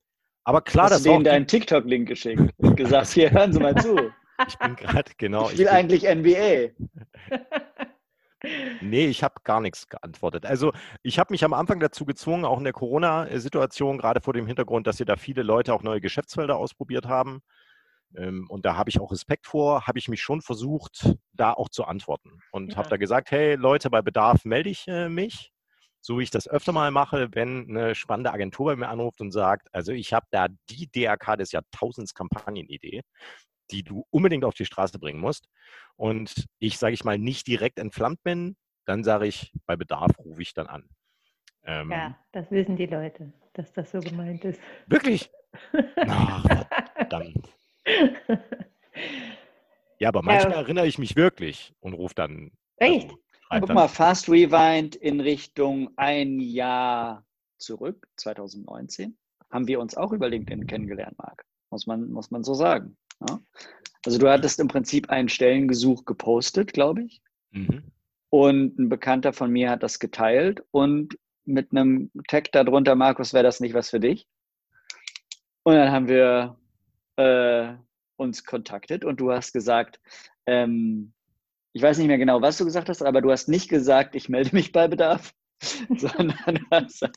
aber 0.45 0.61
klar, 0.61 0.89
das 0.89 0.99
ist. 0.99 1.05
denen 1.05 1.25
deinen 1.25 1.45
TikTok-Link 1.45 2.07
geschickt 2.07 2.53
und 2.57 2.77
gesagt, 2.77 3.07
hier 3.13 3.31
hören 3.31 3.51
Sie 3.51 3.59
mal 3.59 3.75
zu. 3.75 4.11
Ich 4.47 4.57
bin 4.57 4.77
gerade, 4.77 5.11
genau. 5.17 5.49
Ich 5.49 5.57
will 5.57 5.67
eigentlich 5.67 6.03
NBA. 6.03 6.69
Nee, 8.81 9.07
ich 9.07 9.23
habe 9.23 9.35
gar 9.43 9.61
nichts 9.61 9.87
geantwortet. 9.87 10.45
Also 10.45 10.73
ich 11.03 11.19
habe 11.19 11.33
mich 11.33 11.43
am 11.43 11.53
Anfang 11.53 11.79
dazu 11.79 12.05
gezwungen, 12.05 12.45
auch 12.45 12.57
in 12.57 12.63
der 12.63 12.73
Corona-Situation, 12.73 13.97
gerade 13.97 14.21
vor 14.21 14.33
dem 14.33 14.47
Hintergrund, 14.47 14.87
dass 14.87 14.97
hier 14.97 15.05
da 15.05 15.15
viele 15.15 15.43
Leute 15.43 15.73
auch 15.73 15.83
neue 15.83 16.01
Geschäftsfelder 16.01 16.57
ausprobiert 16.57 17.05
haben, 17.07 17.41
Ähm, 18.17 18.45
und 18.49 18.65
da 18.65 18.77
habe 18.77 18.89
ich 18.89 18.99
auch 19.01 19.11
Respekt 19.11 19.47
vor, 19.47 19.87
habe 19.87 19.99
ich 19.99 20.07
mich 20.07 20.21
schon 20.21 20.41
versucht, 20.41 21.15
da 21.33 21.51
auch 21.53 21.69
zu 21.69 21.85
antworten. 21.85 22.39
Und 22.51 22.73
ja. 22.73 22.77
habe 22.77 22.89
da 22.89 22.97
gesagt, 22.97 23.31
hey 23.31 23.55
Leute, 23.55 23.89
bei 23.89 24.01
Bedarf 24.01 24.45
melde 24.45 24.69
ich 24.69 24.87
äh, 24.87 25.09
mich 25.09 25.51
so 26.05 26.19
wie 26.19 26.23
ich 26.23 26.29
das 26.29 26.47
öfter 26.47 26.71
mal 26.71 26.91
mache, 26.91 27.29
wenn 27.33 27.67
eine 27.67 27.95
spannende 27.95 28.31
Agentur 28.31 28.67
bei 28.67 28.75
mir 28.75 28.89
anruft 28.89 29.21
und 29.21 29.31
sagt, 29.31 29.73
also 29.73 29.91
ich 29.91 30.13
habe 30.13 30.27
da 30.29 30.47
die 30.69 30.87
DRK 30.87 31.35
des 31.35 31.51
Jahrtausends 31.51 32.13
Kampagnenidee, 32.13 33.01
die 33.71 33.83
du 33.83 34.05
unbedingt 34.09 34.45
auf 34.45 34.53
die 34.53 34.65
Straße 34.65 34.99
bringen 34.99 35.19
musst. 35.19 35.47
Und 35.95 36.45
ich, 36.59 36.77
sage 36.77 36.93
ich 36.93 37.03
mal, 37.03 37.17
nicht 37.17 37.47
direkt 37.47 37.79
entflammt 37.79 38.23
bin, 38.23 38.55
dann 38.85 39.03
sage 39.03 39.27
ich, 39.27 39.51
bei 39.65 39.75
Bedarf 39.75 40.11
rufe 40.19 40.41
ich 40.41 40.53
dann 40.53 40.67
an. 40.67 40.89
Ähm, 41.63 41.91
ja, 41.91 42.17
das 42.31 42.49
wissen 42.51 42.75
die 42.75 42.85
Leute, 42.85 43.33
dass 43.53 43.73
das 43.73 43.91
so 43.91 43.99
gemeint 43.99 44.45
ist. 44.45 44.61
Wirklich? 44.87 45.31
Ach, 46.07 46.45
verdammt. 46.95 47.49
Ja, 49.99 50.09
aber 50.09 50.21
manchmal 50.21 50.53
ja. 50.53 50.59
erinnere 50.59 50.87
ich 50.87 50.97
mich 50.97 51.15
wirklich 51.15 51.73
und 51.79 51.93
rufe 51.93 52.15
dann. 52.15 52.51
Echt? 52.77 53.13
Also, 53.49 53.67
Guck 53.67 53.75
mal, 53.75 53.87
Fast 53.87 54.27
Rewind 54.29 54.95
in 54.95 55.21
Richtung 55.21 55.91
ein 55.95 56.39
Jahr 56.39 57.25
zurück, 57.57 58.07
2019, 58.17 59.17
haben 59.51 59.67
wir 59.67 59.79
uns 59.79 59.95
auch 59.95 60.11
über 60.11 60.27
LinkedIn 60.27 60.67
kennengelernt, 60.67 61.17
Marc. 61.17 61.45
Muss 61.69 61.87
man, 61.87 62.09
muss 62.09 62.31
man 62.31 62.43
so 62.43 62.53
sagen. 62.53 62.97
Ja? 63.21 63.39
Also 64.05 64.19
du 64.19 64.29
hattest 64.29 64.59
im 64.59 64.67
Prinzip 64.67 65.09
einen 65.09 65.29
Stellengesuch 65.29 66.05
gepostet, 66.05 66.73
glaube 66.73 67.03
ich. 67.03 67.21
Mhm. 67.51 67.83
Und 68.29 68.77
ein 68.77 68.89
Bekannter 68.89 69.33
von 69.33 69.51
mir 69.51 69.69
hat 69.69 69.83
das 69.83 69.99
geteilt 69.99 70.63
und 70.71 71.17
mit 71.45 71.71
einem 71.71 72.11
Tag 72.27 72.51
darunter, 72.51 72.95
Markus, 72.95 73.33
wäre 73.33 73.43
das 73.43 73.59
nicht 73.59 73.73
was 73.73 73.89
für 73.89 73.99
dich? 73.99 74.27
Und 75.63 75.75
dann 75.75 75.91
haben 75.91 76.07
wir 76.07 76.57
äh, 77.17 77.75
uns 78.17 78.43
kontaktet 78.45 79.05
und 79.05 79.19
du 79.19 79.31
hast 79.31 79.53
gesagt, 79.53 79.99
ähm, 80.45 81.13
ich 81.73 81.81
weiß 81.81 81.97
nicht 81.97 82.07
mehr 82.07 82.17
genau, 82.17 82.41
was 82.41 82.57
du 82.57 82.65
gesagt 82.65 82.89
hast, 82.89 83.01
aber 83.01 83.21
du 83.21 83.31
hast 83.31 83.47
nicht 83.47 83.69
gesagt, 83.69 84.15
ich 84.15 84.29
melde 84.29 84.55
mich 84.55 84.71
bei 84.71 84.87
Bedarf, 84.87 85.33
sondern 85.97 86.59
hast 86.71 87.07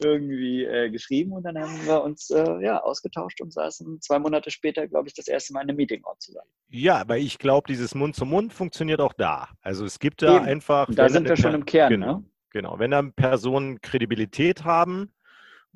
irgendwie 0.00 0.64
äh, 0.64 0.90
geschrieben 0.90 1.32
und 1.32 1.44
dann 1.44 1.58
haben 1.58 1.86
wir 1.86 2.02
uns 2.02 2.30
äh, 2.30 2.62
ja, 2.62 2.82
ausgetauscht 2.82 3.40
und 3.40 3.52
saßen 3.52 4.00
zwei 4.00 4.18
Monate 4.18 4.50
später, 4.50 4.86
glaube 4.86 5.08
ich, 5.08 5.14
das 5.14 5.28
erste 5.28 5.52
Mal 5.52 5.62
in 5.62 5.70
einem 5.70 5.76
Meetingort 5.76 6.20
zusammen. 6.20 6.48
Ja, 6.68 6.98
aber 6.98 7.18
ich 7.18 7.38
glaube, 7.38 7.66
dieses 7.68 7.94
Mund-zu-Mund 7.94 8.52
funktioniert 8.52 9.00
auch 9.00 9.14
da. 9.14 9.48
Also 9.62 9.84
es 9.84 9.98
gibt 9.98 10.22
da 10.22 10.36
Eben. 10.36 10.44
einfach. 10.44 10.88
da 10.90 11.08
sind 11.08 11.28
wir 11.28 11.36
schon 11.36 11.54
im 11.54 11.64
Kern. 11.64 11.90
Genau, 11.90 12.18
ne? 12.18 12.24
genau. 12.50 12.78
Wenn 12.78 12.90
da 12.90 13.02
Personen 13.02 13.80
Kredibilität 13.80 14.64
haben, 14.64 15.12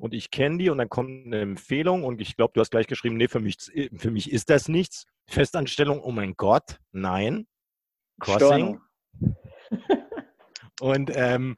und 0.01 0.15
ich 0.15 0.31
kenne 0.31 0.57
die 0.57 0.71
und 0.71 0.79
dann 0.79 0.89
kommt 0.89 1.27
eine 1.27 1.41
Empfehlung 1.41 2.03
und 2.03 2.21
ich 2.21 2.35
glaube, 2.35 2.53
du 2.55 2.59
hast 2.59 2.71
gleich 2.71 2.87
geschrieben, 2.87 3.17
nee, 3.17 3.27
für 3.27 3.39
mich, 3.39 3.57
für 3.95 4.09
mich 4.09 4.31
ist 4.31 4.49
das 4.49 4.67
nichts. 4.67 5.05
Festanstellung, 5.27 6.01
oh 6.01 6.11
mein 6.11 6.33
Gott, 6.33 6.79
nein. 6.91 7.45
Crossing. 8.19 8.81
und 10.79 11.11
ähm, 11.13 11.55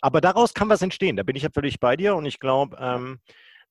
aber 0.00 0.20
daraus 0.20 0.54
kann 0.54 0.68
was 0.68 0.82
entstehen. 0.82 1.16
Da 1.16 1.22
bin 1.22 1.36
ich 1.36 1.42
ja 1.42 1.50
völlig 1.52 1.80
bei 1.80 1.96
dir 1.96 2.14
und 2.14 2.26
ich 2.26 2.38
glaube, 2.38 2.76
ähm, 2.80 3.20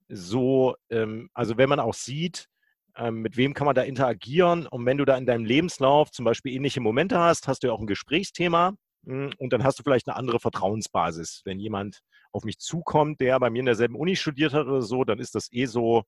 so, 0.08 0.76
ähm, 0.90 1.30
also 1.34 1.58
wenn 1.58 1.70
man 1.70 1.80
auch 1.80 1.94
sieht, 1.94 2.48
ähm, 2.96 3.22
mit 3.22 3.38
wem 3.38 3.54
kann 3.54 3.66
man 3.66 3.76
da 3.76 3.84
interagieren 3.84 4.68
und 4.68 4.86
wenn 4.86 4.98
du 4.98 5.06
da 5.06 5.18
in 5.18 5.26
deinem 5.26 5.46
Lebenslauf 5.46 6.12
zum 6.12 6.26
Beispiel 6.26 6.54
ähnliche 6.54 6.82
Momente 6.82 7.20
hast, 7.20 7.48
hast 7.48 7.64
du 7.64 7.68
ja 7.68 7.74
auch 7.74 7.80
ein 7.80 7.88
Gesprächsthema 7.88 8.74
hm, 9.06 9.32
und 9.38 9.54
dann 9.54 9.64
hast 9.64 9.80
du 9.80 9.84
vielleicht 9.84 10.08
eine 10.08 10.18
andere 10.18 10.40
Vertrauensbasis. 10.40 11.42
Wenn 11.46 11.60
jemand 11.60 12.02
auf 12.32 12.44
mich 12.44 12.60
zukommt, 12.60 13.22
der 13.22 13.40
bei 13.40 13.50
mir 13.50 13.60
in 13.60 13.66
derselben 13.66 13.96
Uni 13.96 14.16
studiert 14.16 14.54
hat 14.54 14.68
oder 14.68 14.82
so, 14.82 15.04
dann 15.04 15.20
ist 15.20 15.36
das 15.36 15.52
eh 15.52 15.66
so, 15.66 16.04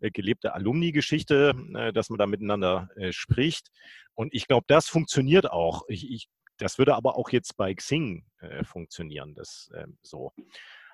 äh, 0.00 0.10
gelebte 0.10 0.54
Alumni-Geschichte, 0.54 1.54
äh, 1.74 1.92
dass 1.92 2.08
man 2.08 2.18
da 2.18 2.26
miteinander 2.26 2.88
äh, 2.96 3.12
spricht. 3.12 3.70
Und 4.14 4.34
ich 4.34 4.46
glaube, 4.46 4.64
das 4.66 4.88
funktioniert 4.88 5.50
auch. 5.50 5.82
Ich, 5.88 6.10
ich, 6.10 6.28
das 6.60 6.78
würde 6.78 6.94
aber 6.94 7.16
auch 7.16 7.30
jetzt 7.30 7.56
bei 7.56 7.74
Xing 7.74 8.24
funktionieren, 8.64 9.34
das 9.34 9.70
ähm, 9.74 9.98
so. 10.02 10.32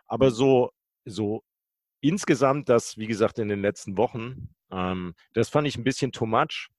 Aber 0.07 0.31
so, 0.31 0.71
so 1.05 1.43
insgesamt, 2.01 2.69
das, 2.69 2.97
wie 2.99 3.07
gesagt, 3.07 3.39
in 3.39 3.49
den 3.49 3.61
letzten 3.61 3.97
Wochen, 3.97 4.55
ähm, 4.71 5.15
das 5.33 5.49
fand 5.49 5.67
ich 5.67 5.77
ein 5.77 5.85
bisschen 5.85 6.13
too 6.13 6.27
much. 6.27 6.71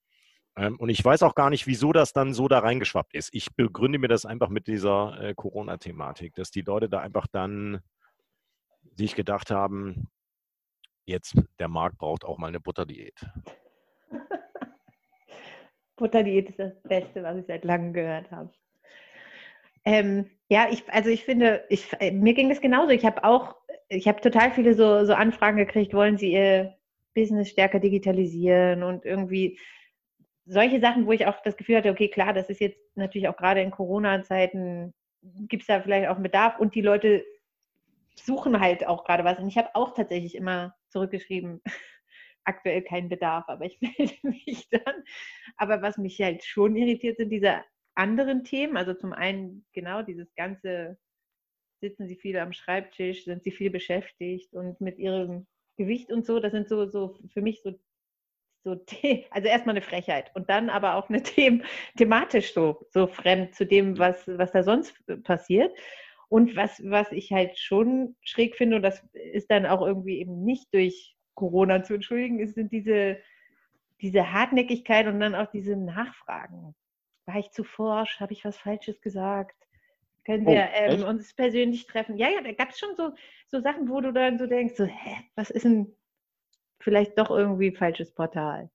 Ähm, 0.55 0.77
und 0.79 0.89
ich 0.89 1.03
weiß 1.03 1.23
auch 1.23 1.35
gar 1.35 1.49
nicht, 1.49 1.67
wieso 1.67 1.93
das 1.93 2.13
dann 2.13 2.33
so 2.33 2.47
da 2.47 2.59
reingeschwappt 2.59 3.13
ist. 3.13 3.29
Ich 3.33 3.55
begründe 3.55 3.99
mir 3.99 4.07
das 4.07 4.25
einfach 4.25 4.49
mit 4.49 4.67
dieser 4.67 5.33
Corona-Thematik, 5.35 6.33
dass 6.35 6.51
die 6.51 6.61
Leute 6.61 6.89
da 6.89 6.99
einfach 6.99 7.27
dann 7.27 7.81
sich 8.95 9.15
gedacht 9.15 9.51
haben, 9.51 10.09
jetzt 11.05 11.35
der 11.59 11.67
Markt 11.67 11.97
braucht 11.97 12.25
auch 12.25 12.37
mal 12.37 12.47
eine 12.47 12.59
Butterdiät. 12.59 13.19
Butterdiät 15.95 16.49
ist 16.49 16.59
das 16.59 16.81
Beste, 16.83 17.23
was 17.23 17.37
ich 17.37 17.45
seit 17.47 17.63
langem 17.63 17.93
gehört 17.93 18.29
habe. 18.31 18.51
Ähm, 19.85 20.29
ja, 20.49 20.67
ich, 20.71 20.83
also 20.91 21.09
ich 21.09 21.23
finde, 21.25 21.65
ich, 21.69 21.87
äh, 21.99 22.11
mir 22.11 22.33
ging 22.33 22.49
das 22.49 22.61
genauso. 22.61 22.91
Ich 22.91 23.05
habe 23.05 23.23
auch, 23.23 23.55
ich 23.89 24.07
habe 24.07 24.21
total 24.21 24.51
viele 24.51 24.73
so, 24.73 25.05
so 25.05 25.13
Anfragen 25.13 25.57
gekriegt, 25.57 25.93
wollen 25.93 26.17
Sie 26.17 26.33
Ihr 26.33 26.75
Business 27.13 27.49
stärker 27.49 27.79
digitalisieren 27.79 28.83
und 28.83 29.05
irgendwie 29.05 29.59
solche 30.45 30.79
Sachen, 30.79 31.05
wo 31.05 31.11
ich 31.11 31.25
auch 31.25 31.41
das 31.43 31.57
Gefühl 31.57 31.77
hatte, 31.77 31.91
okay, 31.91 32.09
klar, 32.09 32.33
das 32.33 32.49
ist 32.49 32.61
jetzt 32.61 32.79
natürlich 32.95 33.27
auch 33.27 33.35
gerade 33.35 33.61
in 33.61 33.71
Corona-Zeiten, 33.71 34.93
gibt 35.21 35.63
es 35.63 35.67
da 35.67 35.81
vielleicht 35.81 36.07
auch 36.07 36.15
einen 36.15 36.23
Bedarf 36.23 36.59
und 36.59 36.75
die 36.75 36.81
Leute 36.81 37.25
suchen 38.15 38.59
halt 38.59 38.87
auch 38.87 39.03
gerade 39.03 39.23
was. 39.23 39.39
Und 39.39 39.47
ich 39.47 39.57
habe 39.57 39.69
auch 39.73 39.93
tatsächlich 39.93 40.35
immer 40.35 40.75
zurückgeschrieben, 40.89 41.61
aktuell 42.45 42.81
kein 42.81 43.09
Bedarf, 43.09 43.45
aber 43.47 43.65
ich 43.65 43.79
melde 43.81 44.15
mich 44.23 44.69
dann. 44.69 45.03
Aber 45.57 45.81
was 45.81 45.97
mich 45.97 46.19
halt 46.21 46.43
schon 46.43 46.75
irritiert, 46.75 47.17
sind 47.17 47.29
diese 47.29 47.63
anderen 47.97 48.43
Themen. 48.43 48.77
Also 48.77 48.93
zum 48.93 49.13
einen 49.13 49.65
genau 49.73 50.01
dieses 50.01 50.33
ganze, 50.35 50.97
sitzen 51.81 52.07
sie 52.07 52.15
viel 52.15 52.37
am 52.37 52.53
Schreibtisch, 52.53 53.25
sind 53.25 53.43
sie 53.43 53.51
viel 53.51 53.69
beschäftigt 53.69 54.53
und 54.53 54.79
mit 54.81 54.97
ihrem 54.97 55.47
Gewicht 55.77 56.11
und 56.11 56.25
so, 56.25 56.39
das 56.39 56.51
sind 56.51 56.69
so, 56.69 56.87
so 56.87 57.19
für 57.33 57.41
mich 57.41 57.61
so, 57.61 57.79
so 58.63 58.71
also 59.31 59.47
erstmal 59.47 59.75
eine 59.75 59.81
Frechheit 59.81 60.31
und 60.35 60.49
dann 60.49 60.69
aber 60.69 60.95
auch 60.95 61.09
eine 61.09 61.21
Them 61.21 61.63
thematisch 61.97 62.53
so, 62.53 62.85
so 62.89 63.07
fremd 63.07 63.55
zu 63.55 63.65
dem, 63.65 63.97
was, 63.97 64.27
was 64.27 64.51
da 64.51 64.63
sonst 64.63 64.95
passiert. 65.23 65.75
Und 66.29 66.57
was, 66.57 66.81
was 66.83 67.09
ich 67.13 67.31
halt 67.31 67.57
schon 67.57 68.17
schräg 68.21 68.57
finde, 68.57 68.75
und 68.75 68.81
das 68.81 69.01
ist 69.13 69.49
dann 69.49 69.65
auch 69.65 69.81
irgendwie 69.81 70.19
eben 70.19 70.43
nicht 70.43 70.73
durch 70.73 71.15
Corona 71.35 71.83
zu 71.83 71.93
entschuldigen, 71.93 72.39
ist, 72.39 72.55
sind 72.55 72.73
diese, 72.73 73.17
diese 74.01 74.33
Hartnäckigkeit 74.33 75.07
und 75.07 75.21
dann 75.21 75.35
auch 75.35 75.49
diese 75.51 75.77
Nachfragen. 75.77 76.75
War 77.27 77.35
ich 77.35 77.51
zu 77.51 77.63
forsch? 77.63 78.19
Habe 78.19 78.33
ich 78.33 78.45
was 78.45 78.57
Falsches 78.57 79.01
gesagt? 79.01 79.55
Können 80.25 80.45
wir 80.45 80.69
oh, 80.73 80.91
ähm, 80.91 81.03
uns 81.03 81.33
persönlich 81.33 81.85
treffen? 81.85 82.17
Ja, 82.17 82.29
ja, 82.29 82.41
da 82.41 82.51
gab 82.53 82.71
es 82.71 82.79
schon 82.79 82.95
so, 82.95 83.13
so 83.47 83.59
Sachen, 83.59 83.89
wo 83.89 84.01
du 84.01 84.11
dann 84.11 84.37
so 84.37 84.47
denkst, 84.47 84.75
so, 84.75 84.85
hä, 84.85 85.17
was 85.35 85.49
ist 85.49 85.63
denn 85.63 85.93
vielleicht 86.79 87.17
doch 87.17 87.29
irgendwie 87.29 87.71
falsches 87.71 88.11
Portal? 88.13 88.69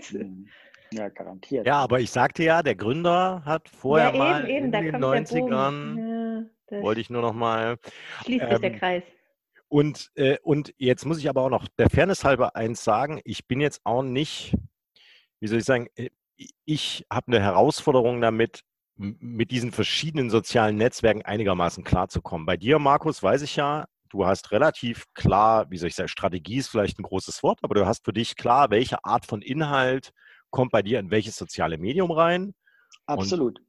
Hm. 0.00 0.48
Ja, 0.92 1.08
garantiert. 1.08 1.66
Ja, 1.66 1.76
aber 1.76 2.00
ich 2.00 2.10
sagte 2.10 2.42
ja, 2.42 2.62
der 2.62 2.74
Gründer 2.74 3.42
hat 3.44 3.68
vorher 3.68 4.08
ja, 4.08 4.14
eben, 4.14 4.18
mal 4.18 4.50
eben, 4.50 4.64
in 4.64 4.72
den 4.72 4.96
90ern, 4.96 6.46
ja, 6.70 6.82
wollte 6.82 7.00
ich 7.00 7.10
nur 7.10 7.22
noch 7.22 7.34
mal. 7.34 7.76
Schließt 8.24 8.48
sich 8.48 8.58
der 8.58 8.72
ähm, 8.72 8.78
Kreis. 8.78 9.02
Und, 9.68 10.10
äh, 10.16 10.38
und 10.42 10.74
jetzt 10.78 11.04
muss 11.04 11.18
ich 11.18 11.28
aber 11.28 11.42
auch 11.42 11.50
noch 11.50 11.68
der 11.78 11.90
Fairness 11.90 12.24
halber 12.24 12.56
eins 12.56 12.82
sagen, 12.82 13.20
ich 13.24 13.46
bin 13.46 13.60
jetzt 13.60 13.82
auch 13.84 14.02
nicht, 14.02 14.56
wie 15.38 15.46
soll 15.46 15.58
ich 15.58 15.64
sagen, 15.64 15.86
äh, 15.94 16.10
ich 16.64 17.04
habe 17.10 17.28
eine 17.28 17.40
Herausforderung 17.40 18.20
damit, 18.20 18.62
mit 18.96 19.50
diesen 19.50 19.72
verschiedenen 19.72 20.28
sozialen 20.28 20.76
Netzwerken 20.76 21.22
einigermaßen 21.22 21.84
klarzukommen. 21.84 22.46
Bei 22.46 22.58
dir, 22.58 22.78
Markus, 22.78 23.22
weiß 23.22 23.40
ich 23.42 23.56
ja, 23.56 23.86
du 24.10 24.26
hast 24.26 24.50
relativ 24.50 25.06
klar, 25.14 25.70
wie 25.70 25.78
soll 25.78 25.88
ich 25.88 25.94
sagen, 25.94 26.08
Strategie 26.08 26.58
ist 26.58 26.68
vielleicht 26.68 26.98
ein 26.98 27.04
großes 27.04 27.42
Wort, 27.42 27.60
aber 27.62 27.74
du 27.74 27.86
hast 27.86 28.04
für 28.04 28.12
dich 28.12 28.36
klar, 28.36 28.70
welche 28.70 29.02
Art 29.04 29.24
von 29.24 29.40
Inhalt 29.40 30.10
kommt 30.50 30.70
bei 30.70 30.82
dir 30.82 30.98
in 30.98 31.10
welches 31.10 31.36
soziale 31.36 31.78
Medium 31.78 32.10
rein. 32.10 32.54
Absolut. 33.06 33.58
Und 33.58 33.66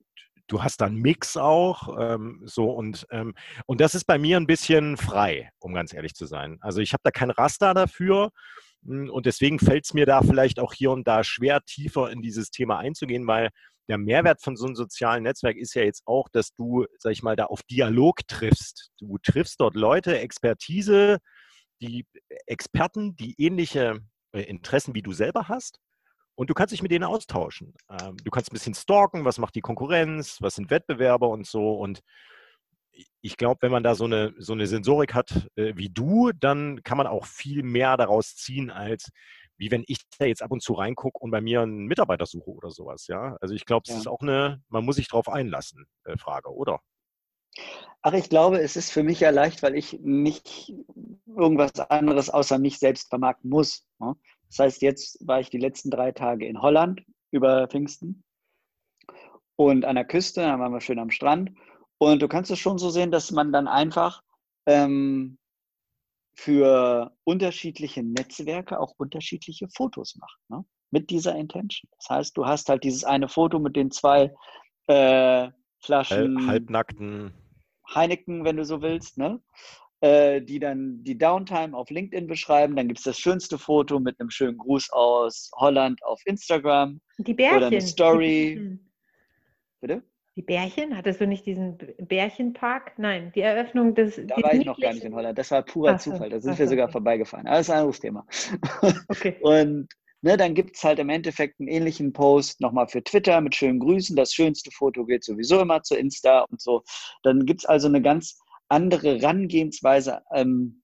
du 0.48 0.64
hast 0.64 0.82
dann 0.82 0.96
Mix 0.96 1.38
auch, 1.38 1.98
ähm, 1.98 2.42
so 2.46 2.72
und, 2.72 3.08
ähm, 3.12 3.34
und 3.68 3.80
das 3.80 3.96
ist 3.96 4.06
bei 4.06 4.18
mir 4.18 4.36
ein 4.38 4.48
bisschen 4.48 4.98
frei, 4.98 5.50
um 5.60 5.74
ganz 5.74 5.94
ehrlich 5.94 6.14
zu 6.14 6.26
sein. 6.26 6.58
Also 6.60 6.82
ich 6.82 6.92
habe 6.92 7.02
da 7.04 7.12
kein 7.12 7.30
Raster 7.30 7.74
dafür 7.74 8.32
und 8.84 9.26
deswegen 9.26 9.60
fällt 9.60 9.86
es 9.86 9.94
mir 9.94 10.06
da 10.06 10.22
vielleicht 10.22 10.60
auch 10.60 10.74
hier 10.74 10.92
und 10.92 11.08
da 11.08 11.24
schwer, 11.24 11.62
tiefer 11.66 12.12
in 12.12 12.22
dieses 12.22 12.50
Thema 12.50 12.80
einzugehen, 12.80 13.28
weil 13.28 13.50
der 13.88 13.98
Mehrwert 13.98 14.42
von 14.42 14.56
so 14.56 14.66
einem 14.66 14.76
sozialen 14.76 15.24
Netzwerk 15.24 15.58
ist 15.58 15.74
ja 15.76 15.84
jetzt 15.84 16.04
auch, 16.06 16.30
dass 16.30 16.54
du, 16.54 16.86
sag 16.98 17.12
ich 17.12 17.24
mal, 17.24 17.36
da 17.36 17.46
auf 17.46 17.62
Dialog 17.64 18.26
triffst. 18.28 18.92
Du 19.00 19.18
triffst 19.18 19.60
dort 19.60 19.76
Leute, 19.76 20.20
Expertise, 20.20 21.18
die 21.82 22.06
Experten, 22.46 23.16
die 23.16 23.36
ähnliche 23.38 24.00
äh, 24.32 24.42
Interessen 24.42 24.96
wie 24.96 25.02
du 25.02 25.14
selber 25.14 25.48
hast 25.48 25.80
und 26.36 26.50
du 26.50 26.54
kannst 26.54 26.72
dich 26.72 26.82
mit 26.82 26.92
denen 26.92 27.04
austauschen. 27.04 27.74
Ähm, 27.90 28.18
du 28.24 28.32
kannst 28.32 28.52
ein 28.52 28.54
bisschen 28.54 28.74
stalken, 28.74 29.26
was 29.26 29.38
macht 29.38 29.56
die 29.56 29.62
Konkurrenz, 29.62 30.38
was 30.42 30.56
sind 30.56 30.70
Wettbewerber 30.70 31.30
und 31.30 31.46
so. 31.46 31.74
Und 31.74 32.02
ich 33.22 33.38
glaube, 33.38 33.62
wenn 33.62 33.72
man 33.72 33.84
da 33.84 33.96
so 33.96 34.06
eine, 34.06 34.34
so 34.38 34.54
eine 34.54 34.68
Sensorik 34.68 35.14
hat 35.14 35.50
äh, 35.56 35.74
wie 35.76 35.90
du, 35.90 36.32
dann 36.32 36.82
kann 36.84 36.98
man 36.98 37.08
auch 37.08 37.26
viel 37.26 37.64
mehr 37.64 37.98
daraus 37.98 38.36
ziehen, 38.36 38.70
als 38.70 39.10
wie 39.58 39.70
wenn 39.70 39.84
ich 39.88 40.00
da 40.18 40.26
jetzt 40.26 40.42
ab 40.42 40.52
und 40.52 40.64
zu 40.64 40.74
reingucke 40.74 41.20
und 41.20 41.30
bei 41.30 41.40
mir 41.40 41.62
einen 41.62 41.86
Mitarbeiter 41.86 42.26
suche 42.26 42.50
oder 42.50 42.72
sowas. 42.72 43.06
Ja, 43.08 43.38
also 43.42 43.54
ich 43.54 43.66
glaube, 43.66 43.84
es 43.86 43.94
ja. 43.94 44.00
ist 44.00 44.08
auch 44.08 44.22
eine, 44.22 44.62
man 44.70 44.84
muss 44.84 44.96
sich 44.96 45.08
darauf 45.08 45.30
einlassen, 45.30 45.86
äh, 46.06 46.18
Frage, 46.18 46.52
oder? 46.52 46.80
Ach, 48.02 48.14
ich 48.14 48.30
glaube, 48.30 48.60
es 48.60 48.76
ist 48.76 48.92
für 48.92 49.04
mich 49.04 49.20
ja 49.20 49.30
leicht, 49.30 49.62
weil 49.62 49.76
ich 49.76 50.00
nicht 50.02 50.74
irgendwas 51.28 51.80
anderes 51.80 52.30
außer 52.30 52.58
mich 52.58 52.80
selbst 52.80 53.10
vermarkten 53.10 53.50
muss. 53.50 53.86
Ne? 54.00 54.16
Das 54.48 54.60
heißt, 54.60 54.82
jetzt 54.82 55.26
war 55.28 55.40
ich 55.40 55.50
die 55.50 55.60
letzten 55.60 55.92
drei 55.92 56.12
Tage 56.12 56.48
in 56.48 56.62
Holland 56.62 57.04
über 57.30 57.68
Pfingsten 57.68 58.24
und 59.56 59.86
an 59.86 59.96
der 59.96 60.06
Küste, 60.06 60.42
da 60.42 60.60
waren 60.60 60.74
wir 60.74 60.82
schön 60.82 60.98
am 60.98 61.12
Strand. 61.12 61.52
Und 62.02 62.20
du 62.24 62.28
kannst 62.28 62.50
es 62.50 62.58
schon 62.58 62.80
so 62.80 62.90
sehen, 62.90 63.12
dass 63.12 63.30
man 63.30 63.54
dann 63.54 63.68
einfach 63.68 64.24
ähm, 64.66 65.38
für 66.34 67.16
unterschiedliche 67.26 68.02
Netzwerke 68.02 68.80
auch 68.80 68.96
unterschiedliche 68.98 69.68
Fotos 69.70 70.16
macht, 70.16 70.40
ne? 70.50 70.66
mit 70.90 71.12
dieser 71.12 71.36
Intention. 71.36 71.88
Das 71.98 72.10
heißt, 72.10 72.36
du 72.36 72.48
hast 72.48 72.70
halt 72.70 72.84
dieses 72.84 73.04
eine 73.04 73.30
Foto 73.30 73.60
mit 73.60 73.76
den 73.76 73.92
zwei 73.92 74.34
äh, 74.88 75.50
Flaschen 75.78 76.48
halbnackten 76.48 77.36
Heineken, 77.94 78.46
wenn 78.46 78.58
du 78.58 78.66
so 78.66 78.82
willst, 78.82 79.20
ne? 79.20 79.40
Äh, 80.00 80.42
die 80.42 80.58
dann 80.58 81.04
die 81.04 81.20
Downtime 81.20 81.78
auf 81.78 81.92
LinkedIn 81.92 82.26
beschreiben. 82.26 82.76
Dann 82.76 82.88
gibt 82.88 82.98
es 82.98 83.06
das 83.06 83.20
schönste 83.20 83.60
Foto 83.60 84.00
mit 84.00 84.20
einem 84.20 84.32
schönen 84.32 84.58
Gruß 84.58 84.90
aus 84.90 85.52
Holland 85.54 86.02
auf 86.04 86.20
Instagram. 86.26 87.00
Die 87.20 87.36
Bärchen. 87.36 87.58
Oder 87.58 87.68
eine 87.68 87.82
Story. 87.82 88.80
Bitte? 89.82 90.04
Die 90.38 90.42
Bärchen? 90.42 90.96
Hattest 90.96 91.20
du 91.20 91.28
nicht 91.28 91.46
diesen 91.46 91.78
Bärchenpark? 92.00 92.94
Nein, 92.98 93.34
die 93.36 93.42
Eröffnung 93.42 93.96
des. 93.96 94.16
Da 94.16 94.38
war 94.38 94.54
ich 94.54 94.66
noch 94.66 94.80
gar 94.80 94.94
nicht 94.94 95.04
in 95.04 95.14
Holland. 95.14 95.38
Das 95.38 95.52
war 95.52 95.62
purer 95.62 96.00
so, 96.00 96.12
Zufall. 96.12 96.30
Da 96.30 96.40
sind 96.40 96.58
wir 96.58 96.68
so. 96.68 96.72
sogar 96.72 96.88
vorbeigefahren. 96.88 97.48
Aber 97.48 97.58
das 97.58 97.68
ist 97.68 97.72
ein 97.72 97.80
anderes 97.80 98.00
Thema. 98.00 98.26
Okay. 99.10 99.38
Und 99.42 99.90
ne, 100.22 100.38
dann 100.38 100.54
gibt 100.54 100.78
es 100.78 100.84
halt 100.86 101.00
im 101.00 101.10
Endeffekt 101.10 101.60
einen 101.60 101.68
ähnlichen 101.68 102.14
Post 102.14 102.62
nochmal 102.62 102.88
für 102.88 103.04
Twitter 103.04 103.42
mit 103.42 103.56
schönen 103.56 103.80
Grüßen. 103.80 104.16
Das 104.16 104.34
schönste 104.34 104.72
Foto 104.72 105.06
geht 105.06 105.26
sowieso 105.26 105.60
immer 105.60 105.84
zu 105.84 105.96
Insta 105.96 106.46
und 106.50 106.62
so. 106.62 106.82
Dann 107.24 107.46
gibt 107.46 107.62
es 107.62 107.66
also 107.66 107.90
eine 107.90 108.02
ganz 108.02 108.40
andere 108.70 109.20
Herangehensweise 109.20 110.22
ähm, 110.34 110.82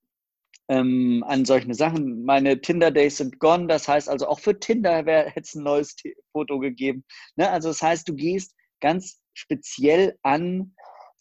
ähm, 0.68 1.24
an 1.26 1.46
solche 1.46 1.74
Sachen. 1.74 2.24
Meine 2.24 2.60
Tinder 2.60 2.92
Days 2.92 3.16
sind 3.16 3.40
gone. 3.40 3.68
Das 3.68 3.88
heißt 3.88 4.10
also 4.10 4.28
auch 4.28 4.42
für 4.42 4.60
Tinder 4.60 4.98
hätte 4.98 5.40
es 5.40 5.56
ein 5.56 5.64
neues 5.64 5.96
Foto 6.34 6.60
gegeben. 6.60 7.06
Ne? 7.38 7.50
Also 7.50 7.70
das 7.70 7.82
heißt, 7.82 8.10
du 8.10 8.14
gehst 8.14 8.54
ganz 8.82 9.22
speziell 9.38 10.18
an 10.24 10.74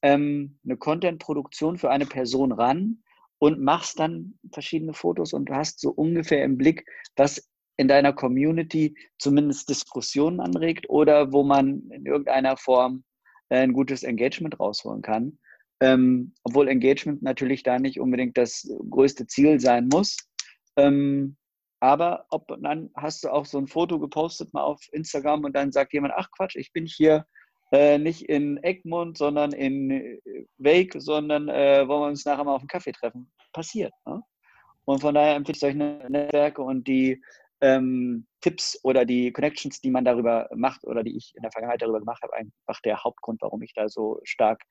ähm, 0.02 0.58
eine 0.64 0.76
Content-Produktion 0.76 1.78
für 1.78 1.90
eine 1.90 2.06
Person 2.06 2.52
ran 2.52 3.02
und 3.38 3.60
machst 3.60 3.98
dann 3.98 4.38
verschiedene 4.52 4.94
Fotos 4.94 5.32
und 5.32 5.46
du 5.46 5.54
hast 5.54 5.80
so 5.80 5.90
ungefähr 5.90 6.42
im 6.44 6.56
Blick, 6.56 6.86
was 7.16 7.50
in 7.76 7.88
deiner 7.88 8.14
Community 8.14 8.96
zumindest 9.18 9.68
Diskussionen 9.68 10.40
anregt 10.40 10.88
oder 10.88 11.32
wo 11.32 11.42
man 11.42 11.90
in 11.90 12.06
irgendeiner 12.06 12.56
Form 12.56 13.04
äh, 13.50 13.58
ein 13.58 13.74
gutes 13.74 14.02
Engagement 14.02 14.58
rausholen 14.58 15.02
kann. 15.02 15.38
Ähm, 15.80 16.32
obwohl 16.42 16.68
Engagement 16.68 17.22
natürlich 17.22 17.62
da 17.62 17.78
nicht 17.78 18.00
unbedingt 18.00 18.38
das 18.38 18.66
größte 18.88 19.26
Ziel 19.26 19.60
sein 19.60 19.88
muss. 19.88 20.16
Ähm, 20.76 21.36
aber 21.80 22.24
ob, 22.30 22.48
dann 22.62 22.90
hast 22.96 23.24
du 23.24 23.28
auch 23.28 23.44
so 23.44 23.58
ein 23.58 23.66
Foto 23.66 23.98
gepostet 23.98 24.54
mal 24.54 24.62
auf 24.62 24.80
Instagram 24.92 25.44
und 25.44 25.54
dann 25.54 25.72
sagt 25.72 25.92
jemand, 25.92 26.14
ach 26.16 26.30
Quatsch, 26.30 26.56
ich 26.56 26.72
bin 26.72 26.86
hier 26.86 27.26
äh, 27.72 27.98
nicht 27.98 28.22
in 28.22 28.62
Egmont, 28.62 29.18
sondern 29.18 29.52
in 29.52 29.90
äh, 29.90 30.20
Wake, 30.58 30.94
sondern 31.00 31.48
äh, 31.48 31.86
wollen 31.86 32.02
wir 32.02 32.08
uns 32.08 32.24
nachher 32.24 32.44
mal 32.44 32.54
auf 32.54 32.60
einen 32.62 32.68
Kaffee 32.68 32.92
treffen. 32.92 33.30
Passiert. 33.52 33.92
Ne? 34.06 34.22
Und 34.84 35.00
von 35.00 35.14
daher 35.14 35.34
empfehle 35.34 35.54
ich 35.54 35.60
solche 35.60 35.78
Netzwerke 35.78 36.62
und 36.62 36.86
die 36.86 37.20
ähm, 37.60 38.26
Tipps 38.40 38.78
oder 38.84 39.04
die 39.04 39.32
Connections, 39.32 39.80
die 39.80 39.90
man 39.90 40.04
darüber 40.04 40.48
macht 40.54 40.84
oder 40.84 41.02
die 41.02 41.16
ich 41.16 41.32
in 41.34 41.42
der 41.42 41.50
Vergangenheit 41.50 41.82
darüber 41.82 42.00
gemacht 42.00 42.22
habe, 42.22 42.34
einfach 42.34 42.80
der 42.82 43.02
Hauptgrund, 43.02 43.40
warum 43.42 43.62
ich 43.62 43.72
da 43.74 43.88
so 43.88 44.20
stark 44.24 44.62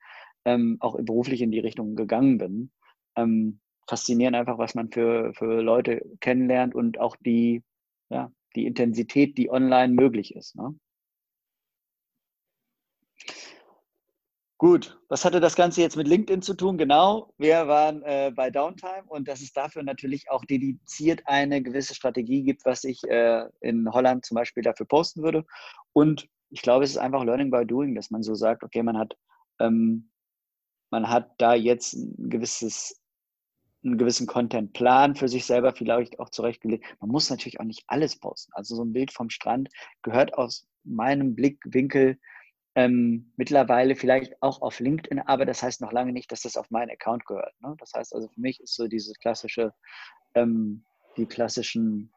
ähm, 0.44 0.78
auch 0.80 0.96
beruflich 1.02 1.42
in 1.42 1.50
die 1.50 1.60
Richtung 1.60 1.96
gegangen 1.96 2.38
bin. 2.38 2.72
Ähm, 3.16 3.60
faszinieren 3.88 4.34
einfach, 4.34 4.58
was 4.58 4.74
man 4.74 4.90
für, 4.90 5.32
für 5.34 5.62
Leute 5.62 6.04
kennenlernt 6.20 6.74
und 6.74 6.98
auch 6.98 7.16
die, 7.16 7.62
ja, 8.08 8.30
die 8.54 8.66
Intensität, 8.66 9.36
die 9.36 9.50
online 9.50 9.92
möglich 9.92 10.34
ist. 10.34 10.56
Ne? 10.56 10.74
Gut, 14.58 14.98
was 15.08 15.26
hatte 15.26 15.40
das 15.40 15.54
Ganze 15.54 15.82
jetzt 15.82 15.98
mit 15.98 16.08
LinkedIn 16.08 16.40
zu 16.40 16.54
tun? 16.54 16.78
Genau, 16.78 17.34
wir 17.36 17.68
waren 17.68 18.02
äh, 18.02 18.32
bei 18.34 18.50
Downtime 18.50 19.04
und 19.06 19.28
dass 19.28 19.42
es 19.42 19.52
dafür 19.52 19.82
natürlich 19.82 20.30
auch 20.30 20.46
dediziert 20.46 21.20
eine 21.26 21.62
gewisse 21.62 21.94
Strategie 21.94 22.42
gibt, 22.42 22.64
was 22.64 22.84
ich 22.84 23.04
äh, 23.04 23.44
in 23.60 23.92
Holland 23.92 24.24
zum 24.24 24.34
Beispiel 24.34 24.62
dafür 24.62 24.86
posten 24.86 25.22
würde. 25.22 25.44
Und 25.92 26.26
ich 26.48 26.62
glaube, 26.62 26.84
es 26.84 26.90
ist 26.92 26.96
einfach 26.96 27.22
Learning 27.22 27.50
by 27.50 27.66
Doing, 27.66 27.94
dass 27.94 28.10
man 28.10 28.22
so 28.22 28.34
sagt, 28.34 28.64
okay, 28.64 28.82
man 28.82 28.96
hat, 28.96 29.18
ähm, 29.60 30.10
man 30.90 31.10
hat 31.10 31.32
da 31.36 31.54
jetzt 31.54 31.92
ein 31.92 32.30
gewisses 32.30 32.98
einen 33.84 33.98
gewissen 33.98 34.26
Contentplan 34.26 35.14
für 35.14 35.28
sich 35.28 35.44
selber 35.44 35.72
vielleicht 35.72 36.18
auch 36.18 36.30
zurechtgelegt. 36.30 36.84
Man 37.00 37.10
muss 37.10 37.30
natürlich 37.30 37.60
auch 37.60 37.64
nicht 37.64 37.84
alles 37.86 38.18
posten. 38.18 38.52
Also 38.54 38.74
so 38.74 38.82
ein 38.82 38.92
Bild 38.92 39.12
vom 39.12 39.30
Strand 39.30 39.68
gehört 40.02 40.34
aus 40.34 40.66
meinem 40.82 41.34
Blickwinkel 41.34 42.18
ähm, 42.76 43.32
mittlerweile 43.36 43.96
vielleicht 43.96 44.40
auch 44.42 44.60
auf 44.60 44.80
LinkedIn, 44.80 45.20
aber 45.20 45.46
das 45.46 45.62
heißt 45.62 45.80
noch 45.80 45.92
lange 45.92 46.12
nicht, 46.12 46.30
dass 46.30 46.42
das 46.42 46.58
auf 46.58 46.70
meinen 46.70 46.90
Account 46.90 47.24
gehört. 47.24 47.54
Ne? 47.62 47.74
Das 47.78 47.94
heißt 47.94 48.14
also 48.14 48.28
für 48.28 48.40
mich 48.40 48.60
ist 48.60 48.74
so 48.74 48.86
dieses 48.86 49.18
klassische, 49.18 49.72
ähm, 50.34 50.84
die 51.16 51.24
klassischen 51.24 52.12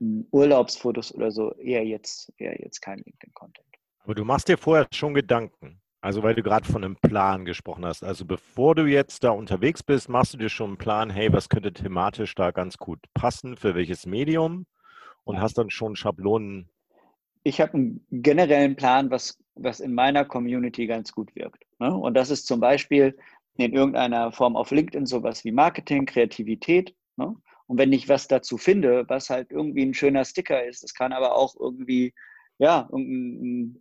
ähm, 0.00 0.26
Urlaubsfotos 0.32 1.14
oder 1.14 1.30
so 1.30 1.54
eher 1.54 1.86
jetzt, 1.86 2.32
eher 2.36 2.60
jetzt 2.60 2.80
kein 2.80 2.98
LinkedIn-Content. 2.98 3.66
Aber 4.02 4.16
du 4.16 4.24
machst 4.24 4.48
dir 4.48 4.58
vorher 4.58 4.88
schon 4.92 5.14
Gedanken. 5.14 5.80
Also 6.02 6.22
weil 6.22 6.34
du 6.34 6.42
gerade 6.42 6.66
von 6.66 6.82
einem 6.82 6.96
Plan 6.96 7.44
gesprochen 7.44 7.84
hast. 7.84 8.02
Also 8.02 8.24
bevor 8.24 8.74
du 8.74 8.86
jetzt 8.86 9.22
da 9.22 9.30
unterwegs 9.30 9.82
bist, 9.84 10.08
machst 10.08 10.34
du 10.34 10.38
dir 10.38 10.48
schon 10.48 10.70
einen 10.70 10.78
Plan, 10.78 11.10
hey, 11.10 11.32
was 11.32 11.48
könnte 11.48 11.72
thematisch 11.72 12.34
da 12.34 12.50
ganz 12.50 12.76
gut 12.78 12.98
passen, 13.14 13.56
für 13.56 13.74
welches 13.76 14.06
Medium 14.06 14.66
und 15.24 15.40
hast 15.40 15.58
dann 15.58 15.70
schon 15.70 15.94
Schablonen 15.94 16.70
ich 17.42 17.60
habe 17.60 17.74
einen 17.74 18.06
generellen 18.10 18.76
Plan, 18.76 19.10
was, 19.10 19.38
was 19.54 19.80
in 19.80 19.94
meiner 19.94 20.24
Community 20.24 20.86
ganz 20.86 21.12
gut 21.12 21.34
wirkt. 21.34 21.64
Ne? 21.78 21.94
Und 21.94 22.14
das 22.14 22.30
ist 22.30 22.46
zum 22.46 22.60
Beispiel 22.60 23.16
in 23.56 23.72
irgendeiner 23.72 24.32
Form 24.32 24.56
auf 24.56 24.70
LinkedIn 24.70 25.06
sowas 25.06 25.44
wie 25.44 25.52
Marketing, 25.52 26.06
Kreativität. 26.06 26.94
Ne? 27.16 27.34
Und 27.66 27.78
wenn 27.78 27.92
ich 27.92 28.08
was 28.08 28.28
dazu 28.28 28.58
finde, 28.58 29.08
was 29.08 29.30
halt 29.30 29.50
irgendwie 29.50 29.84
ein 29.84 29.94
schöner 29.94 30.24
Sticker 30.24 30.64
ist, 30.64 30.82
es 30.84 30.94
kann 30.94 31.12
aber 31.12 31.36
auch 31.36 31.54
irgendwie, 31.58 32.12
ja, 32.58 32.88
irgendein, 32.90 33.80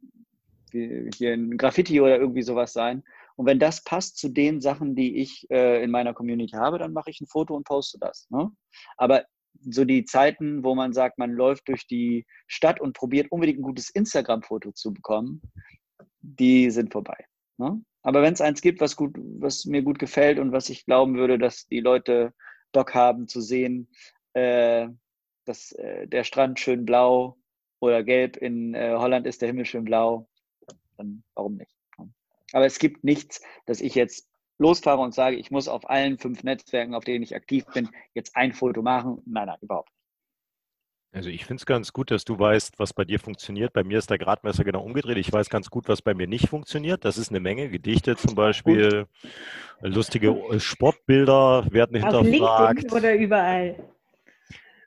hier 0.72 1.34
ein 1.34 1.58
Graffiti 1.58 2.00
oder 2.00 2.18
irgendwie 2.18 2.44
sowas 2.44 2.74
sein. 2.74 3.04
Und 3.36 3.46
wenn 3.46 3.58
das 3.58 3.84
passt 3.84 4.18
zu 4.18 4.30
den 4.30 4.62
Sachen, 4.62 4.96
die 4.96 5.18
ich 5.18 5.50
äh, 5.50 5.84
in 5.84 5.92
meiner 5.92 6.14
Community 6.14 6.56
habe, 6.56 6.78
dann 6.78 6.94
mache 6.94 7.10
ich 7.10 7.22
ein 7.22 7.28
Foto 7.28 7.56
und 7.56 7.64
poste 7.64 7.98
das. 7.98 8.28
Ne? 8.30 8.52
Aber 8.98 9.24
so 9.62 9.86
die 9.86 10.06
Zeiten, 10.06 10.64
wo 10.64 10.76
man 10.76 10.94
sagt, 10.94 11.18
man 11.18 11.32
läuft 11.32 11.68
durch 11.68 11.88
die 11.88 12.26
Stadt 12.48 12.80
und 12.80 12.94
probiert 12.94 13.32
unbedingt 13.32 13.60
ein 13.60 13.64
gutes 13.64 13.90
Instagram-Foto 13.90 14.72
zu 14.72 14.94
bekommen, 14.94 15.42
die 16.22 16.70
sind 16.72 16.92
vorbei. 16.92 17.26
Ne? 17.58 17.82
Aber 18.02 18.22
wenn 18.22 18.34
es 18.34 18.42
eins 18.42 18.62
gibt, 18.62 18.80
was, 18.80 18.96
gut, 18.96 19.16
was 19.18 19.66
mir 19.66 19.82
gut 19.82 20.00
gefällt 20.00 20.40
und 20.40 20.52
was 20.52 20.70
ich 20.70 20.86
glauben 20.86 21.18
würde, 21.18 21.38
dass 21.38 21.68
die 21.68 21.82
Leute 21.82 22.34
Bock 22.72 22.94
haben 22.94 23.28
zu 23.28 23.42
sehen, 23.42 23.90
äh, 24.34 24.88
dass 25.46 25.72
äh, 25.74 26.08
der 26.08 26.24
Strand 26.24 26.60
schön 26.60 26.86
blau 26.86 27.38
oder 27.80 28.04
gelb, 28.04 28.38
in 28.38 28.74
äh, 28.74 28.96
Holland 28.96 29.28
ist 29.28 29.42
der 29.42 29.50
Himmel 29.50 29.66
schön 29.66 29.84
blau, 29.84 30.30
dann 30.98 31.24
warum 31.34 31.56
nicht? 31.56 31.76
Ne? 31.98 32.10
Aber 32.54 32.66
es 32.66 32.80
gibt 32.80 33.04
nichts, 33.04 33.42
dass 33.66 33.82
ich 33.82 33.96
jetzt 33.96 34.29
losfahre 34.60 35.02
und 35.02 35.14
sage, 35.14 35.38
ich 35.38 35.52
muss 35.52 35.68
auf 35.68 35.90
allen 35.90 36.18
fünf 36.18 36.44
Netzwerken, 36.44 36.94
auf 36.94 37.04
denen 37.04 37.24
ich 37.24 37.36
aktiv 37.36 37.66
bin, 37.74 37.90
jetzt 38.14 38.36
ein 38.36 38.54
Foto 38.54 38.82
machen. 38.82 39.22
Nein, 39.26 39.48
nein, 39.48 39.58
überhaupt 39.62 39.90
nicht. 39.90 40.00
Also 41.12 41.30
ich 41.30 41.46
finde 41.46 41.62
es 41.62 41.66
ganz 41.66 41.92
gut, 41.92 42.12
dass 42.12 42.24
du 42.24 42.38
weißt, 42.38 42.78
was 42.78 42.94
bei 42.94 43.04
dir 43.04 43.20
funktioniert. 43.20 43.74
Bei 43.74 43.84
mir 43.84 43.98
ist 43.98 44.12
der 44.12 44.20
Gradmesser 44.20 44.64
genau 44.64 44.84
umgedreht. 44.84 45.18
Ich 45.18 45.34
weiß 45.34 45.50
ganz 45.50 45.72
gut, 45.72 45.88
was 45.88 46.04
bei 46.04 46.14
mir 46.14 46.28
nicht 46.28 46.50
funktioniert. 46.50 47.04
Das 47.04 47.18
ist 47.18 47.32
eine 47.32 47.40
Menge. 47.40 47.70
Gedichte 47.70 48.16
zum 48.16 48.36
Beispiel, 48.36 49.08
lustige 49.82 50.60
Sportbilder 50.60 51.66
werden 51.72 52.00
hinterfragt. 52.00 52.92
Auf 52.92 52.98
oder 53.00 53.16
überall. 53.16 53.76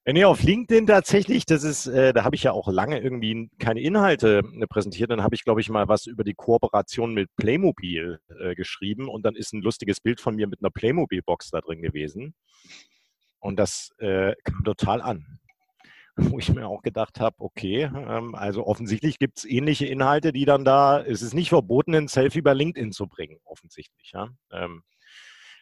Äh, 0.05 0.15
nee, 0.15 0.25
auf 0.25 0.43
LinkedIn 0.43 0.89
tatsächlich, 0.89 1.47
das 1.47 1.63
ist, 1.63 1.87
äh, 1.87 2.13
da 2.13 2.25
habe 2.25 2.35
ich 2.35 2.43
ja 2.43 2.53
auch 2.53 2.67
lange 2.69 2.99
irgendwie 3.01 3.51
keine 3.61 3.81
Inhalte 3.81 4.43
äh, 4.61 4.67
präsentiert. 4.67 5.11
Dann 5.11 5.23
habe 5.23 5.37
ich, 5.37 5.45
glaube 5.45 5.61
ich, 5.61 5.69
mal 5.69 5.87
was 5.87 6.07
über 6.07 6.25
die 6.25 6.35
Kooperation 6.35 7.15
mit 7.15 7.31
Playmobil 7.37 8.19
äh, 8.41 8.55
geschrieben 8.57 9.09
und 9.09 9.25
dann 9.25 9.37
ist 9.37 9.53
ein 9.53 9.63
lustiges 9.63 10.01
Bild 10.01 10.21
von 10.21 10.35
mir 10.35 10.49
mit 10.49 10.61
einer 10.61 10.71
Playmobil-Box 10.71 11.51
da 11.51 11.61
drin 11.61 11.83
gewesen. 11.83 12.35
Und 13.39 13.59
das 13.59 13.93
äh, 13.99 14.35
kam 14.45 14.65
total 14.65 15.01
an. 15.03 15.39
Wo 16.17 16.39
ich 16.39 16.53
mir 16.53 16.67
auch 16.67 16.83
gedacht 16.83 17.21
habe, 17.21 17.37
okay, 17.39 17.85
ähm, 17.85 18.35
also 18.35 18.67
offensichtlich 18.67 19.19
gibt 19.19 19.39
es 19.39 19.45
ähnliche 19.45 19.87
Inhalte, 19.87 20.33
die 20.33 20.45
dann 20.45 20.65
da, 20.65 21.01
es 21.01 21.23
ist 21.23 21.33
nicht 21.33 21.49
verboten, 21.49 21.95
ein 21.95 22.09
Selfie 22.09 22.43
bei 22.43 22.55
LinkedIn 22.55 22.93
zu 22.93 23.07
bringen, 23.07 23.39
offensichtlich. 23.45 24.11
Ja? 24.13 24.31
Ähm, 24.51 24.83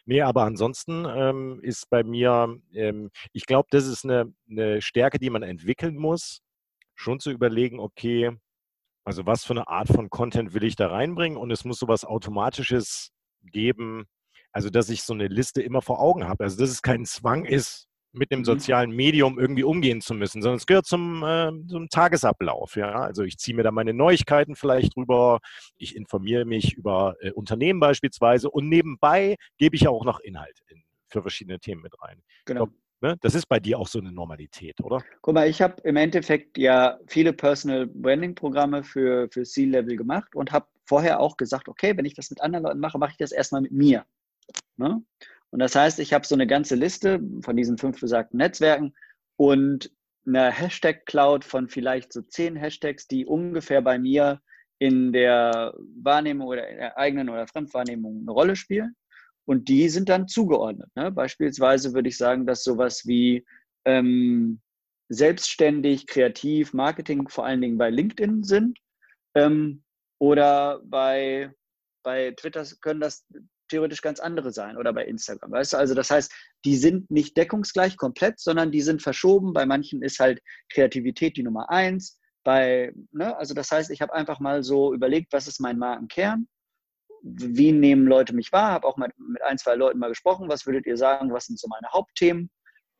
Nee, 0.05 0.21
aber 0.21 0.43
ansonsten 0.43 1.05
ähm, 1.05 1.59
ist 1.61 1.89
bei 1.89 2.03
mir, 2.03 2.57
ähm, 2.73 3.11
ich 3.33 3.45
glaube, 3.45 3.67
das 3.71 3.85
ist 3.85 4.03
eine, 4.03 4.33
eine 4.49 4.81
Stärke, 4.81 5.19
die 5.19 5.29
man 5.29 5.43
entwickeln 5.43 5.95
muss, 5.95 6.41
schon 6.95 7.19
zu 7.19 7.31
überlegen, 7.31 7.79
okay, 7.79 8.31
also 9.03 9.25
was 9.25 9.43
für 9.43 9.53
eine 9.53 9.67
Art 9.67 9.87
von 9.87 10.09
Content 10.09 10.53
will 10.53 10.63
ich 10.63 10.75
da 10.75 10.87
reinbringen 10.87 11.37
und 11.37 11.51
es 11.51 11.65
muss 11.65 11.79
sowas 11.79 12.05
Automatisches 12.05 13.11
geben, 13.43 14.05
also 14.51 14.69
dass 14.69 14.89
ich 14.89 15.03
so 15.03 15.13
eine 15.13 15.27
Liste 15.27 15.61
immer 15.61 15.81
vor 15.81 15.99
Augen 15.99 16.27
habe. 16.27 16.43
Also 16.43 16.57
dass 16.57 16.69
es 16.69 16.81
kein 16.81 17.05
Zwang 17.05 17.45
ist, 17.45 17.87
mit 18.13 18.31
einem 18.31 18.41
mhm. 18.41 18.45
sozialen 18.45 18.91
Medium 18.91 19.39
irgendwie 19.39 19.63
umgehen 19.63 20.01
zu 20.01 20.13
müssen, 20.13 20.41
sondern 20.41 20.57
es 20.57 20.65
gehört 20.65 20.85
zum, 20.85 21.23
äh, 21.23 21.51
zum 21.67 21.89
Tagesablauf. 21.89 22.75
Ja? 22.75 23.01
Also 23.01 23.23
ich 23.23 23.37
ziehe 23.37 23.55
mir 23.55 23.63
da 23.63 23.71
meine 23.71 23.93
Neuigkeiten 23.93 24.55
vielleicht 24.55 24.95
drüber, 24.95 25.39
ich 25.77 25.95
informiere 25.95 26.45
mich 26.45 26.73
über 26.73 27.15
äh, 27.21 27.31
Unternehmen 27.31 27.79
beispielsweise 27.79 28.49
und 28.49 28.67
nebenbei 28.67 29.35
gebe 29.57 29.75
ich 29.75 29.83
ja 29.83 29.89
auch 29.89 30.05
noch 30.05 30.19
Inhalt 30.19 30.59
in, 30.67 30.83
für 31.07 31.21
verschiedene 31.21 31.59
Themen 31.59 31.81
mit 31.81 31.93
rein. 32.01 32.21
Genau. 32.45 32.65
Glaub, 32.65 32.75
ne? 33.01 33.17
Das 33.21 33.35
ist 33.35 33.47
bei 33.47 33.59
dir 33.59 33.79
auch 33.79 33.87
so 33.87 33.99
eine 33.99 34.11
Normalität, 34.11 34.81
oder? 34.81 35.03
Guck 35.21 35.33
mal, 35.33 35.47
ich 35.47 35.61
habe 35.61 35.81
im 35.83 35.95
Endeffekt 35.95 36.57
ja 36.57 36.99
viele 37.07 37.33
Personal 37.33 37.87
Branding 37.87 38.35
Programme 38.35 38.83
für, 38.83 39.29
für 39.31 39.43
C-Level 39.43 39.95
gemacht 39.95 40.35
und 40.35 40.51
habe 40.51 40.67
vorher 40.85 41.19
auch 41.19 41.37
gesagt, 41.37 41.69
okay, 41.69 41.95
wenn 41.95 42.05
ich 42.05 42.15
das 42.15 42.29
mit 42.29 42.41
anderen 42.41 42.65
Leuten 42.65 42.79
mache, 42.79 42.97
mache 42.97 43.11
ich 43.11 43.17
das 43.17 43.31
erstmal 43.31 43.61
mit 43.61 43.71
mir. 43.71 44.05
Ne? 44.77 45.01
Und 45.51 45.59
das 45.59 45.75
heißt, 45.75 45.99
ich 45.99 46.13
habe 46.13 46.25
so 46.25 46.35
eine 46.35 46.47
ganze 46.47 46.75
Liste 46.75 47.21
von 47.41 47.55
diesen 47.55 47.77
fünf 47.77 47.99
besagten 47.99 48.37
Netzwerken 48.37 48.93
und 49.37 49.91
eine 50.25 50.51
Hashtag-Cloud 50.51 51.43
von 51.43 51.67
vielleicht 51.67 52.13
so 52.13 52.21
zehn 52.21 52.55
Hashtags, 52.55 53.07
die 53.07 53.25
ungefähr 53.25 53.81
bei 53.81 53.99
mir 53.99 54.41
in 54.79 55.13
der 55.13 55.73
Wahrnehmung 56.01 56.47
oder 56.47 56.67
in 56.67 56.77
der 56.77 56.97
eigenen 56.97 57.29
oder 57.29 57.47
Fremdwahrnehmung 57.47 58.21
eine 58.21 58.31
Rolle 58.31 58.55
spielen. 58.55 58.95
Und 59.45 59.67
die 59.67 59.89
sind 59.89 60.09
dann 60.09 60.27
zugeordnet. 60.27 60.89
Ne? 60.95 61.11
Beispielsweise 61.11 61.93
würde 61.93 62.09
ich 62.09 62.17
sagen, 62.17 62.45
dass 62.45 62.63
sowas 62.63 63.05
wie 63.05 63.45
ähm, 63.85 64.61
selbstständig, 65.09 66.07
kreativ, 66.07 66.73
Marketing 66.73 67.27
vor 67.27 67.45
allen 67.45 67.61
Dingen 67.61 67.77
bei 67.77 67.89
LinkedIn 67.89 68.43
sind. 68.43 68.79
Ähm, 69.35 69.83
oder 70.19 70.81
bei, 70.85 71.51
bei 72.03 72.31
Twitter 72.31 72.65
können 72.79 73.01
das 73.01 73.27
theoretisch 73.71 74.01
ganz 74.01 74.19
andere 74.19 74.51
sein 74.51 74.77
oder 74.77 74.93
bei 74.93 75.05
Instagram. 75.05 75.51
Weißt 75.51 75.73
du, 75.73 75.77
also 75.77 75.95
das 75.95 76.11
heißt, 76.11 76.31
die 76.65 76.77
sind 76.77 77.09
nicht 77.09 77.35
deckungsgleich 77.37 77.97
komplett, 77.97 78.39
sondern 78.39 78.71
die 78.71 78.81
sind 78.81 79.01
verschoben. 79.01 79.53
Bei 79.53 79.65
manchen 79.65 80.01
ist 80.03 80.19
halt 80.19 80.41
Kreativität 80.71 81.37
die 81.37 81.43
Nummer 81.43 81.69
eins. 81.69 82.19
Bei, 82.43 82.93
ne, 83.11 83.35
also 83.37 83.53
das 83.53 83.71
heißt, 83.71 83.89
ich 83.91 84.01
habe 84.01 84.13
einfach 84.13 84.39
mal 84.39 84.63
so 84.63 84.93
überlegt, 84.93 85.31
was 85.33 85.47
ist 85.47 85.59
mein 85.59 85.77
Markenkern? 85.77 86.47
Wie 87.23 87.71
nehmen 87.71 88.07
Leute 88.07 88.33
mich 88.33 88.51
wahr? 88.51 88.71
Habe 88.71 88.87
auch 88.87 88.97
mal 88.97 89.09
mit 89.17 89.41
ein, 89.43 89.57
zwei 89.57 89.75
Leuten 89.75 89.99
mal 89.99 90.09
gesprochen. 90.09 90.49
Was 90.49 90.65
würdet 90.65 90.85
ihr 90.85 90.97
sagen? 90.97 91.31
Was 91.31 91.45
sind 91.45 91.59
so 91.59 91.67
meine 91.67 91.91
Hauptthemen? 91.93 92.49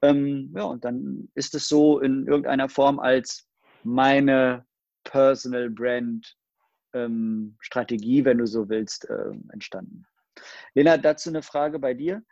Ähm, 0.03 0.53
ja, 0.55 0.63
und 0.63 0.85
dann 0.85 1.29
ist 1.35 1.53
es 1.53 1.67
so 1.67 1.99
in 1.99 2.27
irgendeiner 2.27 2.69
Form 2.69 2.99
als 2.99 3.47
meine 3.83 4.65
Personal 5.03 5.69
Brand 5.69 6.35
ähm, 6.93 7.55
Strategie, 7.59 8.25
wenn 8.25 8.37
du 8.37 8.45
so 8.45 8.69
willst, 8.69 9.09
äh, 9.09 9.31
entstanden. 9.51 10.05
Lena, 10.73 10.97
dazu 10.97 11.29
eine 11.29 11.41
Frage 11.41 11.79
bei 11.79 11.93
dir. 11.93 12.23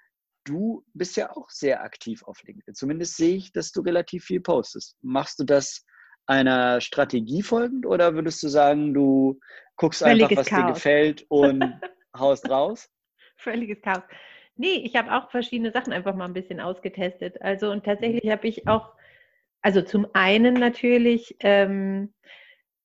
Du 0.45 0.85
bist 0.93 1.17
ja 1.17 1.35
auch 1.35 1.49
sehr 1.49 1.83
aktiv 1.83 2.23
auf 2.23 2.41
LinkedIn. 2.43 2.73
Zumindest 2.73 3.17
sehe 3.17 3.35
ich, 3.35 3.51
dass 3.51 3.71
du 3.71 3.81
relativ 3.81 4.25
viel 4.25 4.39
postest. 4.39 4.97
Machst 5.01 5.39
du 5.39 5.43
das 5.43 5.85
einer 6.25 6.79
Strategie 6.79 7.41
folgend 7.41 7.85
oder 7.85 8.13
würdest 8.13 8.41
du 8.43 8.47
sagen, 8.47 8.93
du 8.93 9.39
guckst 9.75 10.03
Völliges 10.03 10.29
einfach, 10.29 10.37
was 10.37 10.47
Chaos. 10.47 10.65
dir 10.65 10.73
gefällt 10.73 11.25
und 11.29 11.63
haust 12.17 12.49
raus? 12.49 12.89
Völliges 13.35 13.81
Chaos. 13.81 14.03
Nee, 14.55 14.81
ich 14.83 14.95
habe 14.95 15.11
auch 15.11 15.31
verschiedene 15.31 15.71
Sachen 15.71 15.93
einfach 15.93 16.15
mal 16.15 16.25
ein 16.25 16.33
bisschen 16.33 16.59
ausgetestet. 16.59 17.41
Also 17.41 17.71
und 17.71 17.85
tatsächlich 17.85 18.29
habe 18.29 18.47
ich 18.47 18.67
auch, 18.67 18.93
also 19.61 19.81
zum 19.81 20.05
einen 20.13 20.53
natürlich 20.53 21.35
ähm, 21.39 22.13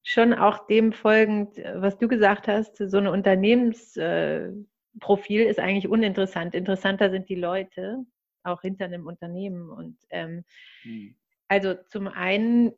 schon 0.04 0.32
auch 0.34 0.66
dem 0.66 0.92
folgend, 0.92 1.56
was 1.74 1.98
du 1.98 2.08
gesagt 2.08 2.46
hast, 2.46 2.76
so 2.76 2.98
eine 2.98 3.10
Unternehmens, 3.10 3.96
äh, 3.96 4.52
Profil 5.00 5.42
ist 5.42 5.58
eigentlich 5.58 5.88
uninteressant. 5.88 6.54
Interessanter 6.54 7.10
sind 7.10 7.28
die 7.28 7.34
Leute, 7.34 8.04
auch 8.42 8.60
hinter 8.60 8.84
einem 8.84 9.06
Unternehmen. 9.06 9.70
Und 9.70 9.98
ähm, 10.10 10.44
mhm. 10.84 11.16
also 11.48 11.74
zum 11.88 12.08
einen 12.08 12.72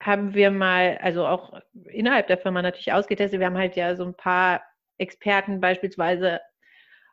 haben 0.00 0.34
wir 0.34 0.50
mal, 0.50 0.98
also 0.98 1.26
auch 1.26 1.60
innerhalb 1.86 2.28
der 2.28 2.38
Firma 2.38 2.62
natürlich 2.62 2.92
ausgetestet, 2.92 3.40
wir 3.40 3.46
haben 3.46 3.58
halt 3.58 3.76
ja 3.76 3.96
so 3.96 4.04
ein 4.04 4.14
paar 4.14 4.62
Experten 4.98 5.60
beispielsweise 5.60 6.40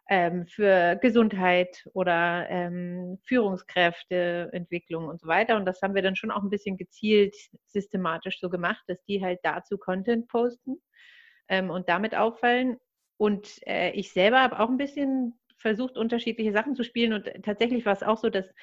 ähm, 0.08 0.46
für 0.46 0.98
Gesundheit 0.98 1.88
oder 1.94 2.48
ähm, 2.50 3.18
Führungskräfteentwicklung 3.24 5.08
und 5.08 5.20
so 5.20 5.28
weiter. 5.28 5.56
Und 5.56 5.66
das 5.66 5.82
haben 5.82 5.96
wir 5.96 6.04
dann 6.04 6.16
schon 6.16 6.32
auch 6.32 6.44
ein 6.44 6.50
bisschen 6.50 6.78
gezielt 6.78 7.36
systematisch 7.68 8.40
so 8.40 8.50
gemacht, 8.50 8.84
dass 8.88 9.04
die 9.06 9.24
halt 9.24 9.40
dazu 9.44 9.78
Content 9.78 10.28
posten 10.28 10.78
ähm, 11.48 11.72
und 11.72 11.90
damit 11.90 12.16
auffallen. 12.16 12.78
Und 13.18 13.66
äh, 13.68 13.92
ich 13.92 14.12
selber 14.12 14.42
habe 14.42 14.60
auch 14.60 14.70
ein 14.70 14.78
bisschen 14.78 15.34
versucht, 15.58 15.98
unterschiedliche 15.98 16.52
Sachen 16.52 16.76
zu 16.76 16.84
spielen. 16.84 17.14
Und 17.14 17.32
tatsächlich 17.44 17.86
war 17.86 17.94
es 17.94 18.04
auch 18.04 18.18
so, 18.18 18.30
dass 18.30 18.54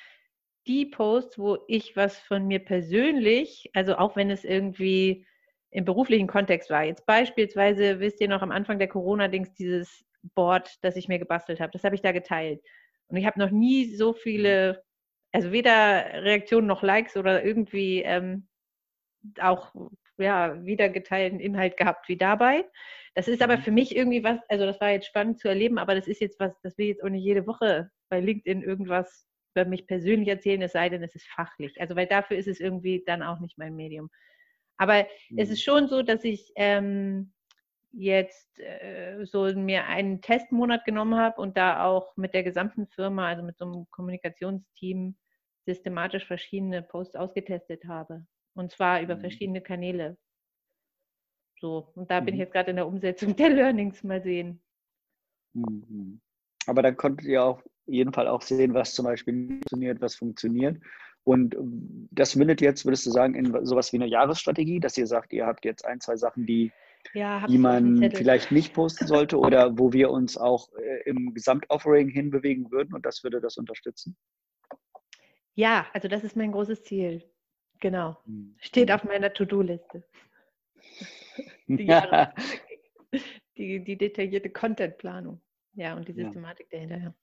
die 0.66 0.86
Posts, 0.86 1.38
wo 1.38 1.58
ich 1.66 1.96
was 1.96 2.18
von 2.18 2.46
mir 2.46 2.60
persönlich, 2.60 3.70
also 3.72 3.96
auch 3.96 4.16
wenn 4.16 4.30
es 4.30 4.44
irgendwie 4.44 5.26
im 5.70 5.84
beruflichen 5.84 6.28
Kontext 6.28 6.70
war, 6.70 6.84
jetzt 6.84 7.06
beispielsweise, 7.06 7.98
wisst 7.98 8.20
ihr 8.20 8.28
noch 8.28 8.42
am 8.42 8.52
Anfang 8.52 8.78
der 8.78 8.88
Corona-Dings, 8.88 9.54
dieses 9.54 10.04
Board, 10.34 10.78
das 10.82 10.96
ich 10.96 11.08
mir 11.08 11.18
gebastelt 11.18 11.60
habe, 11.60 11.72
das 11.72 11.82
habe 11.82 11.94
ich 11.94 12.02
da 12.02 12.12
geteilt. 12.12 12.62
Und 13.08 13.16
ich 13.16 13.26
habe 13.26 13.40
noch 13.40 13.50
nie 13.50 13.94
so 13.96 14.12
viele, 14.12 14.84
also 15.32 15.50
weder 15.50 16.22
Reaktionen 16.22 16.66
noch 16.66 16.82
Likes 16.82 17.16
oder 17.16 17.44
irgendwie 17.44 18.02
ähm, 18.02 18.46
auch 19.40 19.74
ja, 20.18 20.64
wiedergeteilten 20.64 21.40
Inhalt 21.40 21.76
gehabt 21.76 22.08
wie 22.08 22.16
dabei. 22.16 22.64
Das 23.14 23.28
ist 23.28 23.42
aber 23.42 23.58
mhm. 23.58 23.62
für 23.62 23.70
mich 23.70 23.94
irgendwie 23.94 24.24
was, 24.24 24.38
also 24.48 24.64
das 24.64 24.80
war 24.80 24.90
jetzt 24.90 25.06
spannend 25.06 25.38
zu 25.38 25.48
erleben, 25.48 25.78
aber 25.78 25.94
das 25.94 26.08
ist 26.08 26.20
jetzt 26.20 26.40
was, 26.40 26.52
das 26.62 26.78
will 26.78 26.86
jetzt 26.86 27.04
auch 27.04 27.10
nicht 27.10 27.24
jede 27.24 27.46
Woche 27.46 27.90
bei 28.08 28.20
LinkedIn 28.20 28.62
irgendwas 28.62 29.26
über 29.54 29.66
mich 29.66 29.86
persönlich 29.86 30.28
erzählen, 30.28 30.62
es 30.62 30.72
sei 30.72 30.88
denn, 30.88 31.02
es 31.02 31.14
ist 31.14 31.28
fachlich. 31.28 31.80
Also 31.80 31.94
weil 31.94 32.06
dafür 32.06 32.38
ist 32.38 32.48
es 32.48 32.60
irgendwie 32.60 33.02
dann 33.06 33.22
auch 33.22 33.38
nicht 33.40 33.58
mein 33.58 33.76
Medium. 33.76 34.08
Aber 34.78 35.06
mhm. 35.28 35.38
es 35.38 35.50
ist 35.50 35.62
schon 35.62 35.88
so, 35.88 36.02
dass 36.02 36.24
ich 36.24 36.52
ähm, 36.56 37.32
jetzt 37.92 38.58
äh, 38.58 39.24
so 39.24 39.44
mir 39.54 39.86
einen 39.86 40.22
Testmonat 40.22 40.84
genommen 40.84 41.16
habe 41.16 41.40
und 41.40 41.56
da 41.56 41.84
auch 41.84 42.16
mit 42.16 42.32
der 42.32 42.42
gesamten 42.42 42.86
Firma, 42.86 43.28
also 43.28 43.42
mit 43.42 43.58
so 43.58 43.66
einem 43.66 43.86
Kommunikationsteam, 43.90 45.16
systematisch 45.66 46.26
verschiedene 46.26 46.82
Posts 46.82 47.16
ausgetestet 47.16 47.84
habe. 47.84 48.26
Und 48.54 48.72
zwar 48.72 49.00
über 49.00 49.16
mhm. 49.16 49.20
verschiedene 49.20 49.60
Kanäle. 49.60 50.16
So, 51.62 51.92
und 51.94 52.10
da 52.10 52.18
bin 52.18 52.34
ich 52.34 52.38
mhm. 52.38 52.40
jetzt 52.40 52.52
gerade 52.52 52.70
in 52.70 52.76
der 52.76 52.88
Umsetzung 52.88 53.36
der 53.36 53.50
Learnings 53.50 54.02
mal 54.02 54.20
sehen. 54.20 54.60
Mhm. 55.54 56.20
Aber 56.66 56.82
dann 56.82 56.96
konntet 56.96 57.28
ihr 57.28 57.44
auf 57.44 57.62
jeden 57.86 58.12
Fall 58.12 58.26
auch 58.26 58.42
sehen, 58.42 58.74
was 58.74 58.94
zum 58.94 59.04
Beispiel 59.04 59.46
funktioniert, 59.46 60.00
was 60.00 60.16
funktioniert. 60.16 60.82
Und 61.22 61.56
das 62.10 62.34
mündet 62.34 62.60
jetzt, 62.60 62.84
würdest 62.84 63.06
du 63.06 63.10
sagen, 63.10 63.36
in 63.36 63.64
sowas 63.64 63.92
wie 63.92 63.96
eine 63.96 64.08
Jahresstrategie, 64.08 64.80
dass 64.80 64.98
ihr 64.98 65.06
sagt, 65.06 65.32
ihr 65.32 65.46
habt 65.46 65.64
jetzt 65.64 65.84
ein, 65.84 66.00
zwei 66.00 66.16
Sachen, 66.16 66.46
die, 66.46 66.72
ja, 67.14 67.46
die 67.46 67.58
man 67.58 68.10
vielleicht 68.10 68.50
nicht 68.50 68.74
posten 68.74 69.06
sollte 69.06 69.38
oder 69.38 69.78
wo 69.78 69.92
wir 69.92 70.10
uns 70.10 70.36
auch 70.36 70.68
äh, 70.72 71.08
im 71.08 71.32
Gesamtoffering 71.32 72.08
hinbewegen 72.08 72.72
würden 72.72 72.92
und 72.92 73.06
das 73.06 73.22
würde 73.22 73.40
das 73.40 73.56
unterstützen? 73.56 74.16
Ja, 75.54 75.86
also 75.92 76.08
das 76.08 76.24
ist 76.24 76.34
mein 76.34 76.50
großes 76.50 76.82
Ziel. 76.82 77.22
Genau. 77.78 78.16
Steht 78.58 78.90
auf 78.90 79.04
meiner 79.04 79.32
To-Do-Liste. 79.32 80.02
die, 81.66 81.86
die, 83.56 83.84
die, 83.84 83.96
detaillierte 83.96 84.50
Contentplanung. 84.50 85.40
Ja, 85.74 85.94
und 85.94 86.06
die 86.06 86.12
Systematik 86.12 86.68
ja. 86.70 86.78
dahinter. 86.78 87.14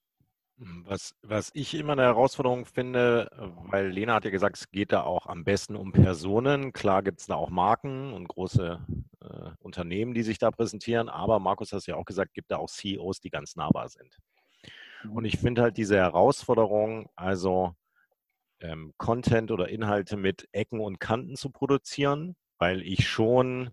Was, 0.61 1.15
was 1.21 1.51
ich 1.53 1.73
immer 1.73 1.93
eine 1.93 2.01
Herausforderung 2.01 2.65
finde, 2.65 3.29
weil 3.69 3.87
Lena 3.87 4.15
hat 4.15 4.25
ja 4.25 4.31
gesagt, 4.31 4.57
es 4.57 4.69
geht 4.71 4.91
da 4.91 5.03
auch 5.03 5.25
am 5.27 5.45
besten 5.45 5.77
um 5.77 5.93
Personen. 5.93 6.73
Klar 6.73 7.01
gibt 7.01 7.21
es 7.21 7.27
da 7.27 7.35
auch 7.35 7.49
Marken 7.49 8.11
und 8.11 8.27
große 8.27 8.85
äh, 9.21 9.49
Unternehmen, 9.59 10.13
die 10.13 10.23
sich 10.23 10.37
da 10.37 10.51
präsentieren, 10.51 11.07
aber 11.07 11.39
Markus 11.39 11.71
hat 11.71 11.79
es 11.79 11.85
ja 11.85 11.95
auch 11.95 12.03
gesagt, 12.03 12.33
gibt 12.33 12.51
da 12.51 12.57
auch 12.57 12.69
CEOs, 12.69 13.21
die 13.21 13.29
ganz 13.29 13.55
nahbar 13.55 13.87
sind. 13.87 14.17
Und 15.09 15.23
ich 15.23 15.37
finde 15.37 15.61
halt 15.61 15.77
diese 15.77 15.95
Herausforderung, 15.95 17.09
also 17.15 17.73
ähm, 18.59 18.93
Content 18.97 19.51
oder 19.51 19.69
Inhalte 19.69 20.17
mit 20.17 20.49
Ecken 20.51 20.81
und 20.81 20.99
Kanten 20.99 21.35
zu 21.37 21.51
produzieren, 21.51 22.35
weil 22.57 22.81
ich 22.81 23.07
schon 23.07 23.71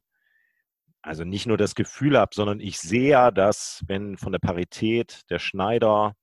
also 1.06 1.24
nicht 1.24 1.46
nur 1.46 1.56
das 1.56 1.74
Gefühl 1.74 2.18
habe, 2.18 2.34
sondern 2.34 2.60
ich 2.60 2.78
sehe 2.78 3.10
ja, 3.10 3.30
dass 3.30 3.82
wenn 3.86 4.16
von 4.16 4.32
der 4.32 4.40
Parität 4.40 5.22
der 5.30 5.38
Schneider 5.38 6.14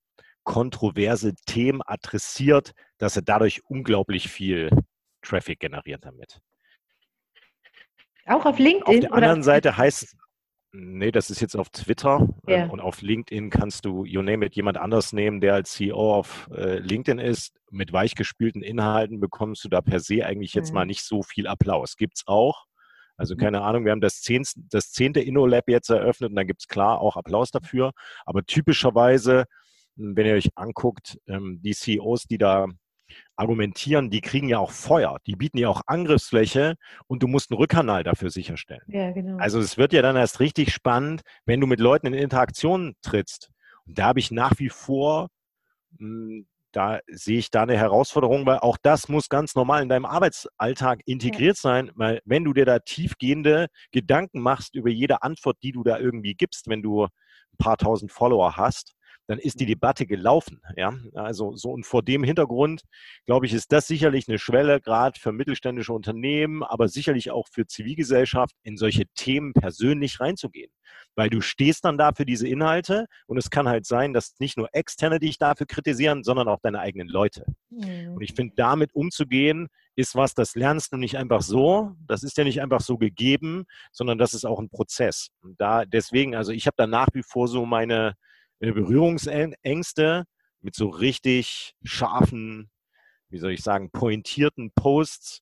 kontroverse 0.44 1.34
Themen 1.46 1.82
adressiert, 1.86 2.74
dass 2.98 3.16
er 3.16 3.22
dadurch 3.22 3.62
unglaublich 3.66 4.30
viel 4.30 4.70
Traffic 5.22 5.62
generiert 5.62 6.06
damit. 6.06 6.42
Auch 8.26 8.46
auf 8.46 8.60
LinkedIn? 8.60 8.84
Auf 8.86 9.00
der 9.00 9.14
anderen 9.14 9.44
Seite 9.44 9.78
heißt 9.78 10.18
Nee, 10.76 11.12
das 11.12 11.30
ist 11.30 11.40
jetzt 11.40 11.56
auf 11.56 11.70
Twitter 11.70 12.28
ja. 12.48 12.64
ähm, 12.64 12.72
und 12.72 12.80
auf 12.80 13.04
LinkedIn 13.04 13.52
kannst 13.52 13.86
du, 13.86 14.06
you 14.06 14.24
name 14.24 14.44
it, 14.44 14.56
jemand 14.56 14.78
anders 14.78 15.14
nehmen, 15.14 15.40
der 15.40 15.54
als 15.54 15.74
CEO 15.74 16.16
auf 16.16 16.50
äh, 16.52 16.80
LinkedIn 16.80 17.20
ist. 17.20 17.56
Mit 17.70 17.94
weichgespülten 17.94 18.64
Inhalten 18.64 19.20
bekommst 19.20 19.64
du 19.64 19.70
da 19.70 19.82
per 19.82 20.00
se 20.00 20.26
eigentlich 20.26 20.56
jetzt 20.56 20.72
mhm. 20.72 20.76
mal 20.76 20.86
nicht 20.86 21.04
so 21.04 21.22
viel 21.22 21.46
Applaus. 21.46 21.96
Gibt's 21.96 22.24
auch. 22.26 22.66
Also 23.18 23.36
mhm. 23.36 23.40
keine 23.40 23.62
Ahnung, 23.62 23.86
wir 23.86 23.92
haben 23.92 24.02
das 24.02 24.22
zehnte, 24.22 24.52
das 24.70 24.92
zehnte 24.92 25.20
InnoLab 25.20 25.70
jetzt 25.70 25.90
eröffnet 25.90 26.32
und 26.32 26.36
da 26.36 26.44
gibt's 26.44 26.68
klar 26.68 27.00
auch 27.00 27.16
Applaus 27.16 27.52
dafür. 27.52 27.92
Aber 28.26 28.44
typischerweise, 28.44 29.46
wenn 29.96 30.26
ihr 30.26 30.34
euch 30.34 30.50
anguckt, 30.56 31.18
ähm, 31.28 31.60
die 31.62 31.74
CEOs, 31.74 32.24
die 32.24 32.38
da 32.38 32.68
argumentieren, 33.36 34.10
die 34.10 34.22
kriegen 34.22 34.50
ja 34.50 34.60
auch 34.60 34.72
Feuer, 34.72 35.18
die 35.28 35.36
bieten 35.36 35.58
ja 35.58 35.70
auch 35.70 35.82
Angriffsfläche 35.86 36.76
und 37.08 37.22
du 37.22 37.28
musst 37.28 37.52
einen 37.52 37.60
Rückkanal 37.60 38.04
dafür 38.04 38.30
sicherstellen. 38.30 38.84
Ja, 38.88 39.12
genau. 39.12 39.38
Also 39.38 39.60
es 39.60 39.78
wird 39.78 39.94
ja 39.94 40.02
dann 40.02 40.16
erst 40.16 40.40
richtig 40.40 40.74
spannend, 40.74 41.22
wenn 41.46 41.60
du 41.60 41.68
mit 41.68 41.80
Leuten 41.80 42.08
in 42.08 42.14
Interaktion 42.14 42.96
trittst. 43.02 43.50
Und 43.86 44.00
da 44.00 44.06
habe 44.06 44.20
ich 44.20 44.32
nach 44.32 44.54
wie 44.58 44.70
vor, 44.70 45.30
hm, 45.98 46.48
da 46.74 47.00
sehe 47.08 47.38
ich 47.38 47.52
da 47.52 47.64
eine 47.64 47.78
Herausforderung, 47.78 48.46
weil 48.46 48.60
auch 48.60 48.78
das 48.82 49.08
muss 49.08 49.30
ganz 49.30 49.56
normal 49.56 49.84
in 49.84 49.90
deinem 49.90 50.06
Arbeitsalltag 50.06 51.02
integriert 51.06 51.56
sein, 51.56 51.92
weil 51.96 52.20
wenn 52.26 52.44
du 52.44 52.54
dir 52.54 52.66
da 52.66 52.80
tiefgehende 52.80 53.68
Gedanken 53.92 54.42
machst 54.42 54.76
über 54.76 54.90
jede 54.90 55.24
Antwort, 55.24 55.58
die 55.64 55.72
du 55.72 55.84
da 55.84 56.00
irgendwie 56.00 56.34
gibst, 56.34 56.68
wenn 56.68 56.82
du 56.82 57.06
ein 57.06 57.58
paar 57.58 57.78
tausend 57.78 58.12
Follower 58.12 58.58
hast, 58.58 58.96
dann 59.28 59.40
ist 59.40 59.60
die 59.60 59.66
Debatte 59.66 60.06
gelaufen. 60.06 60.62
Ja? 60.76 60.94
Also 61.14 61.56
so 61.56 61.72
und 61.72 61.86
vor 61.86 62.04
dem 62.04 62.24
Hintergrund, 62.24 62.84
glaube 63.26 63.46
ich, 63.46 63.54
ist 63.54 63.72
das 63.72 63.88
sicherlich 63.88 64.28
eine 64.28 64.40
Schwelle, 64.40 64.82
gerade 64.82 65.20
für 65.20 65.32
mittelständische 65.32 65.94
Unternehmen, 65.94 66.64
aber 66.64 66.88
sicherlich 66.88 67.32
auch 67.32 67.48
für 67.52 67.66
Zivilgesellschaft, 67.66 68.56
in 68.64 68.78
solche 68.78 69.06
Themen 69.16 69.54
persönlich 69.54 70.20
reinzugehen. 70.20 70.72
Weil 71.16 71.30
du 71.30 71.42
stehst 71.42 71.86
dann 71.86 71.98
da 71.98 72.12
für 72.14 72.26
diese 72.26 72.48
Inhalte 72.48 73.06
und 73.28 73.38
es 73.38 73.50
kann 73.50 73.68
halt 73.68 73.86
sein, 73.86 74.14
dass 74.14 74.36
nicht 74.40 74.58
nur 74.58 74.70
Externe 74.74 75.20
dich 75.20 75.38
dafür 75.38 75.68
kritisieren, 75.68 76.24
sondern 76.24 76.48
auch 76.48 76.60
deine 76.62 76.80
eigenen 76.80 77.08
Leute. 77.08 77.46
Mhm. 77.70 78.16
Und 78.16 78.22
ich 78.22 78.34
finde, 78.34 78.54
damit 78.56 78.94
umzugehen, 78.94 79.68
ist 79.96 80.16
was, 80.16 80.34
das 80.34 80.56
lernst 80.56 80.92
du 80.92 80.98
nicht 80.98 81.18
einfach 81.18 81.42
so. 81.42 81.92
Das 82.08 82.24
ist 82.24 82.38
ja 82.38 82.44
nicht 82.44 82.62
einfach 82.62 82.82
so 82.82 82.98
gegeben, 82.98 83.66
sondern 83.92 84.18
das 84.18 84.34
ist 84.34 84.46
auch 84.46 84.60
ein 84.60 84.70
Prozess. 84.70 85.30
Und 85.42 85.60
da 85.62 85.86
deswegen, 85.86 86.36
also 86.36 86.52
ich 86.52 86.66
habe 86.66 86.76
da 86.78 86.88
nach 86.88 87.10
wie 87.14 87.24
vor 87.24 87.48
so 87.48 87.66
meine, 87.66 88.16
Berührungsängste 88.72 90.24
mit 90.62 90.76
so 90.76 90.88
richtig 90.88 91.74
scharfen, 91.84 92.72
wie 93.30 93.38
soll 93.38 93.52
ich 93.52 93.62
sagen, 93.62 93.92
pointierten 93.92 94.72
Posts, 94.74 95.42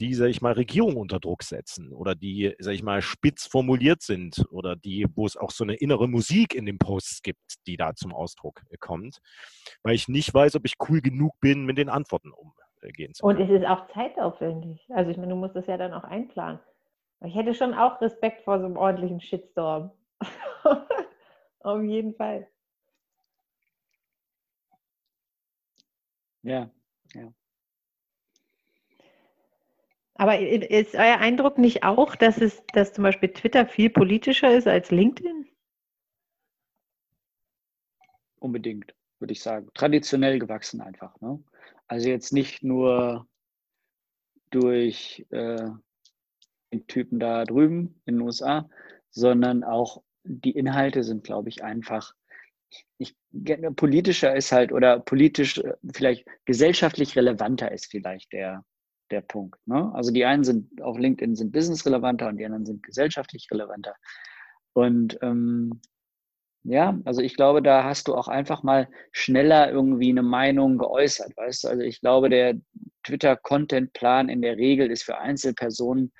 die, 0.00 0.14
sag 0.14 0.28
ich 0.28 0.42
mal, 0.42 0.52
Regierung 0.52 0.96
unter 0.96 1.20
Druck 1.20 1.42
setzen 1.42 1.92
oder 1.92 2.14
die, 2.14 2.54
sag 2.58 2.74
ich 2.74 2.82
mal, 2.82 3.02
spitz 3.02 3.46
formuliert 3.46 4.02
sind 4.02 4.44
oder 4.50 4.76
die, 4.76 5.06
wo 5.14 5.26
es 5.26 5.36
auch 5.36 5.50
so 5.50 5.64
eine 5.64 5.74
innere 5.74 6.08
Musik 6.08 6.54
in 6.54 6.66
den 6.66 6.78
Posts 6.78 7.22
gibt, 7.22 7.66
die 7.66 7.76
da 7.76 7.94
zum 7.94 8.12
Ausdruck 8.12 8.62
äh, 8.70 8.76
kommt, 8.78 9.18
weil 9.82 9.94
ich 9.94 10.08
nicht 10.08 10.32
weiß, 10.34 10.56
ob 10.56 10.64
ich 10.64 10.74
cool 10.88 11.00
genug 11.00 11.38
bin, 11.40 11.64
mit 11.64 11.78
den 11.78 11.88
Antworten 11.88 12.32
umgehen 12.32 13.14
zu 13.14 13.24
können. 13.24 13.38
Und 13.38 13.44
es 13.44 13.60
ist 13.60 13.66
auch 13.66 13.86
zeitaufwendig. 13.94 14.84
Also 14.90 15.10
ich 15.10 15.16
meine, 15.16 15.30
du 15.30 15.36
musst 15.36 15.54
das 15.54 15.66
ja 15.66 15.76
dann 15.76 15.94
auch 15.94 16.04
einplanen. 16.04 16.60
Ich 17.24 17.34
hätte 17.34 17.54
schon 17.54 17.72
auch 17.72 18.00
Respekt 18.00 18.42
vor 18.42 18.58
so 18.58 18.66
einem 18.66 18.76
ordentlichen 18.76 19.20
Shitstorm. 19.20 19.92
Auf 21.62 21.82
jeden 21.82 22.14
Fall. 22.14 22.48
Ja, 26.42 26.70
ja. 27.14 27.32
Aber 30.14 30.38
ist 30.38 30.94
euer 30.94 31.18
Eindruck 31.18 31.58
nicht 31.58 31.84
auch, 31.84 32.14
dass 32.16 32.38
es, 32.38 32.62
dass 32.74 32.92
zum 32.92 33.04
Beispiel 33.04 33.32
Twitter 33.32 33.66
viel 33.66 33.90
politischer 33.90 34.54
ist 34.54 34.66
als 34.66 34.90
LinkedIn? 34.90 35.48
Unbedingt, 38.38 38.94
würde 39.20 39.32
ich 39.32 39.42
sagen. 39.42 39.68
Traditionell 39.74 40.38
gewachsen 40.38 40.80
einfach. 40.80 41.20
Ne? 41.20 41.42
Also 41.86 42.08
jetzt 42.08 42.32
nicht 42.32 42.62
nur 42.62 43.26
durch 44.50 45.26
äh, 45.30 45.70
den 46.72 46.86
Typen 46.86 47.18
da 47.18 47.44
drüben 47.44 48.00
in 48.04 48.16
den 48.16 48.22
USA, 48.22 48.68
sondern 49.10 49.64
auch 49.64 50.02
die 50.24 50.52
Inhalte 50.52 51.02
sind, 51.02 51.24
glaube 51.24 51.48
ich, 51.48 51.64
einfach 51.64 52.14
ich, 52.98 53.14
politischer 53.76 54.34
ist 54.34 54.52
halt 54.52 54.72
oder 54.72 55.00
politisch 55.00 55.58
äh, 55.58 55.74
vielleicht 55.94 56.26
gesellschaftlich 56.44 57.16
relevanter 57.16 57.70
ist 57.72 57.90
vielleicht 57.90 58.32
der, 58.32 58.64
der 59.10 59.20
Punkt. 59.20 59.58
Ne? 59.66 59.92
Also 59.94 60.10
die 60.10 60.24
einen 60.24 60.44
sind 60.44 60.80
auf 60.82 60.98
LinkedIn 60.98 61.36
sind 61.36 61.52
business 61.52 61.84
relevanter 61.84 62.28
und 62.28 62.38
die 62.38 62.44
anderen 62.44 62.64
sind 62.64 62.82
gesellschaftlich 62.82 63.48
relevanter. 63.50 63.94
Und 64.72 65.18
ähm, 65.22 65.80
ja, 66.64 66.98
also 67.04 67.20
ich 67.20 67.34
glaube, 67.36 67.60
da 67.60 67.84
hast 67.84 68.06
du 68.08 68.14
auch 68.14 68.28
einfach 68.28 68.62
mal 68.62 68.88
schneller 69.10 69.70
irgendwie 69.70 70.10
eine 70.10 70.22
Meinung 70.22 70.78
geäußert, 70.78 71.36
weißt 71.36 71.64
du? 71.64 71.68
Also 71.68 71.82
ich 71.82 72.00
glaube, 72.00 72.30
der 72.30 72.54
Twitter-Content-Plan 73.02 74.28
in 74.28 74.42
der 74.42 74.56
Regel 74.56 74.90
ist 74.90 75.02
für 75.02 75.18
Einzelpersonen 75.18 76.12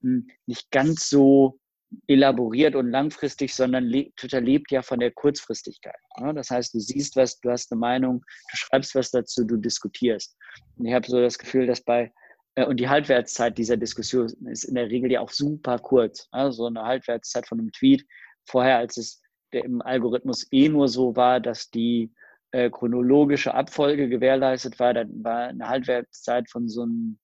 hm, 0.00 0.28
nicht 0.46 0.70
ganz 0.70 1.10
so 1.10 1.59
elaboriert 2.06 2.76
und 2.76 2.90
langfristig, 2.90 3.54
sondern 3.54 3.90
Twitter 4.16 4.40
lebt 4.40 4.70
ja 4.70 4.82
von 4.82 5.00
der 5.00 5.10
Kurzfristigkeit. 5.10 5.96
Ne? 6.20 6.34
Das 6.34 6.50
heißt, 6.50 6.74
du 6.74 6.78
siehst 6.78 7.16
was, 7.16 7.40
du 7.40 7.50
hast 7.50 7.72
eine 7.72 7.80
Meinung, 7.80 8.24
du 8.50 8.56
schreibst 8.56 8.94
was 8.94 9.10
dazu, 9.10 9.44
du 9.44 9.56
diskutierst. 9.56 10.36
Und 10.76 10.86
ich 10.86 10.94
habe 10.94 11.06
so 11.06 11.20
das 11.20 11.38
Gefühl, 11.38 11.66
dass 11.66 11.80
bei 11.82 12.12
äh, 12.54 12.64
und 12.64 12.78
die 12.78 12.88
Halbwertszeit 12.88 13.58
dieser 13.58 13.76
Diskussion 13.76 14.28
ist 14.46 14.64
in 14.64 14.74
der 14.74 14.90
Regel 14.90 15.10
ja 15.10 15.20
auch 15.20 15.30
super 15.30 15.78
kurz. 15.78 16.28
Also 16.30 16.66
eine 16.66 16.82
Halbwertszeit 16.82 17.46
von 17.46 17.58
einem 17.58 17.72
Tweet. 17.72 18.04
Vorher, 18.44 18.78
als 18.78 18.96
es 18.96 19.20
im 19.50 19.82
Algorithmus 19.82 20.46
eh 20.52 20.68
nur 20.68 20.88
so 20.88 21.16
war, 21.16 21.40
dass 21.40 21.70
die 21.70 22.12
äh, 22.52 22.70
chronologische 22.70 23.54
Abfolge 23.54 24.08
gewährleistet 24.08 24.78
war, 24.78 24.94
dann 24.94 25.24
war 25.24 25.48
eine 25.48 25.68
Halbwertszeit 25.68 26.48
von 26.50 26.68
so 26.68 26.82
einem 26.82 27.18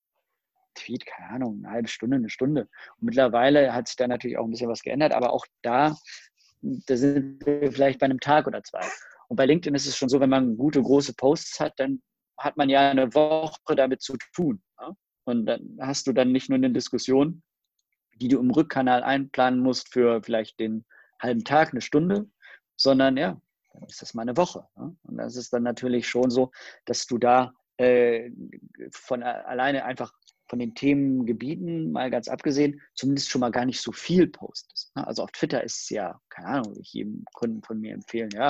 Tweet, 0.77 1.05
keine 1.07 1.31
Ahnung, 1.31 1.63
eine 1.65 1.73
halbe 1.75 1.89
Stunde, 1.89 2.17
eine 2.17 2.31
Stunde. 2.31 2.63
Und 2.99 3.07
mittlerweile 3.07 3.75
hat 3.75 3.89
sich 3.89 3.97
da 3.97 4.07
natürlich 4.07 4.39
auch 4.39 4.45
ein 4.45 4.51
bisschen 4.51 4.71
was 4.71 4.83
geändert, 4.83 5.13
aber 5.13 5.33
auch 5.33 5.47
da, 5.63 5.97
da 6.63 6.97
sind 6.97 7.45
wir 7.45 7.73
vielleicht 7.73 7.99
bei 7.99 8.07
einem 8.07 8.21
Tag 8.21 8.47
oder 8.47 8.63
zwei. 8.63 8.87
Und 9.29 9.37
bei 9.37 9.47
LinkedIn 9.47 9.75
ist 9.75 9.87
es 9.87 9.97
schon 9.97 10.09
so, 10.09 10.21
wenn 10.21 10.31
man 10.31 10.57
gute, 10.57 10.81
große 10.81 11.15
Posts 11.15 11.61
hat, 11.61 11.75
dann 11.79 12.03
hat 12.39 12.57
man 12.57 12.69
ja 12.69 12.91
eine 12.91 13.13
Woche 13.15 13.75
damit 13.75 14.03
zu 14.03 14.17
tun. 14.35 14.63
Ja? 14.81 14.95
Und 15.25 15.47
dann 15.47 15.79
hast 15.81 16.07
du 16.07 16.13
dann 16.13 16.33
nicht 16.33 16.49
nur 16.49 16.57
eine 16.57 16.71
Diskussion, 16.71 17.43
die 18.15 18.29
du 18.29 18.39
im 18.39 18.51
Rückkanal 18.51 19.03
einplanen 19.03 19.61
musst 19.61 19.93
für 19.93 20.23
vielleicht 20.23 20.61
den 20.61 20.85
halben 21.21 21.45
Tag, 21.45 21.73
eine 21.73 21.81
Stunde, 21.81 22.29
sondern 22.77 23.17
ja, 23.17 23.41
dann 23.73 23.83
ist 23.85 24.03
das 24.03 24.15
mal 24.15 24.23
eine 24.23 24.37
Woche. 24.37 24.67
Ja? 24.77 24.93
Und 25.03 25.17
das 25.17 25.37
ist 25.37 25.53
dann 25.53 25.63
natürlich 25.63 26.09
schon 26.09 26.31
so, 26.31 26.53
dass 26.85 27.07
du 27.07 27.19
da 27.19 27.53
äh, 27.79 28.31
von 28.91 29.23
alleine 29.23 29.85
einfach 29.85 30.13
von 30.49 30.59
den 30.59 30.75
Themengebieten 30.75 31.93
mal 31.93 32.11
ganz 32.11 32.29
abgesehen, 32.29 32.81
zumindest 32.95 33.31
schon 33.31 33.41
mal 33.41 33.51
gar 33.51 33.65
nicht 33.65 33.81
so 33.81 33.93
viel 33.93 34.29
postest. 34.29 34.95
Ne? 34.97 35.07
Also 35.07 35.23
auf 35.23 35.33
Twitter 35.33 35.63
ist 35.63 35.83
es 35.83 35.91
ja, 35.91 36.21
keine 36.29 36.49
Ahnung, 36.49 36.77
ich 36.81 36.93
jedem 36.93 37.25
Kunden 37.33 37.63
von 37.63 37.81
mir 37.81 37.95
empfehlen, 37.95 38.31
ja, 38.33 38.47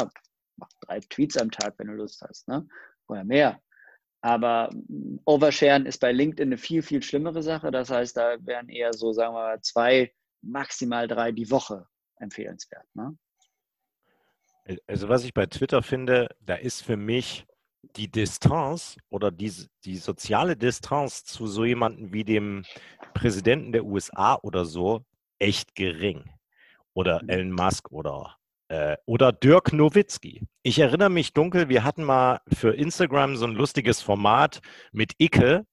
mach 0.56 0.68
drei 0.82 1.00
Tweets 1.00 1.36
am 1.36 1.50
Tag, 1.50 1.74
wenn 1.78 1.88
du 1.88 1.94
Lust 1.94 2.22
hast, 2.22 2.48
ne? 2.48 2.66
oder 3.08 3.24
mehr. 3.24 3.60
Aber 4.20 4.70
mm, 4.72 5.20
Oversharen 5.24 5.86
ist 5.86 5.98
bei 5.98 6.12
LinkedIn 6.12 6.48
eine 6.48 6.58
viel, 6.58 6.82
viel 6.82 7.02
schlimmere 7.02 7.42
Sache. 7.42 7.70
Das 7.70 7.90
heißt, 7.90 8.16
da 8.16 8.36
wären 8.44 8.68
eher 8.68 8.92
so, 8.92 9.12
sagen 9.12 9.34
wir 9.34 9.40
mal, 9.40 9.60
zwei, 9.60 10.12
maximal 10.42 11.06
drei 11.08 11.32
die 11.32 11.50
Woche 11.50 11.86
empfehlenswert. 12.16 12.86
Ne? 12.94 13.16
Also 14.86 15.08
was 15.08 15.24
ich 15.24 15.32
bei 15.32 15.46
Twitter 15.46 15.82
finde, 15.82 16.28
da 16.40 16.56
ist 16.56 16.82
für 16.82 16.96
mich 16.96 17.46
die 17.96 18.10
Distanz 18.10 18.96
oder 19.08 19.30
die, 19.30 19.52
die 19.84 19.96
soziale 19.96 20.56
Distanz 20.56 21.24
zu 21.24 21.46
so 21.46 21.64
jemandem 21.64 22.12
wie 22.12 22.24
dem 22.24 22.64
Präsidenten 23.14 23.72
der 23.72 23.84
USA 23.84 24.38
oder 24.42 24.64
so 24.64 25.04
echt 25.38 25.74
gering. 25.74 26.24
Oder 26.94 27.22
mhm. 27.22 27.28
Elon 27.28 27.52
Musk 27.52 27.92
oder, 27.92 28.36
äh, 28.68 28.96
oder 29.06 29.32
Dirk 29.32 29.72
Nowitzki. 29.72 30.46
Ich 30.62 30.78
erinnere 30.78 31.10
mich 31.10 31.32
dunkel, 31.32 31.68
wir 31.68 31.84
hatten 31.84 32.04
mal 32.04 32.40
für 32.52 32.74
Instagram 32.74 33.36
so 33.36 33.46
ein 33.46 33.54
lustiges 33.54 34.00
Format 34.02 34.60
mit 34.92 35.12
Icke. 35.18 35.64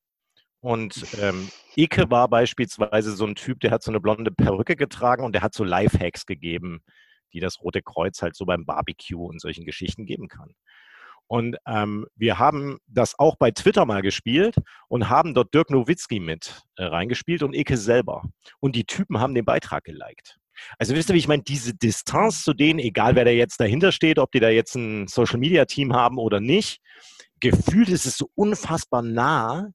Und 0.60 1.06
ähm, 1.22 1.50
Icke 1.76 2.10
war 2.10 2.30
beispielsweise 2.30 3.14
so 3.16 3.26
ein 3.26 3.36
Typ, 3.36 3.60
der 3.60 3.72
hat 3.72 3.84
so 3.84 3.92
eine 3.92 4.00
blonde 4.00 4.32
Perücke 4.32 4.76
getragen 4.76 5.26
und 5.26 5.34
der 5.34 5.42
hat 5.42 5.54
so 5.54 5.64
Lifehacks 5.64 6.26
gegeben, 6.26 6.82
die 7.34 7.42
das 7.42 7.62
Rote 7.62 7.82
Kreuz 7.82 8.22
halt 8.22 8.36
so 8.36 8.46
beim 8.46 8.66
Barbecue 8.66 9.26
und 9.26 9.42
solchen 9.42 9.66
Geschichten 9.66 10.06
geben 10.06 10.30
kann. 10.30 10.54
Und 11.28 11.58
ähm, 11.68 12.06
wir 12.16 12.38
haben 12.38 12.78
das 12.88 13.18
auch 13.18 13.36
bei 13.38 13.52
Twitter 13.52 13.86
mal 13.86 14.02
gespielt 14.02 14.56
und 14.88 15.10
haben 15.10 15.34
dort 15.34 15.54
Dirk 15.54 15.70
Nowitzki 15.70 16.20
mit 16.20 16.62
äh, 16.76 16.84
reingespielt 16.84 17.44
und 17.44 17.54
Eke 17.54 17.78
selber. 17.78 18.24
Und 18.60 18.76
die 18.76 18.86
Typen 18.86 19.20
haben 19.20 19.34
den 19.34 19.46
Beitrag 19.46 19.84
geliked. 19.84 20.38
Also 20.78 20.96
wisst 20.96 21.10
ihr, 21.10 21.16
wie 21.16 21.20
ich 21.20 21.28
meine, 21.28 21.44
diese 21.44 21.74
Distanz 21.74 22.44
zu 22.44 22.54
denen, 22.54 22.80
egal 22.80 23.16
wer 23.16 23.26
da 23.26 23.32
jetzt 23.32 23.60
dahinter 23.60 23.92
steht, 23.92 24.20
ob 24.20 24.32
die 24.32 24.40
da 24.40 24.50
jetzt 24.50 24.76
ein 24.76 25.08
Social 25.08 25.40
Media 25.40 25.66
Team 25.66 25.94
haben 25.94 26.18
oder 26.18 26.40
nicht, 26.40 26.80
gefühlt 27.40 27.90
ist 27.90 28.06
es 28.06 28.18
so 28.18 28.30
unfassbar 28.36 29.02
nah, 29.02 29.70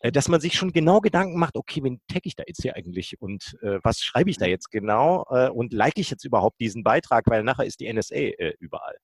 äh, 0.00 0.12
dass 0.12 0.28
man 0.28 0.40
sich 0.40 0.54
schon 0.54 0.72
genau 0.72 1.00
Gedanken 1.00 1.38
macht, 1.38 1.56
okay, 1.56 1.82
wen 1.82 2.00
tagge 2.08 2.22
ich 2.24 2.36
da 2.36 2.44
jetzt 2.46 2.62
hier 2.62 2.76
eigentlich 2.76 3.20
und 3.20 3.56
äh, 3.62 3.78
was 3.82 4.00
schreibe 4.00 4.30
ich 4.30 4.38
da 4.38 4.46
jetzt 4.46 4.70
genau 4.70 5.24
äh, 5.30 5.48
und 5.48 5.72
like 5.72 5.98
ich 5.98 6.10
jetzt 6.10 6.24
überhaupt 6.24 6.60
diesen 6.60 6.82
Beitrag, 6.82 7.24
weil 7.26 7.42
nachher 7.42 7.66
ist 7.66 7.80
die 7.80 7.92
NSA 7.92 8.14
äh, 8.14 8.54
überall. 8.58 8.96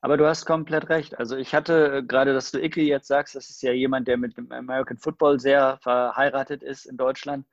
Aber 0.00 0.16
du 0.16 0.26
hast 0.26 0.44
komplett 0.44 0.88
recht. 0.88 1.18
Also 1.18 1.36
ich 1.36 1.54
hatte 1.54 1.98
äh, 1.98 2.02
gerade, 2.02 2.34
dass 2.34 2.50
du 2.50 2.62
Icke 2.62 2.82
jetzt 2.82 3.08
sagst, 3.08 3.34
das 3.34 3.50
ist 3.50 3.62
ja 3.62 3.72
jemand, 3.72 4.08
der 4.08 4.16
mit 4.16 4.36
dem 4.36 4.50
American 4.52 4.98
Football 4.98 5.40
sehr 5.40 5.78
verheiratet 5.82 6.62
ist 6.62 6.86
in 6.86 6.96
Deutschland. 6.96 7.46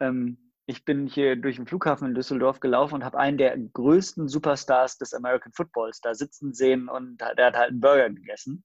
Ähm, 0.00 0.38
ich 0.66 0.84
bin 0.84 1.06
hier 1.06 1.36
durch 1.36 1.56
den 1.56 1.66
Flughafen 1.66 2.08
in 2.08 2.14
Düsseldorf 2.14 2.60
gelaufen 2.60 2.94
und 2.94 3.04
habe 3.04 3.18
einen 3.18 3.38
der 3.38 3.56
größten 3.58 4.28
Superstars 4.28 4.96
des 4.96 5.12
American 5.12 5.52
Footballs 5.52 6.00
da 6.00 6.14
sitzen 6.14 6.54
sehen 6.54 6.88
und 6.88 7.18
der 7.18 7.46
hat 7.46 7.56
halt 7.56 7.70
einen 7.70 7.80
Burger 7.80 8.08
gegessen. 8.10 8.64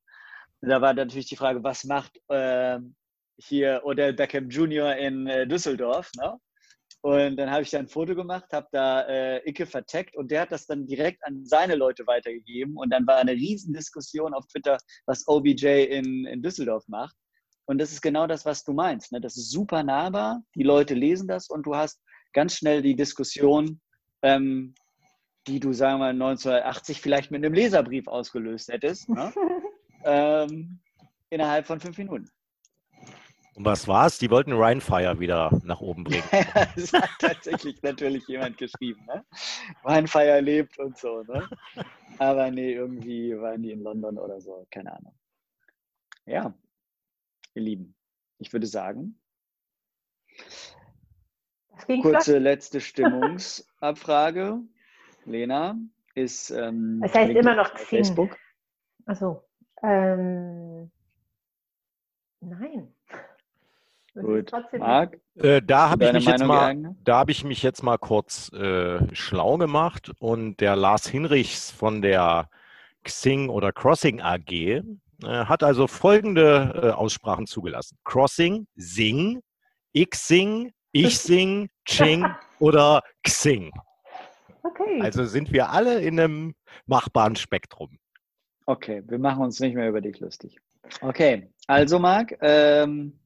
Da 0.61 0.81
war 0.81 0.93
natürlich 0.93 1.27
die 1.27 1.35
Frage, 1.35 1.63
was 1.63 1.83
macht 1.85 2.19
äh, 2.29 2.79
hier 3.37 3.81
Odell 3.83 4.13
Beckham 4.13 4.49
Jr. 4.49 4.95
in 4.95 5.27
äh, 5.27 5.47
Düsseldorf? 5.47 6.11
Ne? 6.17 6.39
Und 7.01 7.37
dann 7.37 7.49
habe 7.49 7.63
ich 7.63 7.69
da 7.69 7.79
ein 7.79 7.87
Foto 7.87 8.13
gemacht, 8.13 8.51
habe 8.51 8.67
da 8.71 9.07
äh, 9.07 9.49
Icke 9.49 9.65
verteckt 9.65 10.17
und 10.17 10.31
der 10.31 10.41
hat 10.41 10.51
das 10.51 10.65
dann 10.65 10.85
direkt 10.85 11.23
an 11.23 11.45
seine 11.45 11.75
Leute 11.75 12.05
weitergegeben. 12.07 12.75
Und 12.75 12.89
dann 12.89 13.07
war 13.07 13.17
eine 13.17 13.31
Riesendiskussion 13.31 14.33
auf 14.33 14.45
Twitter, 14.47 14.77
was 15.05 15.25
OBJ 15.27 15.85
in, 15.85 16.25
in 16.25 16.41
Düsseldorf 16.41 16.87
macht. 16.87 17.15
Und 17.65 17.77
das 17.77 17.91
ist 17.91 18.01
genau 18.01 18.27
das, 18.27 18.45
was 18.45 18.63
du 18.63 18.73
meinst. 18.73 19.11
Ne? 19.11 19.21
Das 19.21 19.37
ist 19.37 19.51
super 19.51 19.83
nahbar, 19.83 20.43
die 20.55 20.63
Leute 20.63 20.93
lesen 20.93 21.27
das 21.27 21.49
und 21.49 21.65
du 21.65 21.75
hast 21.75 22.01
ganz 22.33 22.55
schnell 22.55 22.81
die 22.81 22.95
Diskussion, 22.95 23.79
ähm, 24.21 24.73
die 25.47 25.59
du, 25.59 25.71
sagen 25.71 25.99
wir 25.99 26.05
mal, 26.05 26.09
1980 26.09 26.99
vielleicht 26.99 27.31
mit 27.31 27.45
einem 27.45 27.53
Leserbrief 27.53 28.07
ausgelöst 28.07 28.69
hättest, 28.69 29.07
ne? 29.07 29.31
ähm, 30.03 30.79
innerhalb 31.29 31.65
von 31.65 31.79
fünf 31.79 31.97
Minuten. 31.97 32.29
Und 33.59 33.65
was 33.65 33.89
war's? 33.89 34.17
Die 34.19 34.31
wollten 34.31 34.53
Ryan 34.53 34.79
Fire 34.79 35.19
wieder 35.19 35.51
nach 35.65 35.81
oben 35.81 36.05
bringen. 36.05 36.23
das 36.77 36.93
hat 36.93 37.09
tatsächlich 37.19 37.83
natürlich 37.83 38.25
jemand 38.25 38.57
geschrieben. 38.57 39.05
Ne? 39.05 39.25
Ryan 39.83 40.07
Fire 40.07 40.39
lebt 40.39 40.79
und 40.79 40.97
so. 40.97 41.23
Ne? 41.23 41.45
Aber 42.19 42.49
nee, 42.51 42.71
irgendwie 42.71 43.37
waren 43.37 43.61
die 43.61 43.73
in 43.73 43.83
London 43.83 44.17
oder 44.17 44.39
so. 44.39 44.65
Keine 44.71 44.95
Ahnung. 44.95 45.13
Ja, 46.25 46.53
ihr 47.53 47.61
Lieben, 47.61 47.95
ich 48.37 48.53
würde 48.53 48.65
sagen, 48.65 49.19
kurze 52.01 52.31
klar. 52.31 52.39
letzte 52.39 52.79
Stimmungsabfrage. 52.79 54.61
Lena 55.25 55.77
ist. 56.15 56.49
Ähm, 56.51 57.01
das 57.01 57.13
heißt 57.13 57.35
immer 57.35 57.55
noch. 57.55 57.77
Facebook. 57.77 58.37
Achso. 59.05 59.43
Ähm, 59.83 60.89
nein. 62.39 62.95
Gut. 64.21 64.51
Marc? 64.77 65.17
Äh, 65.35 65.61
da 65.61 65.89
habe 65.89 66.05
ich, 66.05 66.13
mich 66.13 66.25
jetzt 66.25 66.45
mal, 66.45 66.95
da 67.03 67.19
hab 67.19 67.29
ich 67.29 67.43
mich 67.43 67.63
jetzt 67.63 67.83
mal 67.83 67.97
kurz 67.97 68.51
äh, 68.53 68.99
schlau 69.15 69.57
gemacht 69.57 70.11
und 70.19 70.59
der 70.59 70.75
Lars 70.75 71.07
Hinrichs 71.07 71.71
von 71.71 72.01
der 72.01 72.49
Xing 73.03 73.49
oder 73.49 73.71
Crossing 73.71 74.21
AG 74.21 74.51
äh, 74.51 74.83
hat 75.23 75.63
also 75.63 75.87
folgende 75.87 76.73
äh, 76.75 76.89
Aussprachen 76.91 77.47
zugelassen. 77.47 77.97
Crossing, 78.03 78.67
Sing, 78.75 79.41
Ich-Sing, 79.91 80.71
Ich-Sing, 80.91 81.69
Ching 81.85 82.25
oder 82.59 83.01
Xing. 83.23 83.71
Okay. 84.63 85.01
Also 85.01 85.25
sind 85.25 85.51
wir 85.51 85.69
alle 85.69 86.01
in 86.01 86.19
einem 86.19 86.55
machbaren 86.85 87.35
Spektrum. 87.35 87.97
Okay, 88.65 89.03
wir 89.07 89.17
machen 89.17 89.43
uns 89.43 89.59
nicht 89.59 89.75
mehr 89.75 89.89
über 89.89 90.01
dich 90.01 90.19
lustig. 90.19 90.59
Okay, 91.01 91.49
also 91.67 91.99
Marc, 91.99 92.37
ähm, 92.41 93.19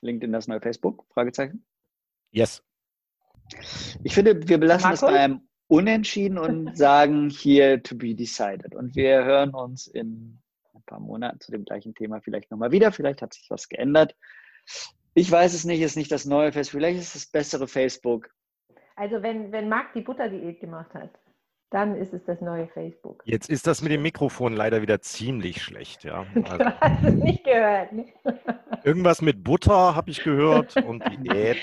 LinkedIn 0.00 0.32
das 0.32 0.48
neue 0.48 0.60
Facebook? 0.60 1.06
Fragezeichen. 1.12 1.64
Yes. 2.30 2.62
Ich 4.04 4.14
finde, 4.14 4.48
wir 4.48 4.58
belassen 4.58 4.84
Markus? 4.84 5.00
das 5.00 5.10
bei 5.10 5.18
einem 5.18 5.48
Unentschieden 5.68 6.38
und 6.38 6.76
sagen 6.76 7.30
hier 7.30 7.82
to 7.82 7.96
be 7.96 8.14
decided. 8.14 8.74
Und 8.74 8.94
wir 8.94 9.24
hören 9.24 9.54
uns 9.54 9.86
in 9.86 10.40
paar 10.88 10.98
Monaten 10.98 11.38
zu 11.38 11.52
dem 11.52 11.64
gleichen 11.64 11.94
Thema 11.94 12.20
vielleicht 12.20 12.50
nochmal 12.50 12.72
wieder. 12.72 12.90
Vielleicht 12.90 13.22
hat 13.22 13.34
sich 13.34 13.48
was 13.50 13.68
geändert. 13.68 14.16
Ich 15.14 15.30
weiß 15.30 15.54
es 15.54 15.64
nicht, 15.64 15.80
ist 15.80 15.96
nicht 15.96 16.10
das 16.10 16.24
neue 16.24 16.52
Facebook, 16.52 16.80
vielleicht 16.80 16.98
ist 16.98 17.14
es 17.14 17.22
das 17.22 17.26
bessere 17.30 17.68
Facebook. 17.68 18.28
Also 18.96 19.22
wenn, 19.22 19.52
wenn 19.52 19.68
Marc 19.68 19.92
die 19.94 20.00
Butterdiät 20.00 20.60
gemacht 20.60 20.92
hat, 20.94 21.10
dann 21.70 21.96
ist 21.96 22.14
es 22.14 22.24
das 22.24 22.40
neue 22.40 22.66
Facebook. 22.68 23.22
Jetzt 23.24 23.50
ist 23.50 23.66
das 23.66 23.82
mit 23.82 23.92
dem 23.92 24.02
Mikrofon 24.02 24.54
leider 24.54 24.80
wieder 24.80 25.00
ziemlich 25.00 25.62
schlecht, 25.62 26.04
ja. 26.04 26.26
Also, 26.34 26.58
du 26.58 26.80
hast 26.80 27.04
es 27.04 27.14
nicht 27.14 27.44
gehört. 27.44 27.92
Ne? 27.92 28.06
Irgendwas 28.84 29.20
mit 29.20 29.44
Butter 29.44 29.94
habe 29.94 30.10
ich 30.10 30.22
gehört 30.22 30.76
und 30.76 31.02
Diät. 31.22 31.58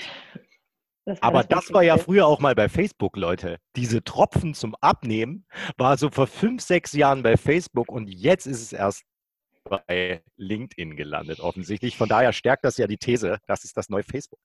Das 1.04 1.22
Aber 1.22 1.44
das, 1.44 1.66
das 1.66 1.72
war 1.72 1.82
ja 1.82 1.98
früher 1.98 2.26
auch 2.26 2.40
mal 2.40 2.54
bei 2.54 2.68
Facebook, 2.68 3.16
Leute. 3.16 3.58
Diese 3.76 4.02
Tropfen 4.02 4.54
zum 4.54 4.74
Abnehmen 4.80 5.46
war 5.76 5.96
so 5.96 6.10
vor 6.10 6.26
fünf, 6.26 6.62
sechs 6.62 6.92
Jahren 6.92 7.22
bei 7.22 7.36
Facebook 7.36 7.88
und 7.90 8.08
jetzt 8.08 8.46
ist 8.46 8.60
es 8.60 8.72
erst 8.72 9.04
bei 9.64 10.22
LinkedIn 10.36 10.96
gelandet, 10.96 11.40
offensichtlich. 11.40 11.96
Von 11.96 12.08
daher 12.08 12.32
stärkt 12.32 12.64
das 12.64 12.76
ja 12.76 12.86
die 12.86 12.98
These, 12.98 13.38
das 13.46 13.64
ist 13.64 13.76
das 13.76 13.88
neue 13.88 14.02
Facebook. 14.02 14.40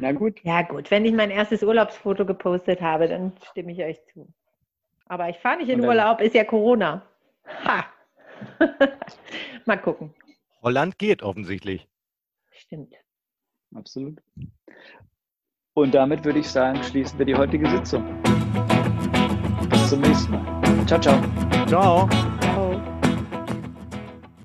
Na 0.00 0.12
gut. 0.12 0.40
Ja, 0.42 0.62
gut. 0.62 0.90
Wenn 0.90 1.04
ich 1.04 1.12
mein 1.12 1.30
erstes 1.30 1.62
Urlaubsfoto 1.62 2.26
gepostet 2.26 2.80
habe, 2.80 3.08
dann 3.08 3.32
stimme 3.50 3.72
ich 3.72 3.82
euch 3.82 4.04
zu. 4.12 4.28
Aber 5.06 5.28
ich 5.28 5.36
fahre 5.36 5.58
nicht 5.58 5.68
in 5.68 5.84
Urlaub, 5.84 6.20
ist 6.20 6.34
ja 6.34 6.44
Corona. 6.44 7.02
Ha! 7.64 7.84
Mal 9.64 9.76
gucken. 9.76 10.14
Holland 10.62 10.98
geht 10.98 11.22
offensichtlich. 11.22 11.86
Stimmt. 12.50 12.94
Absolut. 13.74 14.20
Und 15.74 15.94
damit 15.94 16.24
würde 16.24 16.38
ich 16.38 16.48
sagen, 16.48 16.82
schließen 16.84 17.18
wir 17.18 17.26
die 17.26 17.34
heutige 17.34 17.68
Sitzung. 17.68 18.22
Bis 19.68 19.88
zum 19.90 20.00
nächsten 20.00 20.32
Mal. 20.32 20.86
Ciao, 20.86 21.00
ciao. 21.00 21.20
Ciao. 21.66 22.08